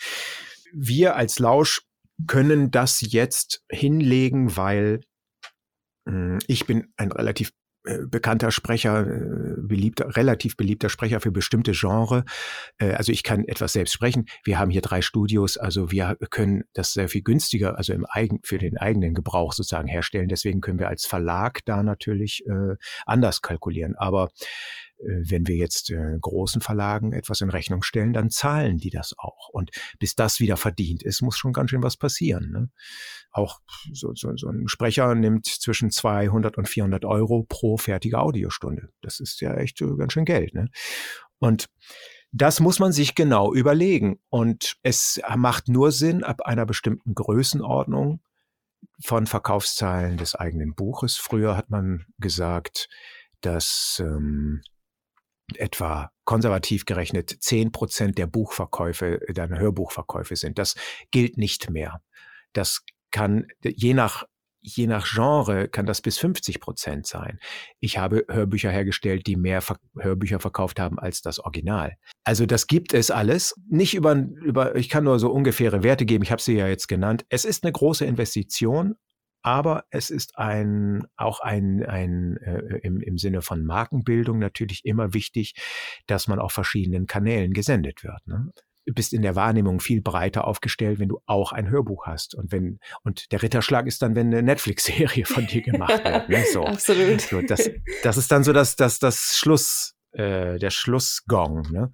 Wir 0.74 1.16
als 1.16 1.40
Lausch 1.40 1.82
können 2.26 2.72
das 2.72 3.02
jetzt 3.02 3.64
hinlegen, 3.70 4.56
weil 4.56 5.02
hm, 6.08 6.40
ich 6.48 6.66
bin 6.66 6.88
ein 6.98 7.12
relativ 7.12 7.52
bekannter 8.08 8.52
Sprecher, 8.52 9.02
äh, 9.02 9.56
beliebter, 9.58 10.16
relativ 10.16 10.58
beliebter 10.58 10.90
Sprecher 10.90 11.20
für 11.20 11.32
bestimmte 11.32 11.72
Genre. 11.74 12.24
Äh, 12.78 12.94
also 12.94 13.12
ich 13.12 13.24
kann 13.24 13.44
etwas 13.46 13.74
selbst 13.74 13.94
sprechen. 13.94 14.26
Wir 14.44 14.60
haben 14.60 14.72
hier 14.72 14.82
drei 14.82 15.02
Studios, 15.02 15.58
also 15.58 15.92
wir 15.92 16.18
können 16.30 16.64
das 16.74 16.94
sehr 16.94 17.10
viel 17.10 17.22
günstiger, 17.22 17.78
also 17.78 17.94
im 17.94 18.06
eigen, 18.10 18.40
für 18.44 18.58
den 18.58 18.78
eigenen 18.78 19.14
Gebrauch 19.14 19.54
sozusagen 19.54 19.88
herstellen. 19.88 20.28
Deswegen 20.28 20.62
können 20.62 20.80
wir 20.80 20.88
als 20.88 21.06
Verlag 21.06 21.60
da 21.66 21.84
natürlich 21.84 22.46
äh, 22.48 22.76
anders 23.06 23.42
kalkulieren. 23.42 23.96
Aber 23.96 24.26
äh, 24.26 24.87
wenn 25.00 25.48
wir 25.48 25.56
jetzt 25.56 25.92
äh, 25.92 26.18
großen 26.20 26.62
Verlagen 26.62 27.14
etwas 27.14 27.42
in 27.42 27.50
Rechnung 27.50 27.84
stellen, 27.84 28.14
dann 28.14 28.30
zahlen 28.30 28.78
die 28.78 28.90
das 28.90 29.14
auch. 29.18 29.50
Und 29.50 29.72
bis 30.00 30.16
das 30.16 30.40
wieder 30.40 30.58
verdient 30.58 31.04
ist, 31.04 31.22
muss 31.22 31.38
schon 31.38 31.54
ganz 31.54 31.70
schön 31.70 31.84
was 31.84 31.98
passieren. 31.98 32.52
Ne? 32.52 32.70
Auch 33.32 33.60
so, 33.94 34.14
so, 34.16 34.36
so 34.36 34.50
ein 34.50 34.68
Sprecher 34.68 35.14
nimmt 35.14 35.46
zwischen 35.46 35.92
200 35.92 36.58
und 36.58 36.68
400 36.68 37.06
Euro 37.06 37.46
pro 37.48 37.78
fertige 37.78 38.20
Audiostunde. 38.20 38.90
Das 39.02 39.20
ist 39.20 39.40
ja 39.42 39.54
echt 39.56 39.82
äh, 39.82 39.96
ganz 39.98 40.14
schön 40.14 40.26
Geld. 40.26 40.54
Ne? 40.54 40.70
Und 41.40 41.68
das 42.32 42.60
muss 42.60 42.80
man 42.80 42.92
sich 42.92 43.16
genau 43.16 43.54
überlegen. 43.54 44.20
Und 44.30 44.78
es 44.84 45.22
macht 45.36 45.70
nur 45.70 45.92
Sinn 45.92 46.24
ab 46.24 46.42
einer 46.42 46.66
bestimmten 46.66 47.14
Größenordnung 47.14 48.22
von 49.00 49.28
Verkaufszahlen 49.28 50.18
des 50.18 50.36
eigenen 50.36 50.74
Buches. 50.74 51.18
Früher 51.18 51.56
hat 51.56 51.70
man 51.70 52.06
gesagt, 52.18 52.90
dass 53.42 54.02
ähm, 54.04 54.62
etwa 55.56 56.12
konservativ 56.26 56.86
gerechnet 56.86 57.36
zehn 57.40 57.72
Prozent 57.72 58.18
der 58.18 58.28
Buchverkäufe, 58.28 59.20
der 59.30 59.50
Hörbuchverkäufe 59.50 60.36
sind. 60.36 60.58
Das 60.58 60.76
gilt 61.12 61.38
nicht 61.38 61.70
mehr. 61.70 62.02
Das 62.54 62.84
kann 63.12 63.48
je 63.64 63.94
nach 63.94 64.26
je 64.62 64.88
nach 64.88 65.08
Genre 65.08 65.70
kann 65.70 65.86
das 65.86 66.02
bis 66.02 66.18
50 66.18 66.60
Prozent 66.60 67.08
sein. 67.08 67.40
Ich 67.80 67.98
habe 67.98 68.26
Hörbücher 68.28 68.70
hergestellt, 68.70 69.26
die 69.26 69.36
mehr 69.36 69.62
Ver 69.62 69.78
Hörbücher 69.98 70.40
verkauft 70.40 70.80
haben 70.80 71.00
als 71.00 71.22
das 71.22 71.40
Original. 71.40 71.96
Also 72.24 72.46
das 72.46 72.68
gibt 72.68 72.94
es 72.94 73.10
alles. 73.10 73.56
Nicht 73.70 73.94
über, 73.94 74.14
über, 74.16 74.76
ich 74.76 74.90
kann 74.90 75.06
nur 75.06 75.20
so 75.20 75.32
ungefähre 75.32 75.84
Werte 75.84 76.06
geben. 76.06 76.24
Ich 76.24 76.32
habe 76.32 76.42
sie 76.42 76.56
ja 76.56 76.68
jetzt 76.68 76.88
genannt. 76.88 77.26
Es 77.30 77.46
ist 77.46 77.64
eine 77.64 77.72
große 77.72 78.06
Investition, 78.06 78.96
aber 79.48 79.86
es 79.92 80.10
ist 80.10 80.38
ein, 80.38 81.08
auch 81.16 81.40
ein, 81.40 81.82
ein 81.86 82.36
äh, 82.36 82.80
im, 82.84 83.00
im 83.00 83.18
Sinne 83.18 83.42
von 83.42 83.66
Markenbildung 83.66 84.40
natürlich 84.40 84.84
immer 84.84 85.14
wichtig, 85.14 85.56
dass 86.06 86.28
man 86.28 86.40
auf 86.40 86.52
verschiedenen 86.52 87.08
Kanälen 87.08 87.54
gesendet 87.54 88.04
wird. 88.04 88.28
Ne? 88.28 88.52
Du 88.86 88.94
bist 88.94 89.14
in 89.14 89.22
der 89.22 89.38
Wahrnehmung 89.38 89.80
viel 89.80 90.02
breiter 90.02 90.46
aufgestellt, 90.46 91.00
wenn 91.00 91.08
du 91.08 91.22
auch 91.28 91.54
ein 91.54 91.70
Hörbuch 91.70 92.08
hast. 92.08 92.36
Und 92.36 92.52
wenn, 92.52 92.80
und 93.04 93.32
der 93.32 93.42
Ritterschlag 93.42 93.88
ist 93.88 94.02
dann, 94.02 94.16
wenn 94.16 94.28
eine 94.28 94.44
Netflix-Serie 94.44 95.26
von 95.26 95.48
dir 95.48 95.62
gemacht 95.62 96.04
wird. 96.04 96.28
Ne? 96.28 96.44
So. 96.52 96.66
Absolut. 96.66 97.22
So, 97.22 97.42
das, 97.42 97.70
das 98.04 98.18
ist 98.18 98.30
dann 98.30 98.44
so 98.44 98.52
das, 98.52 98.76
das, 98.76 99.00
das 99.00 99.38
Schluss, 99.38 99.96
äh, 100.12 100.60
der 100.60 100.72
Schlussgong. 100.72 101.72
Ne? 101.72 101.94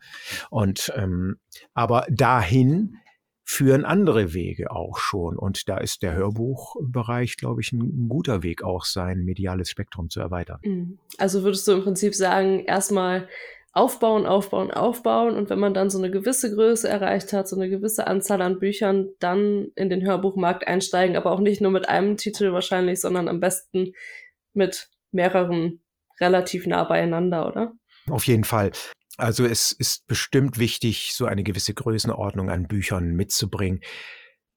Und 0.50 0.92
ähm, 0.96 1.36
aber 1.76 2.08
dahin 2.10 2.98
führen 3.44 3.86
andere 3.86 4.34
Wege 4.34 4.72
auch 4.72 4.98
schon. 4.98 5.38
Und 5.38 5.68
da 5.68 5.78
ist 5.78 6.02
der 6.02 6.14
Hörbuchbereich, 6.14 7.38
glaube 7.38 7.62
ich, 7.62 7.72
ein, 7.72 7.82
ein, 7.82 8.10
guter 8.10 8.44
Weg, 8.44 8.64
auch 8.64 8.86
sein 8.86 9.20
mediales 9.24 9.70
Spektrum 9.70 10.10
zu 10.10 10.20
erweitern. 10.20 10.60
Mhm. 10.64 10.98
Also 11.18 11.44
würdest 11.44 11.68
du 11.68 11.74
im 11.74 11.84
Prinzip 11.84 12.16
sagen, 12.16 12.64
erstmal 12.66 13.28
aufbauen, 13.74 14.26
aufbauen, 14.26 14.72
aufbauen. 14.72 15.36
Und 15.36 15.50
wenn 15.50 15.60
man 15.60 15.74
dann 15.74 15.90
so 15.90 15.98
eine 15.98 16.12
gewisse 16.12 16.54
Größe 16.54 16.88
erreicht 16.88 17.34
hat, 17.34 17.48
so 17.48 17.56
eine 17.56 17.70
gewisse 17.70 18.08
Anzahl 18.08 18.42
an 18.42 18.60
Büchern, 18.60 19.10
dann 19.20 19.72
in 19.76 19.90
den 19.90 20.04
Hörbuchmarkt 20.04 20.68
einsteigen, 20.68 21.18
aber 21.18 21.32
auch 21.32 21.40
nicht 21.40 21.60
nur 21.60 21.72
mit 21.72 21.90
einem 21.90 22.18
Titel 22.18 22.54
wahrscheinlich, 22.54 23.02
sondern 23.02 23.28
am 23.28 23.40
besten 23.40 23.94
mit 24.54 24.90
mehreren 25.12 25.82
relativ 26.22 26.68
nah 26.68 26.84
beieinander, 26.84 27.48
oder? 27.48 27.74
Auf 28.10 28.28
jeden 28.28 28.44
Fall. 28.44 28.72
Also 29.18 29.46
es 29.46 29.72
ist 29.72 30.08
bestimmt 30.08 30.58
wichtig, 30.58 31.14
so 31.14 31.26
eine 31.26 31.44
gewisse 31.44 31.74
Größenordnung 31.74 32.50
an 32.50 32.68
Büchern 32.68 33.14
mitzubringen. 33.14 33.82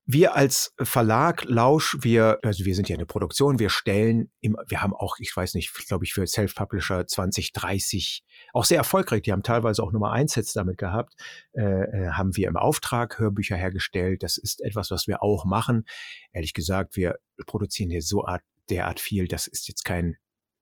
Wir 0.09 0.37
als 0.37 0.73
Verlag 0.81 1.43
Lausch, 1.47 1.97
wir, 2.01 2.39
also 2.45 2.65
wir 2.65 2.77
sind 2.77 2.89
ja 2.89 2.95
eine 2.95 3.07
Produktion, 3.07 3.59
wir 3.59 3.71
stellen, 3.71 4.31
im, 4.41 4.57
wir 4.69 4.81
haben 4.81 4.95
auch, 4.95 5.17
ich 5.19 5.37
weiß 5.37 5.55
nicht, 5.55 5.75
glaube 5.89 6.05
ich, 6.05 6.15
für 6.15 6.25
Self-Publisher 6.29 7.09
20, 7.09 7.53
30, 7.53 8.23
auch 8.53 8.65
sehr 8.65 8.79
erfolgreich, 8.79 9.23
die 9.23 9.33
haben 9.33 9.43
teilweise 9.43 9.83
auch 9.83 9.91
Nummer 9.91 10.13
1 10.13 10.33
Sets 10.33 10.53
damit 10.53 10.79
gehabt, 10.79 11.15
äh, 11.55 11.63
äh, 11.63 12.11
haben 12.13 12.37
wir 12.37 12.47
im 12.47 12.57
Auftrag 12.57 13.19
Hörbücher 13.19 13.57
hergestellt. 13.57 14.23
Das 14.23 14.39
ist 14.39 14.63
etwas, 14.63 14.93
was 14.93 15.09
wir 15.09 15.25
auch 15.25 15.45
machen. 15.45 15.87
Ehrlich 16.33 16.55
gesagt, 16.55 16.95
wir 16.95 17.19
produzieren 17.45 17.91
hier 17.91 18.03
so 18.03 18.25
art, 18.25 18.43
derart 18.71 19.01
viel, 19.01 19.27
das 19.27 19.49
ist 19.49 19.67
jetzt 19.67 19.85
kein 19.85 20.17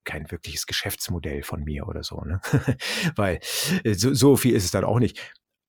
kein 0.04 0.30
wirkliches 0.30 0.66
Geschäftsmodell 0.66 1.42
von 1.42 1.64
mir 1.64 1.86
oder 1.86 2.02
so, 2.02 2.20
ne? 2.22 2.40
Weil 3.16 3.40
äh, 3.84 3.94
so, 3.94 4.14
so 4.14 4.36
viel 4.36 4.54
ist 4.54 4.64
es 4.64 4.70
dann 4.70 4.84
auch 4.84 4.98
nicht. 4.98 5.20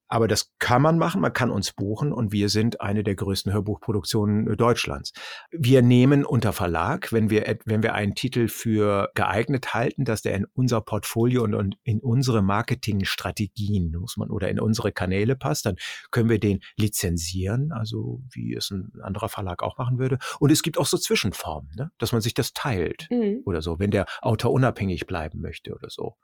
Aber 0.08 0.28
das 0.28 0.52
kann 0.60 0.82
man 0.82 0.98
machen, 0.98 1.22
man 1.22 1.34
kann 1.34 1.50
uns 1.50 1.74
buchen 1.74 2.14
und 2.14 2.32
wir 2.32 2.50
sind 2.50 2.82
eine 2.82 3.04
der 3.04 3.16
größten 3.16 3.52
Hörbuchproduktionen 3.52 4.52
äh, 4.52 4.56
Deutschlands. 4.56 5.14
Wir 5.52 5.82
nehmen 5.82 6.26
unter 6.26 6.54
Verlag, 6.54 7.12
wenn 7.12 7.30
wir, 7.30 7.58
wenn 7.66 7.82
wir 7.82 7.94
einen 7.94 8.14
Titel 8.14 8.48
für 8.48 9.10
geeignet 9.16 9.74
halten, 9.74 10.06
dass 10.06 10.22
der 10.22 10.36
in 10.36 10.46
unser 10.54 10.82
Portfolio 10.82 11.44
und, 11.44 11.56
und 11.56 11.78
in 11.84 12.00
unsere 12.00 12.42
Marketingstrategien 12.42 13.92
muss 13.92 14.18
man 14.18 14.30
oder 14.30 14.50
in 14.50 14.60
unsere 14.60 14.92
Kanäle 14.92 15.36
passt, 15.36 15.66
dann 15.66 15.76
können 16.12 16.30
wir 16.30 16.40
den 16.40 16.60
lizenzieren, 16.78 17.72
also 17.72 18.22
wie 18.32 18.54
es 18.54 18.70
ein 18.72 18.92
anderer 19.02 19.30
Verlag 19.30 19.64
auch 19.64 19.78
machen 19.78 19.98
würde. 19.98 20.20
Und 20.40 20.52
es 20.52 20.62
gibt 20.62 20.78
auch 20.78 20.86
so 20.86 20.98
Zwischenformen, 20.98 21.72
ne? 21.76 21.92
dass 21.98 22.12
man 22.12 22.22
sich 22.22 22.34
das 22.34 22.54
teilt 22.54 23.08
mhm. 23.10 23.42
oder 23.46 23.62
so, 23.62 23.80
wenn 23.80 23.92
der 23.92 24.06
Autor 24.22 24.52
unabhängig 24.52 25.08
bleiben 25.08 25.42
möchte 25.42 25.74
oder 25.74 25.90
so. 25.90 26.16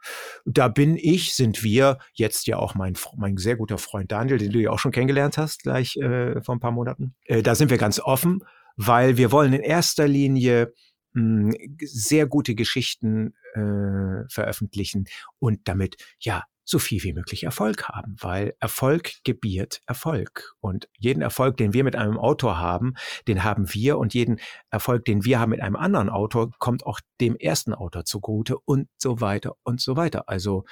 Da 0.45 0.67
bin 0.67 0.97
ich, 0.97 1.35
sind 1.35 1.63
wir 1.63 1.97
jetzt 2.13 2.47
ja 2.47 2.57
auch 2.57 2.75
mein, 2.75 2.95
mein 3.15 3.37
sehr 3.37 3.55
guter 3.55 3.70
guter 3.71 3.77
Freund 3.77 4.11
Daniel, 4.11 4.37
den 4.37 4.51
du 4.51 4.59
ja 4.59 4.71
auch 4.71 4.79
schon 4.79 4.91
kennengelernt 4.91 5.37
hast, 5.37 5.63
gleich 5.63 5.95
äh, 5.97 6.41
vor 6.41 6.55
ein 6.55 6.59
paar 6.59 6.71
Monaten. 6.71 7.15
Äh, 7.25 7.41
da 7.41 7.55
sind 7.55 7.69
wir 7.69 7.77
ganz 7.77 7.99
offen, 7.99 8.43
weil 8.75 9.17
wir 9.17 9.31
wollen 9.31 9.53
in 9.53 9.61
erster 9.61 10.07
Linie 10.07 10.73
mh, 11.13 11.53
hm, 11.53 11.77
sehr 11.81 12.27
gute 12.27 12.55
Geschichten 12.55 13.33
äh, 13.53 14.27
veröffentlichen 14.29 15.05
und 15.39 15.59
damit 15.65 15.95
ja 16.19 16.43
so 16.63 16.79
viel 16.79 17.03
wie 17.03 17.13
möglich 17.13 17.43
Erfolg 17.43 17.89
haben, 17.89 18.15
weil 18.19 18.53
Erfolg 18.59 19.13
gebiert 19.23 19.81
Erfolg. 19.87 20.53
Und 20.59 20.87
jeden 20.97 21.21
Erfolg, 21.21 21.57
den 21.57 21.73
wir 21.73 21.83
mit 21.83 21.95
einem 21.95 22.17
Autor 22.17 22.59
haben, 22.59 22.93
den 23.27 23.43
haben 23.43 23.73
wir 23.73 23.97
und 23.97 24.13
jeden 24.13 24.39
Erfolg, 24.69 25.05
den 25.05 25.25
wir 25.25 25.39
haben 25.39 25.49
mit 25.49 25.61
einem 25.61 25.75
anderen 25.75 26.09
Autor, 26.09 26.51
kommt 26.59 26.85
auch 26.85 26.99
dem 27.19 27.35
ersten 27.35 27.73
Autor 27.73 28.05
zugute 28.05 28.57
und 28.59 28.87
so 28.97 29.21
weiter 29.21 29.55
und 29.63 29.81
so 29.81 29.95
weiter. 29.95 30.29
Also 30.29 30.65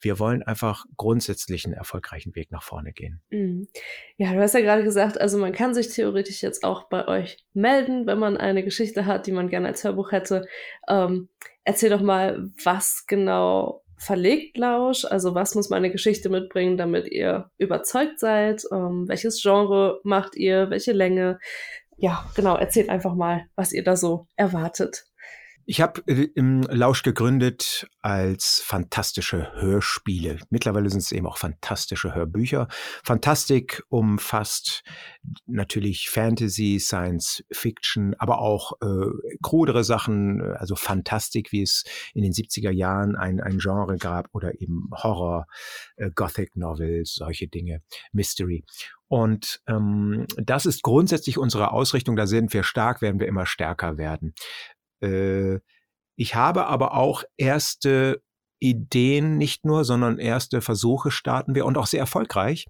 wir 0.00 0.18
wollen 0.18 0.42
einfach 0.42 0.84
grundsätzlich 0.96 1.64
einen 1.64 1.74
erfolgreichen 1.74 2.34
Weg 2.34 2.50
nach 2.50 2.62
vorne 2.62 2.92
gehen. 2.92 3.20
Mhm. 3.30 3.68
Ja, 4.16 4.32
du 4.32 4.40
hast 4.40 4.54
ja 4.54 4.60
gerade 4.60 4.84
gesagt, 4.84 5.20
also 5.20 5.38
man 5.38 5.52
kann 5.52 5.74
sich 5.74 5.88
theoretisch 5.88 6.42
jetzt 6.42 6.64
auch 6.64 6.88
bei 6.88 7.06
euch 7.08 7.44
melden, 7.52 8.06
wenn 8.06 8.18
man 8.18 8.36
eine 8.36 8.64
Geschichte 8.64 9.06
hat, 9.06 9.26
die 9.26 9.32
man 9.32 9.48
gerne 9.48 9.68
als 9.68 9.84
Hörbuch 9.84 10.12
hätte. 10.12 10.46
Ähm, 10.88 11.28
erzähl 11.64 11.90
doch 11.90 12.00
mal, 12.00 12.50
was 12.62 13.04
genau 13.06 13.82
verlegt 13.98 14.56
Lausch? 14.56 15.04
Also 15.04 15.34
was 15.34 15.54
muss 15.54 15.70
meine 15.70 15.90
Geschichte 15.90 16.28
mitbringen, 16.28 16.76
damit 16.76 17.08
ihr 17.08 17.50
überzeugt 17.58 18.20
seid? 18.20 18.62
Ähm, 18.72 19.06
welches 19.08 19.42
Genre 19.42 20.00
macht 20.04 20.36
ihr? 20.36 20.70
Welche 20.70 20.92
Länge? 20.92 21.38
Ja, 21.96 22.24
genau, 22.36 22.56
erzählt 22.56 22.88
einfach 22.90 23.14
mal, 23.14 23.46
was 23.56 23.72
ihr 23.72 23.82
da 23.82 23.96
so 23.96 24.28
erwartet. 24.36 25.07
Ich 25.70 25.82
habe 25.82 26.02
äh, 26.06 26.30
im 26.34 26.62
Lausch 26.62 27.02
gegründet 27.02 27.86
als 28.00 28.62
fantastische 28.64 29.52
Hörspiele. 29.52 30.38
Mittlerweile 30.48 30.88
sind 30.88 31.00
es 31.00 31.12
eben 31.12 31.26
auch 31.26 31.36
fantastische 31.36 32.14
Hörbücher. 32.14 32.68
Fantastik 33.04 33.82
umfasst 33.90 34.82
natürlich 35.44 36.08
Fantasy, 36.08 36.78
Science 36.80 37.44
Fiction, 37.52 38.14
aber 38.18 38.40
auch 38.40 38.80
äh, 38.80 39.10
krudere 39.42 39.84
Sachen, 39.84 40.40
also 40.40 40.74
Fantastik, 40.74 41.52
wie 41.52 41.60
es 41.60 41.84
in 42.14 42.22
den 42.22 42.32
70er 42.32 42.70
Jahren 42.70 43.14
ein, 43.14 43.38
ein 43.38 43.58
Genre 43.58 43.98
gab, 43.98 44.30
oder 44.32 44.62
eben 44.62 44.88
Horror, 44.94 45.48
äh, 45.96 46.10
Gothic 46.14 46.56
Novels, 46.56 47.16
solche 47.16 47.46
Dinge, 47.46 47.82
Mystery. 48.12 48.64
Und 49.08 49.60
ähm, 49.66 50.26
das 50.36 50.66
ist 50.66 50.82
grundsätzlich 50.82 51.38
unsere 51.38 51.72
Ausrichtung. 51.72 52.16
Da 52.16 52.26
sind 52.26 52.52
wir 52.52 52.62
stark, 52.62 53.00
werden 53.00 53.20
wir 53.20 53.26
immer 53.26 53.46
stärker 53.46 53.96
werden. 53.96 54.34
Äh, 55.02 55.60
ich 56.16 56.34
habe 56.34 56.66
aber 56.66 56.94
auch 56.94 57.24
erste 57.36 58.22
Ideen 58.60 59.38
nicht 59.38 59.64
nur, 59.64 59.84
sondern 59.84 60.18
erste 60.18 60.60
Versuche 60.60 61.10
starten 61.10 61.54
wir 61.54 61.64
und 61.64 61.78
auch 61.78 61.86
sehr 61.86 62.00
erfolgreich 62.00 62.66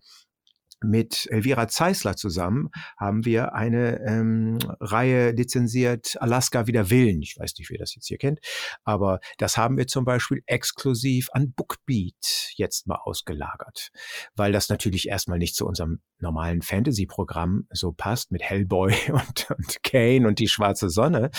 mit 0.83 1.27
Elvira 1.31 1.69
Zeisler 1.69 2.17
zusammen 2.17 2.71
haben 2.97 3.25
wir 3.25 3.55
eine 3.55 4.01
ähm, 4.07 4.59
Reihe 4.81 5.33
lizenziert, 5.33 6.17
Alaska 6.21 6.67
wieder 6.67 6.91
Willen. 6.91 7.21
Ich 7.23 7.37
weiß 7.39 7.55
nicht, 7.59 7.71
wer 7.71 7.79
das 7.79 7.95
jetzt 7.95 8.07
hier 8.07 8.19
kennt, 8.19 8.41
aber 8.85 9.21
das 9.39 9.57
haben 9.57 9.77
wir 9.77 9.87
zum 9.87 10.05
Beispiel 10.05 10.43
exklusiv 10.47 11.29
an 11.33 11.53
Bookbeat 11.53 12.53
jetzt 12.55 12.87
mal 12.87 12.99
ausgelagert, 13.03 13.91
weil 14.37 14.53
das 14.53 14.69
natürlich 14.69 15.09
erstmal 15.09 15.39
nicht 15.39 15.57
zu 15.57 15.67
unserem 15.67 16.01
normalen 16.21 16.63
Fantasy-Programm 16.63 17.67
so 17.71 17.93
passt 17.93 18.31
mit 18.33 18.43
Hellboy 18.43 18.95
und, 19.13 19.51
und 19.51 19.83
Kane 19.83 20.27
und 20.27 20.39
die 20.39 20.49
schwarze 20.49 20.91
Sonne. 20.91 21.31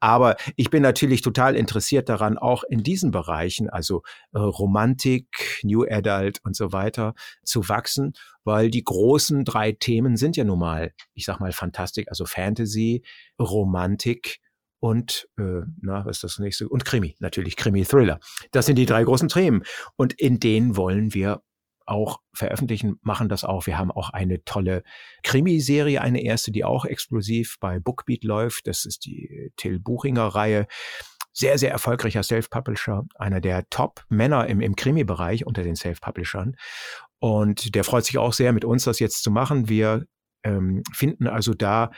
Aber 0.00 0.36
ich 0.56 0.70
bin 0.70 0.82
natürlich 0.82 1.22
total 1.22 1.56
interessiert 1.56 2.08
daran, 2.08 2.38
auch 2.38 2.64
in 2.64 2.82
diesen 2.82 3.10
Bereichen, 3.10 3.68
also 3.70 4.02
äh, 4.32 4.38
Romantik, 4.38 5.60
New 5.62 5.84
Adult 5.84 6.40
und 6.44 6.56
so 6.56 6.72
weiter, 6.72 7.14
zu 7.42 7.68
wachsen 7.68 8.12
weil 8.46 8.70
die 8.70 8.84
großen 8.84 9.44
drei 9.44 9.72
Themen 9.72 10.16
sind 10.16 10.36
ja 10.36 10.44
nun 10.44 10.58
mal, 10.58 10.92
ich 11.12 11.26
sag 11.26 11.40
mal, 11.40 11.52
Fantastik, 11.52 12.08
also 12.08 12.24
Fantasy, 12.24 13.04
Romantik 13.38 14.38
und 14.78 15.28
äh, 15.38 15.62
na, 15.80 16.04
was 16.04 16.18
ist 16.18 16.24
das 16.24 16.38
nächste? 16.38 16.68
Und 16.68 16.84
Krimi, 16.84 17.16
natürlich 17.18 17.56
Krimi-Thriller. 17.56 18.20
Das 18.52 18.66
sind 18.66 18.76
die 18.76 18.86
drei 18.86 19.02
großen 19.04 19.28
Themen. 19.28 19.62
Und 19.96 20.12
in 20.12 20.38
denen 20.38 20.76
wollen 20.76 21.12
wir 21.12 21.42
auch 21.86 22.20
veröffentlichen, 22.34 22.98
machen 23.02 23.28
das 23.28 23.44
auch. 23.44 23.66
Wir 23.66 23.78
haben 23.78 23.90
auch 23.90 24.10
eine 24.10 24.44
tolle 24.44 24.82
Krimiserie, 25.22 26.00
eine 26.00 26.22
erste, 26.22 26.50
die 26.52 26.64
auch 26.64 26.84
exklusiv 26.84 27.56
bei 27.60 27.78
Bookbeat 27.78 28.24
läuft. 28.24 28.66
Das 28.66 28.84
ist 28.84 29.06
die 29.06 29.52
Till 29.56 29.78
Buchinger 29.78 30.26
Reihe. 30.26 30.66
Sehr, 31.32 31.58
sehr 31.58 31.70
erfolgreicher 31.70 32.22
Self-Publisher, 32.22 33.04
einer 33.16 33.40
der 33.40 33.68
Top-Männer 33.68 34.46
im, 34.46 34.60
im 34.60 34.74
Krimi-Bereich 34.74 35.46
unter 35.46 35.62
den 35.62 35.76
Self-Publishern. 35.76 36.56
Und 37.18 37.74
der 37.74 37.84
freut 37.84 38.04
sich 38.04 38.18
auch 38.18 38.32
sehr, 38.32 38.52
mit 38.52 38.64
uns 38.64 38.84
das 38.84 38.98
jetzt 38.98 39.22
zu 39.22 39.30
machen. 39.30 39.68
Wir 39.68 40.06
ähm, 40.44 40.82
finden 40.92 41.26
also 41.26 41.54
da 41.54 41.90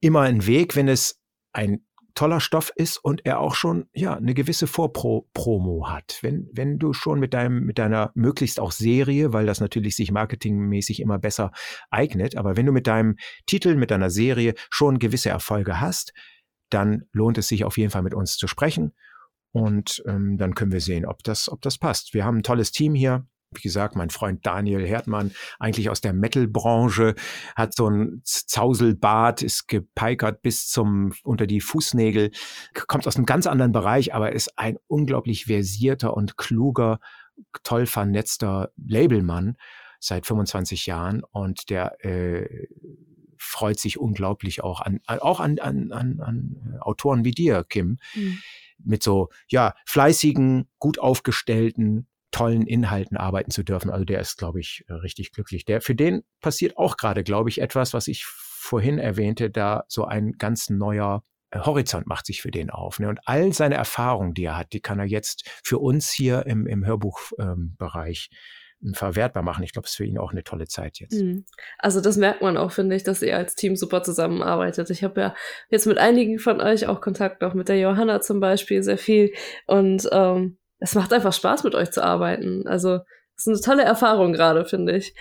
immer 0.00 0.22
einen 0.22 0.46
Weg, 0.46 0.76
wenn 0.76 0.88
es 0.88 1.20
ein 1.52 1.84
toller 2.14 2.40
Stoff 2.40 2.72
ist 2.76 2.98
und 2.98 3.26
er 3.26 3.40
auch 3.40 3.54
schon 3.54 3.86
ja 3.92 4.14
eine 4.14 4.34
gewisse 4.34 4.66
Vorpromo 4.66 5.88
hat. 5.88 6.18
Wenn 6.22 6.48
wenn 6.52 6.78
du 6.78 6.92
schon 6.92 7.18
mit 7.18 7.34
deinem 7.34 7.64
mit 7.64 7.78
deiner 7.78 8.12
möglichst 8.14 8.60
auch 8.60 8.72
Serie, 8.72 9.32
weil 9.32 9.46
das 9.46 9.60
natürlich 9.60 9.96
sich 9.96 10.12
marketingmäßig 10.12 11.00
immer 11.00 11.18
besser 11.18 11.50
eignet, 11.90 12.36
aber 12.36 12.56
wenn 12.56 12.66
du 12.66 12.72
mit 12.72 12.86
deinem 12.86 13.16
Titel 13.46 13.74
mit 13.74 13.90
deiner 13.90 14.10
Serie 14.10 14.54
schon 14.70 14.98
gewisse 14.98 15.30
Erfolge 15.30 15.80
hast, 15.80 16.12
dann 16.70 17.04
lohnt 17.12 17.38
es 17.38 17.48
sich 17.48 17.64
auf 17.64 17.76
jeden 17.78 17.90
Fall 17.90 18.02
mit 18.02 18.14
uns 18.14 18.36
zu 18.36 18.46
sprechen 18.46 18.92
und 19.52 20.02
ähm, 20.06 20.38
dann 20.38 20.54
können 20.54 20.72
wir 20.72 20.80
sehen, 20.80 21.06
ob 21.06 21.22
das 21.24 21.48
ob 21.48 21.62
das 21.62 21.78
passt. 21.78 22.14
Wir 22.14 22.24
haben 22.24 22.38
ein 22.38 22.42
tolles 22.44 22.70
Team 22.70 22.94
hier 22.94 23.26
wie 23.56 23.62
gesagt, 23.62 23.96
mein 23.96 24.10
Freund 24.10 24.44
Daniel 24.46 24.86
Herdmann, 24.86 25.32
eigentlich 25.58 25.90
aus 25.90 26.00
der 26.00 26.12
Metal-Branche, 26.12 27.14
hat 27.56 27.74
so 27.74 27.88
ein 27.88 28.20
Zauselbart, 28.24 29.42
ist 29.42 29.68
gepeikert 29.68 30.42
bis 30.42 30.68
zum, 30.68 31.12
unter 31.22 31.46
die 31.46 31.60
Fußnägel, 31.60 32.30
kommt 32.86 33.06
aus 33.06 33.16
einem 33.16 33.26
ganz 33.26 33.46
anderen 33.46 33.72
Bereich, 33.72 34.14
aber 34.14 34.32
ist 34.32 34.58
ein 34.58 34.78
unglaublich 34.86 35.46
versierter 35.46 36.14
und 36.16 36.36
kluger, 36.36 37.00
toll 37.62 37.86
vernetzter 37.86 38.70
Labelmann 38.76 39.56
seit 39.98 40.26
25 40.26 40.86
Jahren 40.86 41.22
und 41.24 41.70
der 41.70 42.04
äh, 42.04 42.68
freut 43.38 43.78
sich 43.78 43.98
unglaublich 43.98 44.62
auch 44.62 44.80
an, 44.80 45.00
auch 45.06 45.40
an, 45.40 45.58
an, 45.58 45.92
an, 45.92 46.20
an 46.20 46.78
Autoren 46.80 47.24
wie 47.24 47.32
dir, 47.32 47.64
Kim, 47.68 47.98
mhm. 48.14 48.38
mit 48.78 49.02
so, 49.02 49.28
ja, 49.48 49.74
fleißigen, 49.86 50.68
gut 50.78 50.98
aufgestellten, 50.98 52.06
tollen 52.34 52.66
Inhalten 52.66 53.16
arbeiten 53.16 53.52
zu 53.52 53.62
dürfen. 53.62 53.90
Also 53.90 54.04
der 54.04 54.18
ist, 54.18 54.38
glaube 54.38 54.58
ich, 54.58 54.84
richtig 54.88 55.30
glücklich. 55.30 55.64
Der, 55.64 55.80
für 55.80 55.94
den 55.94 56.24
passiert 56.40 56.76
auch 56.76 56.96
gerade, 56.96 57.22
glaube 57.22 57.48
ich, 57.48 57.60
etwas, 57.60 57.94
was 57.94 58.08
ich 58.08 58.24
vorhin 58.24 58.98
erwähnte, 58.98 59.50
da 59.50 59.84
so 59.86 60.04
ein 60.04 60.32
ganz 60.32 60.68
neuer 60.68 61.22
äh, 61.50 61.60
Horizont 61.60 62.08
macht 62.08 62.26
sich 62.26 62.42
für 62.42 62.50
den 62.50 62.70
auf. 62.70 62.98
Ne? 62.98 63.08
Und 63.08 63.20
all 63.24 63.52
seine 63.52 63.76
Erfahrungen, 63.76 64.34
die 64.34 64.46
er 64.46 64.58
hat, 64.58 64.72
die 64.72 64.80
kann 64.80 64.98
er 64.98 65.04
jetzt 65.04 65.48
für 65.62 65.78
uns 65.78 66.10
hier 66.10 66.44
im, 66.46 66.66
im 66.66 66.84
Hörbuchbereich 66.84 68.30
ähm, 68.82 68.94
verwertbar 68.94 69.44
machen. 69.44 69.62
Ich 69.62 69.72
glaube, 69.72 69.86
es 69.86 69.92
ist 69.92 69.96
für 69.96 70.04
ihn 70.04 70.18
auch 70.18 70.32
eine 70.32 70.42
tolle 70.42 70.66
Zeit 70.66 70.98
jetzt. 70.98 71.22
Mhm. 71.22 71.44
Also 71.78 72.00
das 72.00 72.16
merkt 72.16 72.42
man 72.42 72.56
auch, 72.56 72.72
finde 72.72 72.96
ich, 72.96 73.04
dass 73.04 73.22
ihr 73.22 73.36
als 73.36 73.54
Team 73.54 73.76
super 73.76 74.02
zusammenarbeitet. 74.02 74.90
Ich 74.90 75.04
habe 75.04 75.20
ja 75.20 75.34
jetzt 75.70 75.86
mit 75.86 75.98
einigen 75.98 76.40
von 76.40 76.60
euch 76.60 76.88
auch 76.88 77.00
Kontakt, 77.00 77.44
auch 77.44 77.54
mit 77.54 77.68
der 77.68 77.78
Johanna 77.78 78.20
zum 78.20 78.40
Beispiel, 78.40 78.82
sehr 78.82 78.98
viel. 78.98 79.32
Und 79.68 80.08
ähm, 80.10 80.58
es 80.84 80.94
macht 80.94 81.12
einfach 81.12 81.32
Spaß, 81.32 81.64
mit 81.64 81.74
euch 81.74 81.90
zu 81.90 82.04
arbeiten. 82.04 82.66
Also 82.66 83.00
es 83.36 83.46
ist 83.46 83.48
eine 83.48 83.60
tolle 83.60 83.84
Erfahrung 83.84 84.32
gerade, 84.32 84.64
finde 84.64 84.96
ich. 84.96 85.14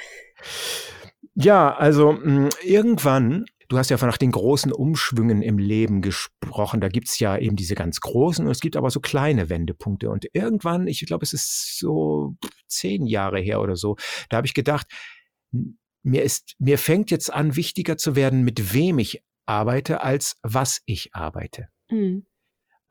Ja, 1.35 1.73
also 1.75 2.11
mh, 2.11 2.49
irgendwann 2.63 3.45
Du 3.69 3.77
hast 3.79 3.89
ja 3.89 3.97
von 3.97 4.09
nach 4.09 4.17
den 4.17 4.31
großen 4.31 4.71
Umschwüngen 4.71 5.41
im 5.41 5.57
Leben 5.57 6.03
gesprochen. 6.03 6.79
Da 6.79 6.89
gibt's 6.89 7.17
ja 7.17 7.37
eben 7.37 7.55
diese 7.55 7.73
ganz 7.73 8.01
großen 8.01 8.45
und 8.45 8.51
es 8.51 8.59
gibt 8.59 8.75
aber 8.75 8.91
so 8.91 8.99
kleine 8.99 9.49
Wendepunkte. 9.49 10.11
Und 10.11 10.27
irgendwann, 10.33 10.85
ich 10.85 11.03
glaube, 11.07 11.23
es 11.23 11.33
ist 11.33 11.79
so 11.79 12.35
zehn 12.67 13.07
Jahre 13.07 13.39
her 13.39 13.61
oder 13.61 13.75
so, 13.75 13.95
da 14.29 14.37
habe 14.37 14.45
ich 14.45 14.53
gedacht, 14.53 14.85
mir 16.03 16.21
ist, 16.21 16.53
mir 16.59 16.77
fängt 16.77 17.09
jetzt 17.09 17.33
an, 17.33 17.55
wichtiger 17.55 17.97
zu 17.97 18.15
werden, 18.15 18.43
mit 18.43 18.75
wem 18.75 18.99
ich 18.99 19.23
arbeite, 19.47 20.01
als 20.01 20.35
was 20.43 20.81
ich 20.85 21.15
arbeite. 21.15 21.69
Mhm. 21.89 22.27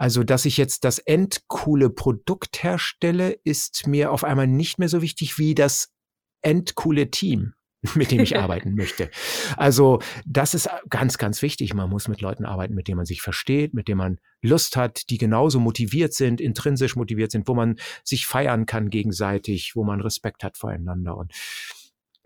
Also, 0.03 0.25
dass 0.25 0.47
ich 0.47 0.57
jetzt 0.57 0.83
das 0.83 0.99
endcoole 0.99 1.89
Produkt 1.89 2.65
herstelle, 2.65 3.39
ist 3.45 3.87
mir 3.87 4.11
auf 4.11 4.25
einmal 4.25 4.49
nicht 4.49 4.81
mehr 4.81 4.89
so 4.89 5.01
wichtig 5.01 5.39
wie 5.39 5.55
das 5.55 5.93
endcoole 6.41 7.13
Team. 7.13 7.55
mit 7.95 8.11
dem 8.11 8.19
ich 8.21 8.37
arbeiten 8.39 8.75
möchte. 8.75 9.11
Also 9.57 10.01
das 10.27 10.55
ist 10.55 10.69
ganz, 10.89 11.19
ganz 11.19 11.41
wichtig. 11.41 11.73
Man 11.75 11.89
muss 11.89 12.09
mit 12.09 12.21
Leuten 12.21 12.45
arbeiten, 12.45 12.75
mit 12.75 12.89
denen 12.89 12.97
man 12.97 13.07
sich 13.07 13.23
versteht, 13.23 13.75
mit 13.75 13.87
denen 13.87 13.99
man 13.99 14.19
Lust 14.41 14.77
hat, 14.77 15.09
die 15.09 15.19
genauso 15.19 15.61
motiviert 15.61 16.15
sind, 16.15 16.41
intrinsisch 16.41 16.97
motiviert 16.97 17.31
sind, 17.31 17.47
wo 17.47 17.55
man 17.55 17.77
sich 18.03 18.27
feiern 18.27 18.67
kann 18.67 18.91
gegenseitig, 18.91 19.77
wo 19.77 19.85
man 19.85 20.01
Respekt 20.01 20.43
hat 20.43 20.57
voreinander. 20.57 21.17
Und 21.17 21.33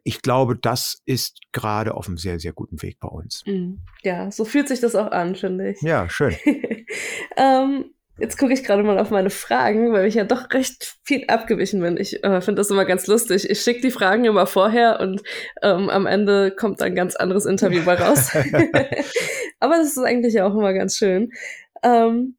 ich 0.07 0.22
glaube, 0.22 0.57
das 0.57 1.02
ist 1.04 1.40
gerade 1.50 1.94
auf 1.94 2.07
einem 2.07 2.16
sehr, 2.16 2.38
sehr 2.38 2.52
guten 2.52 2.80
Weg 2.80 3.00
bei 3.00 3.09
uns. 3.09 3.42
Mm, 3.44 3.78
ja, 4.04 4.30
so 4.30 4.44
fühlt 4.44 4.68
sich 4.68 4.78
das 4.78 4.94
auch 4.94 5.11
an, 5.11 5.34
finde 5.34 5.70
ich. 5.70 5.82
Ja, 5.82 6.09
schön. 6.09 6.36
ähm, 7.36 7.90
Jetzt 8.18 8.38
gucke 8.38 8.54
ich 8.54 8.64
gerade 8.64 8.82
mal 8.82 8.98
auf 8.98 9.11
meine 9.11 9.28
Fragen, 9.28 9.92
weil 9.92 10.07
ich 10.07 10.14
ja 10.14 10.24
doch 10.24 10.50
recht 10.50 10.96
viel 11.02 11.26
abgewichen 11.28 11.82
bin. 11.82 11.98
Ich 11.98 12.24
äh, 12.24 12.40
finde 12.40 12.61
das 12.61 12.70
immer 12.70 12.86
ganz 12.86 13.07
lustig. 13.09 13.50
Ich 13.50 13.61
schicke 13.61 13.82
die 13.82 13.90
Fragen 13.90 14.24
immer 14.24 14.46
vorher 14.46 15.00
und 15.00 15.22
ähm, 15.62 15.90
am 15.90 16.07
Ende 16.07 16.50
kommt 16.50 16.80
ein 16.80 16.94
ganz 16.94 17.14
anderes 17.14 17.44
Interview 17.44 17.84
bei 17.84 17.94
raus. 17.94 18.30
Aber 19.61 19.76
das 19.76 19.88
ist 19.88 20.02
eigentlich 20.02 20.32
ja 20.32 20.46
auch 20.46 20.54
immer 20.54 20.72
ganz 20.72 20.96
schön. 20.96 21.30
Ähm, 21.82 22.36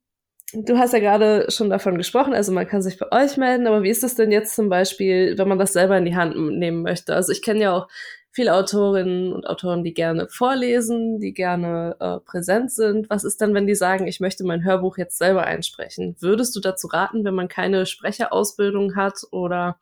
du 0.53 0.77
hast 0.77 0.93
ja 0.93 0.99
gerade 0.99 1.49
schon 1.49 1.69
davon 1.69 1.97
gesprochen, 1.97 2.33
also 2.33 2.51
man 2.51 2.67
kann 2.67 2.81
sich 2.81 2.97
bei 2.97 3.11
euch 3.11 3.37
melden, 3.37 3.67
aber 3.67 3.83
wie 3.83 3.89
ist 3.89 4.03
es 4.03 4.15
denn 4.15 4.31
jetzt 4.31 4.55
zum 4.55 4.69
Beispiel, 4.69 5.37
wenn 5.37 5.47
man 5.47 5.59
das 5.59 5.73
selber 5.73 5.97
in 5.97 6.05
die 6.05 6.15
Hand 6.15 6.35
nehmen 6.35 6.81
möchte? 6.81 7.15
Also 7.15 7.31
ich 7.31 7.41
kenne 7.41 7.61
ja 7.61 7.73
auch 7.73 7.87
viele 8.31 8.53
Autorinnen 8.53 9.33
und 9.33 9.47
Autoren, 9.47 9.83
die 9.83 9.93
gerne 9.93 10.27
vorlesen, 10.29 11.19
die 11.19 11.33
gerne 11.33 11.95
äh, 11.99 12.19
präsent 12.19 12.71
sind. 12.71 13.09
Was 13.09 13.23
ist 13.23 13.41
dann, 13.41 13.53
wenn 13.55 13.65
die 13.65 13.75
sagen, 13.75 14.07
ich 14.07 14.19
möchte 14.19 14.43
mein 14.45 14.63
Hörbuch 14.63 14.97
jetzt 14.97 15.17
selber 15.17 15.43
einsprechen? 15.43 16.15
Würdest 16.19 16.55
du 16.55 16.59
dazu 16.59 16.87
raten, 16.87 17.25
wenn 17.25 17.33
man 17.33 17.47
keine 17.47 17.85
Sprecherausbildung 17.85 18.95
hat 18.95 19.21
oder 19.31 19.79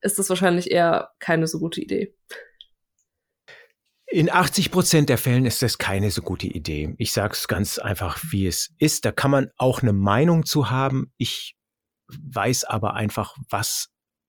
ist 0.00 0.18
das 0.18 0.28
wahrscheinlich 0.28 0.70
eher 0.70 1.10
keine 1.18 1.46
so 1.46 1.58
gute 1.58 1.80
Idee? 1.80 2.14
In 4.06 4.30
80 4.30 4.70
Prozent 4.70 5.08
der 5.08 5.18
Fällen 5.18 5.46
ist 5.46 5.62
das 5.62 5.78
keine 5.78 6.10
so 6.10 6.22
gute 6.22 6.46
Idee. 6.46 6.94
Ich 6.98 7.12
sage 7.12 7.32
es 7.32 7.48
ganz 7.48 7.78
einfach, 7.78 8.18
wie 8.30 8.46
es 8.46 8.72
ist. 8.78 9.04
Da 9.04 9.12
kann 9.12 9.30
man 9.30 9.50
auch 9.56 9.82
eine 9.82 9.92
Meinung 9.92 10.44
zu 10.44 10.70
haben. 10.70 11.12
Ich 11.16 11.56
weiß 12.08 12.64
aber 12.64 12.94
einfach, 12.94 13.36
was 13.48 13.88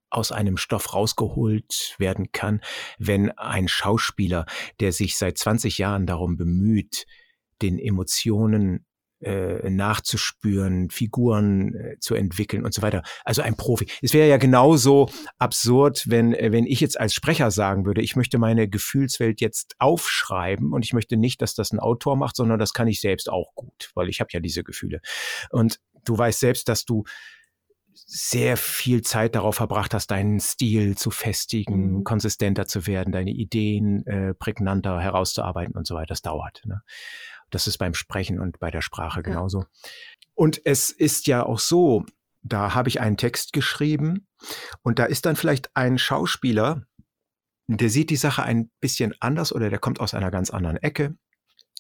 aus 0.10 0.32
einem 0.32 0.58
Stoff 0.58 0.94
rausgeholt 0.94 1.96
werden 1.98 2.32
kann, 2.32 2.62
wenn 2.98 3.32
ein 3.32 3.68
Schauspieler, 3.68 4.46
der 4.80 4.94
sich 4.94 5.18
seit 5.18 5.38
20 5.38 5.78
Jahren 5.78 6.06
darum 6.06 6.38
bemüht, 6.38 7.06
den 7.62 7.78
Emotionen 7.78 8.86
äh, 9.22 9.70
nachzuspüren, 9.70 10.90
Figuren 10.90 11.74
äh, 11.76 12.00
zu 12.00 12.16
entwickeln 12.16 12.66
und 12.66 12.74
so 12.74 12.82
weiter. 12.82 13.04
Also 13.24 13.42
ein 13.42 13.56
Profi. 13.56 13.88
Es 14.02 14.14
wäre 14.14 14.28
ja 14.28 14.38
genauso 14.38 15.10
absurd, 15.38 16.04
wenn, 16.08 16.34
äh, 16.34 16.52
wenn 16.52 16.66
ich 16.66 16.82
jetzt 16.82 17.00
als 17.00 17.14
Sprecher 17.14 17.52
sagen 17.52 17.86
würde, 17.86 18.02
ich 18.02 18.16
möchte 18.16 18.38
meine 18.38 18.68
Gefühlswelt 18.68 19.42
jetzt 19.42 19.76
aufschreiben 19.80 20.74
und 20.74 20.84
ich 20.86 20.94
möchte 20.94 21.18
nicht, 21.18 21.42
dass 21.42 21.56
das 21.56 21.72
ein 21.72 21.80
Autor 21.80 22.16
macht, 22.16 22.36
sondern 22.36 22.60
das 22.60 22.74
kann 22.74 22.88
ich 22.88 23.00
selbst 23.00 23.30
auch 23.30 23.54
gut, 23.56 23.92
weil 23.96 24.10
ich 24.10 24.20
habe 24.20 24.30
ja 24.34 24.40
diese 24.40 24.64
Gefühle. 24.64 25.00
Und 25.50 25.80
du 26.04 26.18
weißt 26.18 26.40
selbst, 26.40 26.68
dass 26.70 26.86
du 26.86 27.04
sehr 28.08 28.58
viel 28.58 29.02
Zeit 29.02 29.36
darauf 29.36 29.56
verbracht 29.56 29.94
hast, 29.94 30.12
deinen 30.12 30.40
Stil 30.40 30.98
zu 30.98 31.12
festigen, 31.12 31.98
mhm. 31.98 32.04
konsistenter 32.04 32.68
zu 32.68 32.88
werden, 32.88 33.14
deine 33.14 33.32
Ideen 33.32 34.06
äh, 34.06 34.34
prägnanter 34.34 35.00
herauszuarbeiten 35.00 35.76
und 35.76 35.88
so 35.88 35.96
weiter. 35.96 36.08
Das 36.08 36.22
dauert. 36.22 36.62
Ne? 36.66 36.82
Das 37.56 37.68
ist 37.68 37.78
beim 37.78 37.94
Sprechen 37.94 38.40
und 38.40 38.60
bei 38.60 38.70
der 38.72 38.82
Sprache 38.82 39.24
genauso. 39.24 39.62
Ja. 39.62 39.68
Und 40.34 40.62
es 40.66 40.90
ist 40.90 41.28
ja 41.28 41.46
auch 41.46 41.60
so, 41.60 42.06
da 42.42 42.76
habe 42.76 42.90
ich 42.90 43.00
einen 43.00 43.18
Text 43.18 43.54
geschrieben 43.54 44.28
und 44.84 45.00
da 45.00 45.06
ist 45.06 45.26
dann 45.26 45.36
vielleicht 45.36 45.76
ein 45.76 45.98
Schauspieler, 45.98 46.86
der 47.68 47.90
sieht 47.90 48.10
die 48.10 48.16
Sache 48.16 48.44
ein 48.44 48.70
bisschen 48.80 49.16
anders 49.20 49.54
oder 49.54 49.70
der 49.70 49.80
kommt 49.80 50.00
aus 50.00 50.14
einer 50.14 50.30
ganz 50.32 50.50
anderen 50.52 50.78
Ecke 50.78 51.16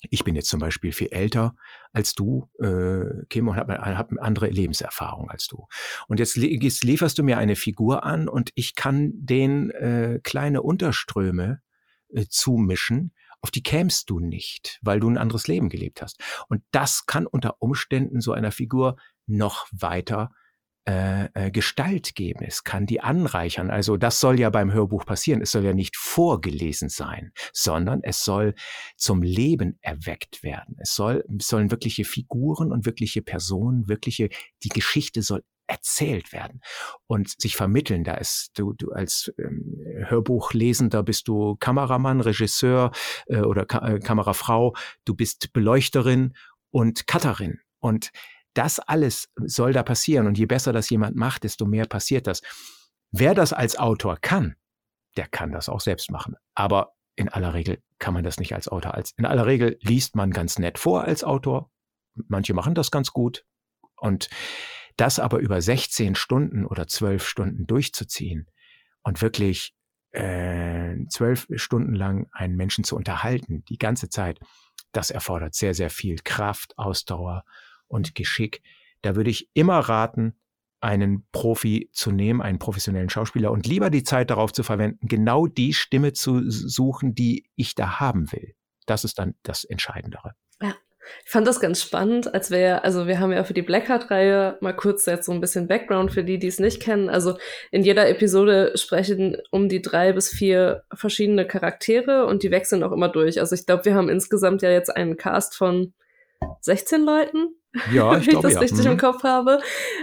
ich 0.09 0.23
bin 0.23 0.35
jetzt 0.35 0.49
zum 0.49 0.59
Beispiel 0.59 0.91
viel 0.91 1.09
älter 1.11 1.55
als 1.93 2.13
du, 2.13 2.49
äh, 2.59 3.25
Kim, 3.29 3.47
und 3.47 3.55
habe 3.55 3.73
hab 3.73 4.11
eine 4.11 4.21
andere 4.21 4.49
Lebenserfahrung 4.49 5.29
als 5.29 5.47
du. 5.47 5.67
Und 6.07 6.19
jetzt, 6.19 6.35
jetzt 6.35 6.83
lieferst 6.83 7.17
du 7.17 7.23
mir 7.23 7.37
eine 7.37 7.55
Figur 7.55 8.03
an 8.03 8.27
und 8.27 8.51
ich 8.55 8.75
kann 8.75 9.11
den 9.15 9.71
äh, 9.71 10.19
kleine 10.23 10.61
Unterströme 10.61 11.61
äh, 12.09 12.25
zumischen, 12.29 13.13
auf 13.45 13.51
die 13.51 13.61
kämst 13.61 14.09
du 14.09 14.19
nicht, 14.19 14.79
weil 14.81 14.99
du 14.99 15.07
ein 15.07 15.19
anderes 15.19 15.47
Leben 15.47 15.69
gelebt 15.69 16.01
hast. 16.01 16.19
Und 16.49 16.63
das 16.71 17.05
kann 17.05 17.27
unter 17.27 17.61
Umständen 17.61 18.19
so 18.19 18.31
einer 18.31 18.51
Figur 18.51 18.95
noch 19.27 19.67
weiter 19.71 20.31
äh, 20.87 21.25
äh, 21.35 21.51
Gestalt 21.51 22.15
geben. 22.15 22.43
Es 22.43 22.63
kann 22.63 22.87
die 22.87 23.01
anreichern. 23.01 23.69
Also 23.69 23.97
das 23.97 24.19
soll 24.19 24.39
ja 24.39 24.49
beim 24.49 24.73
Hörbuch 24.73 25.05
passieren. 25.05 25.43
Es 25.43 25.51
soll 25.51 25.63
ja 25.63 25.73
nicht 25.73 25.95
vorgelesen 25.95 26.89
sein, 26.89 27.33
sondern 27.53 28.01
es 28.01 28.23
soll 28.23 28.55
zum 28.97 29.21
Leben 29.21 29.77
erweckt 29.81 30.41
werden. 30.41 30.75
Es 30.79 30.95
soll, 30.95 31.23
es 31.37 31.47
sollen 31.47 31.69
wirkliche 31.69 32.03
Figuren 32.03 32.71
und 32.71 32.87
wirkliche 32.87 33.21
Personen, 33.21 33.87
wirkliche, 33.87 34.29
die 34.63 34.69
Geschichte 34.69 35.21
soll 35.21 35.43
erzählt 35.67 36.31
werden 36.31 36.61
und 37.07 37.39
sich 37.41 37.55
vermitteln. 37.55 38.03
Da 38.03 38.15
ist 38.15 38.51
du, 38.55 38.73
du 38.73 38.91
als 38.91 39.33
ähm, 39.37 39.81
Hörbuchlesender 40.07 41.03
bist 41.03 41.27
du 41.27 41.55
Kameramann, 41.55 42.21
Regisseur 42.21 42.91
äh, 43.27 43.41
oder 43.41 43.65
Ka 43.65 43.87
äh, 43.87 43.99
Kamerafrau, 43.99 44.75
du 45.05 45.15
bist 45.15 45.53
Beleuchterin 45.53 46.33
und 46.71 47.07
Cutterin. 47.07 47.59
Und 47.79 48.11
das 48.53 48.79
alles 48.79 49.29
soll 49.37 49.73
da 49.73 49.83
passieren. 49.83 50.27
Und 50.27 50.37
je 50.37 50.45
besser 50.45 50.73
das 50.73 50.89
jemand 50.89 51.15
macht, 51.15 51.43
desto 51.43 51.65
mehr 51.65 51.85
passiert 51.85 52.27
das. 52.27 52.41
Wer 53.11 53.33
das 53.33 53.53
als 53.53 53.77
Autor 53.77 54.17
kann, 54.17 54.55
der 55.17 55.27
kann 55.27 55.51
das 55.51 55.69
auch 55.69 55.81
selbst 55.81 56.11
machen. 56.11 56.35
Aber 56.53 56.93
in 57.15 57.29
aller 57.29 57.53
Regel 57.53 57.81
kann 57.99 58.13
man 58.13 58.23
das 58.23 58.39
nicht 58.39 58.53
als 58.53 58.67
Autor. 58.67 58.93
Als, 58.93 59.13
in 59.17 59.25
aller 59.25 59.45
Regel 59.45 59.77
liest 59.81 60.15
man 60.15 60.31
ganz 60.31 60.59
nett 60.59 60.79
vor 60.79 61.03
als 61.03 61.23
Autor. 61.23 61.71
Manche 62.27 62.53
machen 62.53 62.75
das 62.75 62.91
ganz 62.91 63.11
gut. 63.11 63.45
Und 63.97 64.29
das 64.97 65.19
aber 65.19 65.39
über 65.39 65.61
16 65.61 66.15
Stunden 66.15 66.65
oder 66.65 66.87
12 66.87 67.27
Stunden 67.27 67.67
durchzuziehen 67.67 68.47
und 69.03 69.21
wirklich 69.21 69.73
äh, 70.11 70.95
zwölf 71.09 71.47
Stunden 71.55 71.93
lang 71.93 72.27
einen 72.31 72.55
Menschen 72.55 72.83
zu 72.83 72.95
unterhalten, 72.95 73.63
die 73.65 73.77
ganze 73.77 74.09
Zeit, 74.09 74.39
das 74.91 75.11
erfordert 75.11 75.55
sehr, 75.55 75.73
sehr 75.73 75.89
viel 75.89 76.17
Kraft, 76.23 76.77
Ausdauer 76.77 77.43
und 77.87 78.15
Geschick. 78.15 78.61
Da 79.01 79.15
würde 79.15 79.29
ich 79.29 79.49
immer 79.53 79.79
raten, 79.79 80.35
einen 80.79 81.25
Profi 81.31 81.89
zu 81.93 82.11
nehmen, 82.11 82.41
einen 82.41 82.59
professionellen 82.59 83.09
Schauspieler 83.09 83.51
und 83.51 83.65
lieber 83.65 83.89
die 83.89 84.03
Zeit 84.03 84.29
darauf 84.29 84.53
zu 84.53 84.63
verwenden, 84.63 85.07
genau 85.07 85.47
die 85.47 85.73
Stimme 85.73 86.13
zu 86.13 86.49
suchen, 86.49 87.15
die 87.15 87.49
ich 87.55 87.75
da 87.75 87.99
haben 87.99 88.31
will. 88.31 88.55
Das 88.85 89.03
ist 89.03 89.17
dann 89.17 89.33
das 89.43 89.63
Entscheidendere. 89.63 90.35
Ich 91.25 91.31
fand 91.31 91.47
das 91.47 91.59
ganz 91.59 91.81
spannend, 91.81 92.33
als 92.33 92.51
wir, 92.51 92.83
also 92.83 93.07
wir 93.07 93.19
haben 93.19 93.31
ja 93.31 93.43
für 93.43 93.53
die 93.53 93.61
Blackheart-Reihe 93.61 94.57
mal 94.61 94.73
kurz 94.73 95.05
jetzt 95.05 95.25
so 95.25 95.31
ein 95.31 95.41
bisschen 95.41 95.67
Background 95.67 96.11
für 96.11 96.23
die, 96.23 96.39
die 96.39 96.47
es 96.47 96.59
nicht 96.59 96.81
kennen. 96.81 97.09
Also 97.09 97.37
in 97.71 97.83
jeder 97.83 98.09
Episode 98.09 98.73
sprechen 98.75 99.37
um 99.51 99.69
die 99.69 99.81
drei 99.81 100.13
bis 100.13 100.29
vier 100.29 100.83
verschiedene 100.93 101.47
Charaktere 101.47 102.25
und 102.25 102.43
die 102.43 102.51
wechseln 102.51 102.83
auch 102.83 102.91
immer 102.91 103.09
durch. 103.09 103.39
Also 103.39 103.55
ich 103.55 103.65
glaube, 103.65 103.85
wir 103.85 103.95
haben 103.95 104.09
insgesamt 104.09 104.61
ja 104.61 104.71
jetzt 104.71 104.95
einen 104.95 105.17
Cast 105.17 105.55
von 105.55 105.93
16 106.61 107.03
Leuten 107.03 107.55
Ja, 107.93 108.11
ich 108.17 108.17
wenn 108.17 108.21
ich 108.21 108.29
glaube 108.29 108.47
das 108.47 108.53
ja. 108.55 108.59
richtig 108.61 108.85
im 108.85 108.93
Mhm. 108.93 108.97
Kopf 108.97 109.23
habe. 109.23 109.59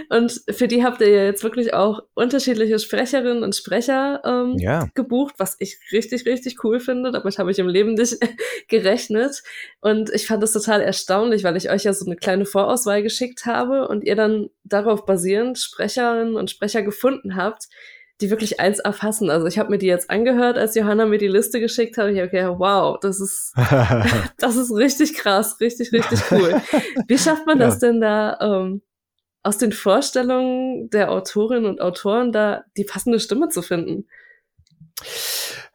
Und 0.09 0.41
für 0.51 0.67
die 0.67 0.83
habt 0.83 1.01
ihr 1.01 1.09
ja 1.09 1.23
jetzt 1.25 1.43
wirklich 1.43 1.73
auch 1.73 2.03
unterschiedliche 2.13 2.77
Sprecherinnen 2.79 3.43
und 3.43 3.55
Sprecher 3.55 4.21
ähm, 4.25 4.55
Ja. 4.57 4.87
gebucht, 4.93 5.35
was 5.37 5.55
ich 5.59 5.79
richtig, 5.91 6.25
richtig 6.25 6.63
cool 6.63 6.79
finde. 6.79 7.11
Damit 7.11 7.37
habe 7.37 7.51
ich 7.51 7.59
im 7.59 7.67
Leben 7.67 7.93
nicht 7.95 8.17
gerechnet. 8.67 9.43
Und 9.81 10.09
ich 10.11 10.27
fand 10.27 10.43
das 10.43 10.53
total 10.53 10.81
erstaunlich, 10.81 11.43
weil 11.43 11.57
ich 11.57 11.69
euch 11.69 11.83
ja 11.83 11.93
so 11.93 12.05
eine 12.05 12.15
kleine 12.15 12.45
Vorauswahl 12.45 13.03
geschickt 13.03 13.45
habe 13.45 13.87
und 13.87 14.03
ihr 14.03 14.15
dann 14.15 14.49
darauf 14.63 15.05
basierend 15.05 15.57
Sprecherinnen 15.57 16.35
und 16.35 16.49
Sprecher 16.51 16.81
gefunden 16.83 17.35
habt, 17.35 17.67
die 18.23 18.29
wirklich 18.29 18.59
eins 18.59 18.79
erfassen. 18.79 19.29
Also 19.29 19.45
ich 19.47 19.59
habe 19.59 19.69
mir 19.69 19.77
die 19.77 19.85
jetzt 19.87 20.09
angehört, 20.09 20.57
als 20.57 20.75
Johanna 20.75 21.05
mir 21.05 21.17
die 21.17 21.27
Liste 21.27 21.59
geschickt 21.59 21.97
hat. 21.97 22.09
Ich 22.09 22.17
habe 22.19 22.29
gedacht, 22.29 22.55
wow, 22.57 22.97
das 23.01 23.19
ist, 23.19 23.53
das 24.37 24.55
ist 24.55 24.71
richtig 24.73 25.13
krass, 25.15 25.57
richtig, 25.59 25.91
richtig 25.91 26.19
cool. 26.31 26.61
Wie 27.07 27.17
schafft 27.17 27.45
man 27.45 27.59
Ja. 27.59 27.65
das 27.67 27.79
denn 27.79 28.01
da 28.01 28.37
ähm, 28.41 28.81
aus 29.43 29.57
den 29.57 29.73
Vorstellungen 29.73 30.89
der 30.89 31.11
Autorinnen 31.11 31.65
und 31.65 31.81
Autoren 31.81 32.31
da 32.31 32.63
die 32.77 32.85
passende 32.85 33.19
Stimme 33.19 33.49
zu 33.49 33.61
finden? 33.61 34.07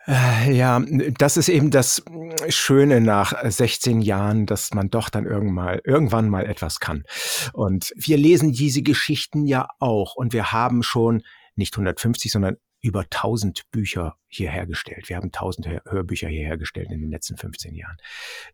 Äh, 0.06 0.52
Ja, 0.56 0.80
das 1.18 1.36
ist 1.36 1.48
eben 1.50 1.70
das 1.70 2.02
Schöne 2.48 3.00
nach 3.00 3.34
16 3.44 4.00
Jahren, 4.00 4.46
dass 4.46 4.72
man 4.72 4.88
doch 4.90 5.10
dann 5.10 5.26
irgendwann 5.26 5.54
mal, 5.54 5.80
irgendwann 5.84 6.28
mal 6.30 6.46
etwas 6.46 6.80
kann. 6.80 7.04
Und 7.52 7.92
wir 7.94 8.16
lesen 8.16 8.52
diese 8.52 8.82
Geschichten 8.82 9.44
ja 9.44 9.68
auch 9.80 10.14
und 10.14 10.32
wir 10.32 10.50
haben 10.52 10.82
schon 10.82 11.22
nicht 11.58 11.74
150, 11.74 12.32
sondern 12.32 12.56
über 12.80 13.00
1000 13.00 13.70
Bücher 13.70 14.16
hierher 14.28 14.66
gestellt. 14.66 15.08
Wir 15.08 15.16
haben 15.16 15.32
1000 15.32 15.66
Hör- 15.66 15.82
Hörbücher 15.84 16.28
hierher 16.28 16.56
gestellt 16.56 16.90
in 16.90 17.00
den 17.00 17.10
letzten 17.10 17.36
15 17.36 17.74
Jahren. 17.74 17.96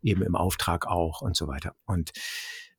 Eben 0.01 0.23
im 0.23 0.35
Auftrag 0.35 0.87
auch 0.87 1.21
und 1.21 1.35
so 1.35 1.47
weiter. 1.47 1.75
Und 1.85 2.11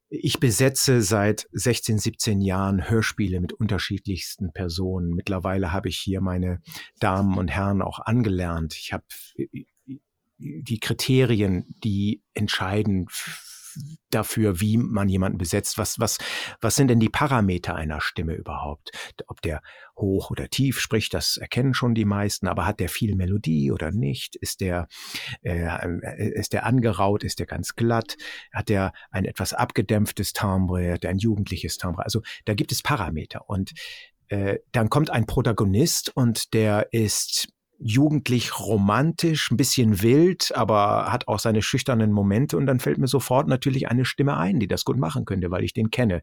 ich 0.09 0.39
besetze 0.39 1.03
seit 1.03 1.49
16, 1.53 1.99
17 1.99 2.41
Jahren 2.41 2.89
Hörspiele 2.89 3.41
mit 3.41 3.53
unterschiedlichsten 3.53 4.53
Personen. 4.53 5.15
Mittlerweile 5.15 5.73
habe 5.73 5.89
ich 5.89 5.99
hier 5.99 6.21
meine 6.21 6.61
Damen 7.01 7.37
und 7.39 7.49
Herren 7.49 7.83
auch 7.83 7.99
angelernt. 8.01 8.77
Ich 8.77 8.93
habe 8.93 9.05
die 10.39 10.81
Kriterien, 10.81 11.75
die 11.83 12.23
entscheiden 12.35 13.07
dafür, 14.11 14.61
wie 14.61 14.77
man 14.77 15.09
jemanden 15.09 15.39
besetzt. 15.39 15.79
Was, 15.79 15.99
was, 15.99 16.19
was 16.61 16.77
sind 16.77 16.89
denn 16.89 17.01
die 17.01 17.09
Parameter 17.09 17.75
einer 17.75 18.01
Stimme 18.01 18.35
überhaupt? 18.35 18.91
Ob 19.27 19.43
der 19.43 19.63
hoch 19.97 20.31
oder 20.31 20.49
tief 20.49 20.79
spricht, 20.81 21.15
das 21.15 21.37
erkennen 21.37 21.75
schon 21.75 21.95
die 21.95 22.05
meisten, 22.05 22.49
aber 22.49 22.67
hat 22.67 22.81
der 22.81 22.89
viel 22.89 23.15
Melodie 23.17 23.73
oder 23.73 23.91
nicht? 23.91 24.37
Ist 24.37 24.61
der, 24.61 24.89
äh, 25.43 25.69
ist 26.35 26.53
der 26.53 26.67
angeraut? 26.67 27.25
Ist 27.25 27.39
der 27.39 27.47
ganz 27.47 27.75
glatt? 27.75 28.17
Hat 28.53 28.69
der 28.69 28.93
ein 29.11 29.25
etwas 29.25 29.53
abgedämpftes 29.53 30.33
Timbre? 30.33 30.93
Hat 30.93 31.03
der 31.03 31.11
ein 31.11 31.19
jugendliches 31.19 31.79
Timbre? 31.79 32.05
Also 32.05 32.23
da 32.45 32.55
gibt 32.55 32.73
es 32.73 32.83
Parameter 32.83 33.49
und 33.49 33.73
äh, 34.29 34.59
dann 34.73 34.91
kommt 34.91 35.11
ein 35.11 35.27
Protagonist 35.27 36.15
und 36.17 36.53
der 36.53 36.93
ist 36.93 37.49
jugendlich 37.79 38.59
romantisch, 38.59 39.51
ein 39.51 39.57
bisschen 39.57 40.03
wild, 40.03 40.53
aber 40.55 41.13
hat 41.13 41.29
auch 41.29 41.39
seine 41.39 41.63
schüchternen 41.63 42.13
Momente 42.13 42.57
und 42.57 42.67
dann 42.67 42.81
fällt 42.81 42.99
mir 42.99 43.07
sofort 43.07 43.49
natürlich 43.49 43.89
eine 43.89 44.05
Stimme 44.05 44.37
ein, 44.37 44.59
die 44.61 44.67
das 44.67 44.85
gut 44.85 44.99
machen 44.99 45.25
könnte, 45.25 45.51
weil 45.51 45.65
ich 45.65 45.73
den 45.73 45.91
kenne, 45.91 46.23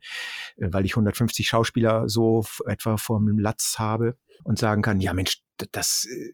äh, 0.58 0.68
weil 0.72 0.86
ich 0.86 0.94
150 0.94 1.48
Schauspieler 1.48 2.10
so 2.10 2.46
etwa 2.66 2.98
vorm 2.98 3.38
Latz 3.38 3.76
habe 3.78 4.18
und 4.44 4.58
sagen 4.58 4.82
kann, 4.82 5.00
ja 5.00 5.14
Mensch, 5.14 5.42
das 5.72 6.08
äh, 6.10 6.34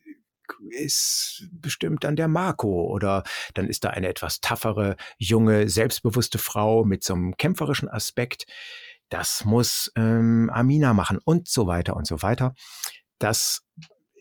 ist 0.70 1.48
bestimmt 1.52 2.04
dann 2.04 2.16
der 2.16 2.28
Marco 2.28 2.88
oder 2.90 3.24
dann 3.54 3.68
ist 3.68 3.84
da 3.84 3.90
eine 3.90 4.08
etwas 4.08 4.42
taffere, 4.42 4.96
junge, 5.18 5.70
selbstbewusste 5.70 6.38
Frau 6.38 6.86
mit 6.86 7.04
so 7.04 7.14
einem 7.14 7.38
kämpferischen 7.38 7.90
Aspekt. 7.90 8.46
Das 9.10 9.46
muss 9.46 9.92
ähm, 9.96 10.50
Amina 10.52 10.94
machen 10.94 11.20
und 11.24 11.48
so 11.48 11.68
weiter 11.68 11.96
und 11.96 12.08
so 12.08 12.22
weiter. 12.22 12.54
Das 13.20 13.64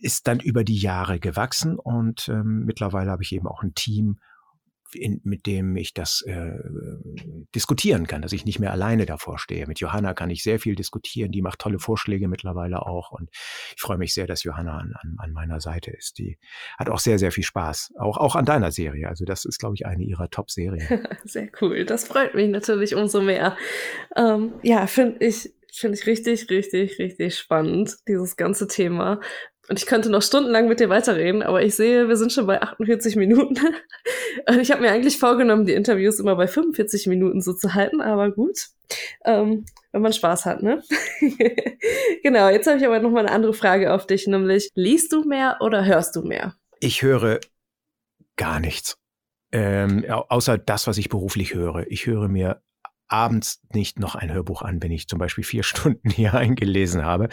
ist 0.01 0.27
dann 0.29 0.41
über 0.41 0.65
die 0.65 0.79
Jahre 0.79 1.19
gewachsen 1.21 1.79
und 1.79 2.29
ähm, 2.29 2.65
mittlerweile 2.65 3.11
habe 3.11 3.23
ich 3.23 3.33
eben 3.33 3.47
auch 3.47 3.63
ein 3.63 3.75
Team, 3.75 4.19
in, 4.95 5.21
mit 5.25 5.47
dem 5.47 5.77
ich 5.77 5.93
das 5.95 6.23
äh, 6.23 6.51
diskutieren 7.55 8.07
kann, 8.07 8.23
dass 8.23 8.33
ich 8.33 8.45
nicht 8.45 8.59
mehr 8.59 8.73
alleine 8.73 9.07
davor 9.07 9.39
stehe. 9.39 9.67
Mit 9.67 9.81
Johanna 9.81 10.15
kann 10.15 10.31
ich 10.31 10.43
sehr 10.43 10.59
viel 10.59 10.75
diskutieren, 10.75 11.33
die 11.33 11.43
macht 11.43 11.59
tolle 11.59 11.79
Vorschläge 11.79 12.29
mittlerweile 12.29 12.87
auch 12.87 13.11
und 13.11 13.29
ich 13.77 13.83
freue 13.83 13.99
mich 13.99 14.15
sehr, 14.15 14.27
dass 14.27 14.43
Johanna 14.45 14.79
an, 14.79 14.95
an, 15.01 15.17
an 15.19 15.33
meiner 15.33 15.61
Seite 15.61 15.91
ist. 15.91 16.19
Die 16.19 16.39
hat 16.79 16.89
auch 16.89 17.01
sehr, 17.01 17.19
sehr 17.19 17.33
viel 17.33 17.45
Spaß, 17.45 17.93
auch, 17.99 18.17
auch 18.17 18.37
an 18.37 18.45
deiner 18.45 18.73
Serie. 18.73 19.09
Also 19.09 19.25
das 19.25 19.45
ist, 19.45 19.59
glaube 19.59 19.75
ich, 19.75 19.87
eine 19.87 20.05
ihrer 20.05 20.31
Top-Serien. 20.31 21.07
Sehr 21.25 21.51
cool. 21.61 21.85
Das 21.85 22.05
freut 22.05 22.35
mich 22.35 22.49
natürlich 22.49 22.95
umso 22.95 23.21
mehr. 23.21 23.57
Ähm, 24.17 24.55
ja, 24.63 24.87
finde 24.87 25.25
ich, 25.25 25.53
finde 25.73 25.99
ich 25.99 26.07
richtig, 26.07 26.49
richtig, 26.51 26.99
richtig 26.99 27.37
spannend, 27.37 27.97
dieses 28.07 28.37
ganze 28.37 28.69
Thema. 28.69 29.21
Und 29.69 29.79
ich 29.79 29.87
könnte 29.87 30.09
noch 30.09 30.23
stundenlang 30.23 30.67
mit 30.67 30.81
dir 30.81 30.89
weiterreden, 30.89 31.43
aber 31.43 31.63
ich 31.63 31.75
sehe, 31.75 32.09
wir 32.09 32.17
sind 32.17 32.33
schon 32.33 32.47
bei 32.47 32.63
48 32.63 33.17
Minuten. 33.17 33.55
Und 34.49 34.61
ich 34.61 34.71
habe 34.71 34.81
mir 34.81 34.91
eigentlich 34.91 35.19
vorgenommen, 35.19 35.67
die 35.67 35.75
Interviews 35.75 36.19
immer 36.21 36.37
bei 36.37 36.47
45 36.49 37.07
Minuten 37.07 37.41
so 37.43 37.53
zu 37.53 37.75
halten, 37.75 38.01
aber 38.01 38.31
gut. 38.31 38.69
Ähm, 39.27 39.67
wenn 39.93 40.01
man 40.03 40.13
Spaß 40.15 40.47
hat, 40.47 40.63
ne? 40.63 40.83
genau, 42.23 42.49
jetzt 42.49 42.67
habe 42.67 42.79
ich 42.79 42.87
aber 42.87 43.01
noch 43.01 43.11
mal 43.11 43.21
eine 43.21 43.31
andere 43.33 43.53
Frage 43.53 43.93
auf 43.93 44.07
dich, 44.07 44.27
nämlich 44.27 44.71
liest 44.75 45.13
du 45.13 45.25
mehr 45.25 45.59
oder 45.61 45.85
hörst 45.85 46.17
du 46.17 46.23
mehr? 46.23 46.55
Ich 46.81 47.03
höre 47.03 47.41
gar 48.37 48.61
nichts. 48.61 48.97
Ähm, 49.53 50.05
au- 50.09 50.27
außer 50.29 50.57
das, 50.59 50.87
was 50.87 50.99
ich 50.99 51.09
beruflich 51.09 51.55
höre. 51.55 51.87
Ich 51.89 52.07
höre 52.07 52.29
mir 52.29 52.63
abends 53.09 53.61
nicht 53.73 53.99
noch 53.99 54.15
ein 54.15 54.33
Hörbuch 54.33 54.63
an, 54.63 54.83
wenn 54.83 54.93
ich 54.93 55.09
zum 55.09 55.19
Beispiel 55.19 55.45
vier 55.45 55.63
Stunden 55.65 56.11
hier 56.11 56.35
eingelesen 56.35 57.05
habe. 57.05 57.29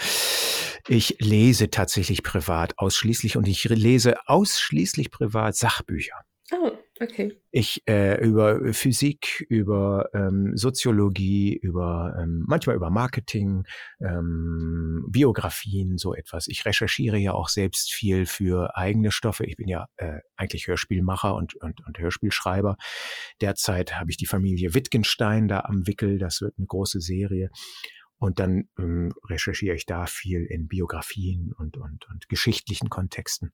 Ich 0.87 1.17
lese 1.19 1.69
tatsächlich 1.71 2.21
privat 2.21 2.77
ausschließlich 2.77 3.37
und 3.37 3.47
ich 3.47 3.63
lese 3.63 4.15
ausschließlich 4.27 5.09
privat 5.09 5.55
Sachbücher. 5.55 6.15
Oh, 6.51 6.71
okay. 7.01 7.41
Ich 7.49 7.81
äh, 7.87 8.23
über 8.23 8.71
Physik, 8.71 9.43
über 9.49 10.09
ähm, 10.13 10.55
Soziologie, 10.55 11.57
über 11.57 12.15
ähm, 12.21 12.43
manchmal 12.45 12.75
über 12.75 12.91
Marketing, 12.91 13.63
ähm, 13.99 15.05
Biografien, 15.09 15.97
so 15.97 16.13
etwas. 16.13 16.47
Ich 16.47 16.65
recherchiere 16.65 17.17
ja 17.17 17.33
auch 17.33 17.49
selbst 17.49 17.91
viel 17.91 18.27
für 18.27 18.77
eigene 18.77 19.11
Stoffe. 19.11 19.43
Ich 19.45 19.55
bin 19.55 19.67
ja 19.67 19.87
äh, 19.97 20.19
eigentlich 20.35 20.67
Hörspielmacher 20.67 21.33
und, 21.33 21.55
und, 21.55 21.83
und 21.83 21.97
Hörspielschreiber. 21.97 22.77
Derzeit 23.41 23.99
habe 23.99 24.11
ich 24.11 24.17
die 24.17 24.27
Familie 24.27 24.75
Wittgenstein 24.75 25.47
da 25.47 25.61
am 25.61 25.87
Wickel. 25.87 26.19
Das 26.19 26.41
wird 26.41 26.53
eine 26.59 26.67
große 26.67 27.01
Serie. 27.01 27.49
Und 28.25 28.39
dann 28.39 28.69
ähm, 28.79 29.13
recherchiere 29.25 29.75
ich 29.75 29.85
da 29.85 30.07
viel 30.07 30.45
in 30.45 30.67
Biografien 30.67 31.53
und, 31.59 31.77
und, 31.77 32.09
und 32.09 32.27
geschichtlichen 32.27 32.89
Kontexten. 32.89 33.53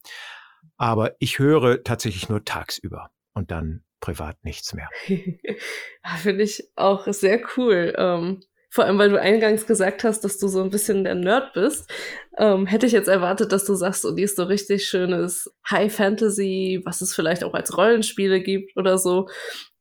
Aber 0.77 1.13
ich 1.19 1.39
höre 1.39 1.83
tatsächlich 1.83 2.29
nur 2.29 2.45
tagsüber 2.45 3.11
und 3.33 3.51
dann 3.51 3.83
privat 3.99 4.41
nichts 4.45 4.73
mehr. 4.73 4.87
Ja, 5.07 6.15
Finde 6.23 6.45
ich 6.45 6.69
auch 6.77 7.05
sehr 7.11 7.41
cool. 7.57 7.93
Ähm, 7.97 8.39
vor 8.69 8.85
allem, 8.85 8.97
weil 8.97 9.09
du 9.09 9.19
eingangs 9.19 9.67
gesagt 9.67 10.05
hast, 10.05 10.21
dass 10.21 10.37
du 10.37 10.47
so 10.47 10.63
ein 10.63 10.69
bisschen 10.69 11.03
der 11.03 11.15
Nerd 11.15 11.51
bist. 11.51 11.91
Ähm, 12.37 12.65
hätte 12.65 12.85
ich 12.85 12.93
jetzt 12.93 13.09
erwartet, 13.09 13.51
dass 13.51 13.65
du 13.65 13.73
sagst, 13.73 14.05
oh, 14.05 14.11
die 14.11 14.23
ist 14.23 14.37
so 14.37 14.43
richtig 14.43 14.85
schönes 14.85 15.53
High 15.69 15.93
Fantasy, 15.93 16.81
was 16.85 17.01
es 17.01 17.13
vielleicht 17.13 17.43
auch 17.43 17.55
als 17.55 17.77
Rollenspiele 17.77 18.39
gibt 18.39 18.77
oder 18.77 18.97
so, 18.97 19.27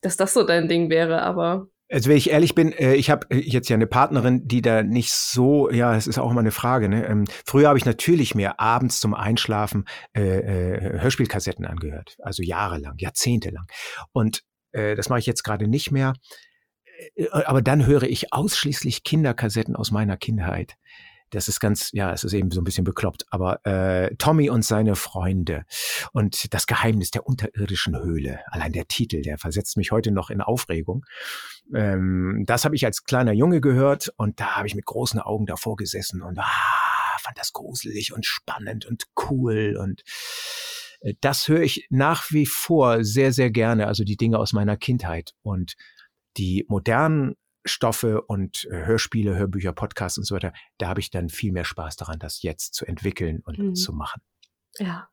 dass 0.00 0.16
das 0.16 0.34
so 0.34 0.42
dein 0.42 0.66
Ding 0.66 0.90
wäre, 0.90 1.22
aber 1.22 1.68
Also 1.90 2.08
wenn 2.08 2.16
ich 2.16 2.30
ehrlich 2.30 2.54
bin, 2.54 2.72
äh, 2.72 2.94
ich 2.94 3.10
habe 3.10 3.26
jetzt 3.34 3.68
ja 3.68 3.74
eine 3.74 3.88
Partnerin, 3.88 4.46
die 4.46 4.62
da 4.62 4.82
nicht 4.82 5.10
so, 5.10 5.70
ja, 5.70 5.94
es 5.96 6.06
ist 6.06 6.18
auch 6.18 6.30
immer 6.30 6.40
eine 6.40 6.52
Frage. 6.52 6.88
Ne? 6.88 7.04
Ähm, 7.06 7.24
früher 7.44 7.68
habe 7.68 7.78
ich 7.78 7.84
natürlich 7.84 8.34
mehr 8.34 8.60
abends 8.60 9.00
zum 9.00 9.12
Einschlafen 9.12 9.86
äh, 10.16 10.22
äh, 10.22 11.00
Hörspielkassetten 11.00 11.66
angehört, 11.66 12.16
also 12.22 12.42
jahrelang, 12.44 12.94
jahrzehntelang. 12.98 13.66
Und 14.12 14.42
äh, 14.72 14.94
das 14.94 15.08
mache 15.08 15.18
ich 15.18 15.26
jetzt 15.26 15.42
gerade 15.42 15.66
nicht 15.66 15.90
mehr. 15.90 16.14
Äh, 17.16 17.28
Aber 17.30 17.60
dann 17.60 17.86
höre 17.86 18.04
ich 18.04 18.32
ausschließlich 18.32 19.02
Kinderkassetten 19.02 19.74
aus 19.74 19.90
meiner 19.90 20.16
Kindheit. 20.16 20.76
Das 21.30 21.48
ist 21.48 21.60
ganz, 21.60 21.90
ja, 21.92 22.12
es 22.12 22.24
ist 22.24 22.32
eben 22.32 22.50
so 22.50 22.60
ein 22.60 22.64
bisschen 22.64 22.84
bekloppt. 22.84 23.26
Aber 23.30 23.64
äh, 23.64 24.14
Tommy 24.16 24.50
und 24.50 24.64
seine 24.64 24.96
Freunde 24.96 25.64
und 26.12 26.52
das 26.52 26.66
Geheimnis 26.66 27.10
der 27.10 27.26
unterirdischen 27.26 27.96
Höhle. 27.96 28.40
Allein 28.46 28.72
der 28.72 28.86
Titel, 28.88 29.22
der 29.22 29.38
versetzt 29.38 29.76
mich 29.76 29.92
heute 29.92 30.10
noch 30.10 30.30
in 30.30 30.40
Aufregung. 30.40 31.04
Ähm, 31.74 32.44
das 32.46 32.64
habe 32.64 32.74
ich 32.74 32.84
als 32.84 33.04
kleiner 33.04 33.32
Junge 33.32 33.60
gehört 33.60 34.12
und 34.16 34.40
da 34.40 34.56
habe 34.56 34.66
ich 34.66 34.74
mit 34.74 34.86
großen 34.86 35.20
Augen 35.20 35.46
davor 35.46 35.76
gesessen 35.76 36.22
und 36.22 36.38
ah, 36.38 37.18
fand 37.20 37.38
das 37.38 37.52
gruselig 37.52 38.12
und 38.12 38.26
spannend 38.26 38.86
und 38.86 39.04
cool 39.30 39.76
und 39.80 40.02
äh, 41.00 41.14
das 41.20 41.48
höre 41.48 41.62
ich 41.62 41.86
nach 41.90 42.30
wie 42.30 42.46
vor 42.46 43.04
sehr, 43.04 43.32
sehr 43.32 43.50
gerne, 43.50 43.86
also 43.86 44.04
die 44.04 44.16
Dinge 44.16 44.38
aus 44.38 44.52
meiner 44.52 44.76
Kindheit 44.76 45.32
und 45.42 45.74
die 46.36 46.64
modernen 46.68 47.36
Stoffe 47.64 48.22
und 48.22 48.66
äh, 48.70 48.84
Hörspiele, 48.86 49.36
Hörbücher, 49.36 49.72
Podcasts 49.72 50.18
und 50.18 50.24
so 50.24 50.34
weiter, 50.34 50.52
da 50.78 50.88
habe 50.88 51.00
ich 51.00 51.10
dann 51.10 51.28
viel 51.28 51.52
mehr 51.52 51.64
Spaß 51.64 51.96
daran, 51.96 52.18
das 52.18 52.42
jetzt 52.42 52.74
zu 52.74 52.86
entwickeln 52.86 53.40
und 53.44 53.58
Mhm. 53.58 53.74
zu 53.74 53.92
machen. 53.92 54.22
ja. 54.78 55.08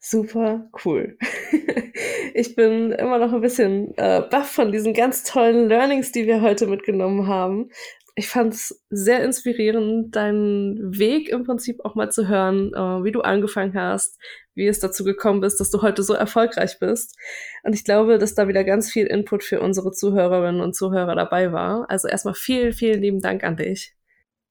Super 0.00 0.70
cool. 0.84 1.18
ich 2.34 2.54
bin 2.54 2.92
immer 2.92 3.18
noch 3.18 3.32
ein 3.32 3.40
bisschen 3.40 3.92
äh, 3.96 4.22
baff 4.30 4.48
von 4.50 4.70
diesen 4.70 4.94
ganz 4.94 5.24
tollen 5.24 5.68
Learnings, 5.68 6.12
die 6.12 6.26
wir 6.26 6.40
heute 6.40 6.68
mitgenommen 6.68 7.26
haben. 7.26 7.70
Ich 8.14 8.28
fand 8.28 8.54
es 8.54 8.84
sehr 8.90 9.24
inspirierend, 9.24 10.14
deinen 10.14 10.96
Weg 10.96 11.28
im 11.30 11.42
Prinzip 11.44 11.84
auch 11.84 11.94
mal 11.96 12.10
zu 12.12 12.28
hören, 12.28 12.72
äh, 12.74 13.04
wie 13.04 13.10
du 13.12 13.22
angefangen 13.22 13.74
hast, 13.74 14.20
wie 14.58 14.66
es 14.66 14.80
dazu 14.80 15.04
gekommen 15.04 15.42
ist, 15.42 15.58
dass 15.60 15.70
du 15.70 15.80
heute 15.80 16.02
so 16.02 16.12
erfolgreich 16.12 16.78
bist. 16.78 17.16
Und 17.62 17.74
ich 17.74 17.84
glaube, 17.84 18.18
dass 18.18 18.34
da 18.34 18.48
wieder 18.48 18.64
ganz 18.64 18.90
viel 18.90 19.06
Input 19.06 19.42
für 19.42 19.60
unsere 19.60 19.92
Zuhörerinnen 19.92 20.60
und 20.60 20.76
Zuhörer 20.76 21.14
dabei 21.14 21.52
war. 21.52 21.86
Also 21.88 22.08
erstmal 22.08 22.34
vielen, 22.34 22.72
vielen 22.72 23.00
lieben 23.00 23.20
Dank 23.20 23.44
an 23.44 23.56
dich. 23.56 23.97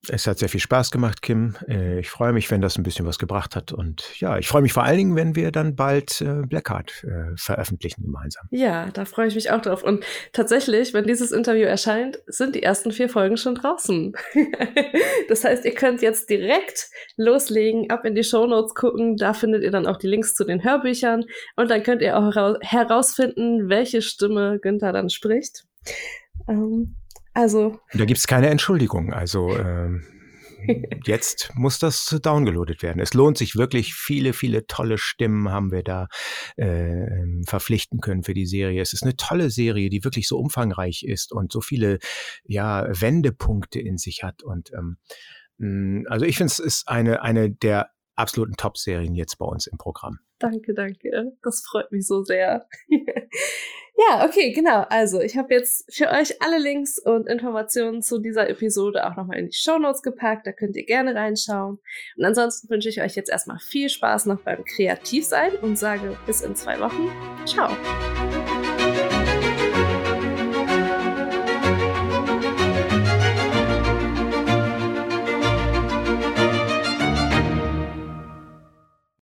Es 0.10 0.28
hat 0.28 0.40
sehr 0.40 0.50
viel 0.50 0.60
Spaß 0.60 0.92
gemacht, 0.92 1.22
Kim. 1.22 1.56
Äh, 1.68 2.00
ich 2.00 2.10
freue 2.10 2.34
mich, 2.34 2.50
wenn 2.52 2.62
das 2.62 2.78
ein 2.78 2.84
bisschen 2.84 3.06
was 3.06 3.20
gebracht 3.20 3.56
hat. 3.56 3.72
Und 3.72 4.20
ja, 4.20 4.38
ich 4.38 4.48
freue 4.48 4.62
mich 4.62 4.74
vor 4.74 4.84
allen 4.84 4.98
Dingen, 4.98 5.16
wenn 5.16 5.36
wir 5.36 5.52
dann 5.52 5.76
bald 5.76 6.22
äh, 6.22 6.42
Blackheart 6.46 7.04
äh, 7.04 7.36
veröffentlichen 7.36 8.04
gemeinsam. 8.04 8.48
Ja, 8.52 8.90
da 8.92 9.06
freue 9.06 9.28
ich 9.28 9.36
mich 9.36 9.52
auch 9.52 9.62
drauf. 9.62 9.84
Und 9.84 10.06
tatsächlich, 10.34 10.94
wenn 10.94 11.06
dieses 11.06 11.32
Interview 11.32 11.66
erscheint, 11.66 12.20
sind 12.28 12.56
die 12.56 12.64
ersten 12.64 12.92
vier 12.92 13.10
Folgen 13.10 13.38
schon 13.38 13.56
draußen. 13.56 14.14
das 15.30 15.44
heißt, 15.44 15.66
ihr 15.66 15.74
könnt 15.74 16.02
jetzt 16.02 16.30
direkt 16.30 16.90
loslegen, 17.18 17.90
ab 17.90 18.06
in 18.06 18.16
die 18.16 18.24
Show 18.24 18.48
Notes 18.48 18.76
gucken. 18.76 19.18
Da 19.18 19.34
findet 19.34 19.64
ihr 19.64 19.72
dann 19.72 19.88
auch 19.88 19.98
die 19.98 20.08
Links 20.08 20.36
zu 20.36 20.44
den 20.46 20.64
Hörbüchern. 20.64 21.26
Und 21.56 21.70
dann 21.70 21.84
könnt 21.84 22.02
ihr 22.02 22.18
auch 22.18 22.34
herausfinden, 22.62 23.70
welche 23.70 24.02
Stimme 24.02 24.60
Günther 24.60 24.94
dann 24.94 25.10
spricht. 25.10 25.66
Ähm, 26.48 26.96
also. 27.38 27.80
Da 27.94 28.06
gibt 28.06 28.18
es 28.18 28.26
keine 28.26 28.50
Entschuldigung. 28.50 29.14
Also 29.14 29.56
ähm, 29.58 30.04
jetzt 31.06 31.52
muss 31.54 31.78
das 31.78 32.18
downgeloadet 32.24 32.82
werden. 32.82 33.00
Es 33.00 33.14
lohnt 33.14 33.38
sich 33.38 33.56
wirklich. 33.56 33.94
Viele, 33.94 34.34
viele 34.34 34.66
tolle 34.66 34.98
Stimmen 34.98 35.50
haben 35.50 35.72
wir 35.72 35.84
da 35.84 36.08
äh, 36.56 37.06
verpflichten 37.46 38.02
können 38.02 38.24
für 38.24 38.34
die 38.34 38.48
Serie. 38.48 38.82
Es 38.82 38.94
ist 38.94 39.04
eine 39.04 39.16
tolle 39.16 39.52
Serie, 39.52 39.92
die 39.92 40.04
wirklich 40.04 40.28
so 40.28 40.40
umfangreich 40.40 41.04
ist 41.04 41.32
und 41.32 41.52
so 41.52 41.62
viele 41.62 42.00
ja, 42.44 42.88
Wendepunkte 42.90 43.80
in 43.80 44.00
sich 44.00 44.24
hat. 44.24 44.42
Und 44.42 44.72
ähm, 44.74 44.98
mm, 45.60 46.08
also 46.08 46.26
ich 46.26 46.38
finde, 46.38 46.52
es 46.52 46.60
ist 46.60 46.88
eine, 46.88 47.22
eine 47.22 47.52
der 47.52 47.92
absoluten 48.16 48.56
Top-Serien 48.58 49.14
jetzt 49.14 49.38
bei 49.38 49.46
uns 49.46 49.68
im 49.68 49.78
Programm. 49.78 50.18
Danke, 50.40 50.74
danke. 50.74 51.34
Das 51.44 51.64
freut 51.66 51.92
mich 51.92 52.06
so 52.06 52.24
sehr. 52.24 52.68
Ja, 53.98 54.26
okay, 54.26 54.52
genau. 54.52 54.86
Also, 54.90 55.20
ich 55.20 55.38
habe 55.38 55.56
jetzt 55.56 55.92
für 55.92 56.10
euch 56.10 56.40
alle 56.40 56.60
Links 56.60 57.00
und 57.00 57.28
Informationen 57.28 58.04
zu 58.04 58.20
dieser 58.20 58.48
Episode 58.48 59.08
auch 59.08 59.16
nochmal 59.16 59.40
in 59.40 59.48
die 59.48 59.58
Show 59.58 59.80
Notes 59.80 60.04
gepackt. 60.04 60.46
Da 60.46 60.52
könnt 60.52 60.76
ihr 60.76 60.86
gerne 60.86 61.16
reinschauen. 61.16 61.80
Und 62.16 62.24
ansonsten 62.24 62.70
wünsche 62.70 62.90
ich 62.90 63.02
euch 63.02 63.16
jetzt 63.16 63.32
erstmal 63.32 63.58
viel 63.58 63.90
Spaß 63.90 64.28
noch 64.28 64.42
beim 64.42 64.64
Kreativsein 64.64 65.56
und 65.64 65.80
sage 65.80 66.16
bis 66.28 66.42
in 66.42 66.56
zwei 66.56 66.80
Wochen. 66.80 67.10
Ciao. 67.48 67.76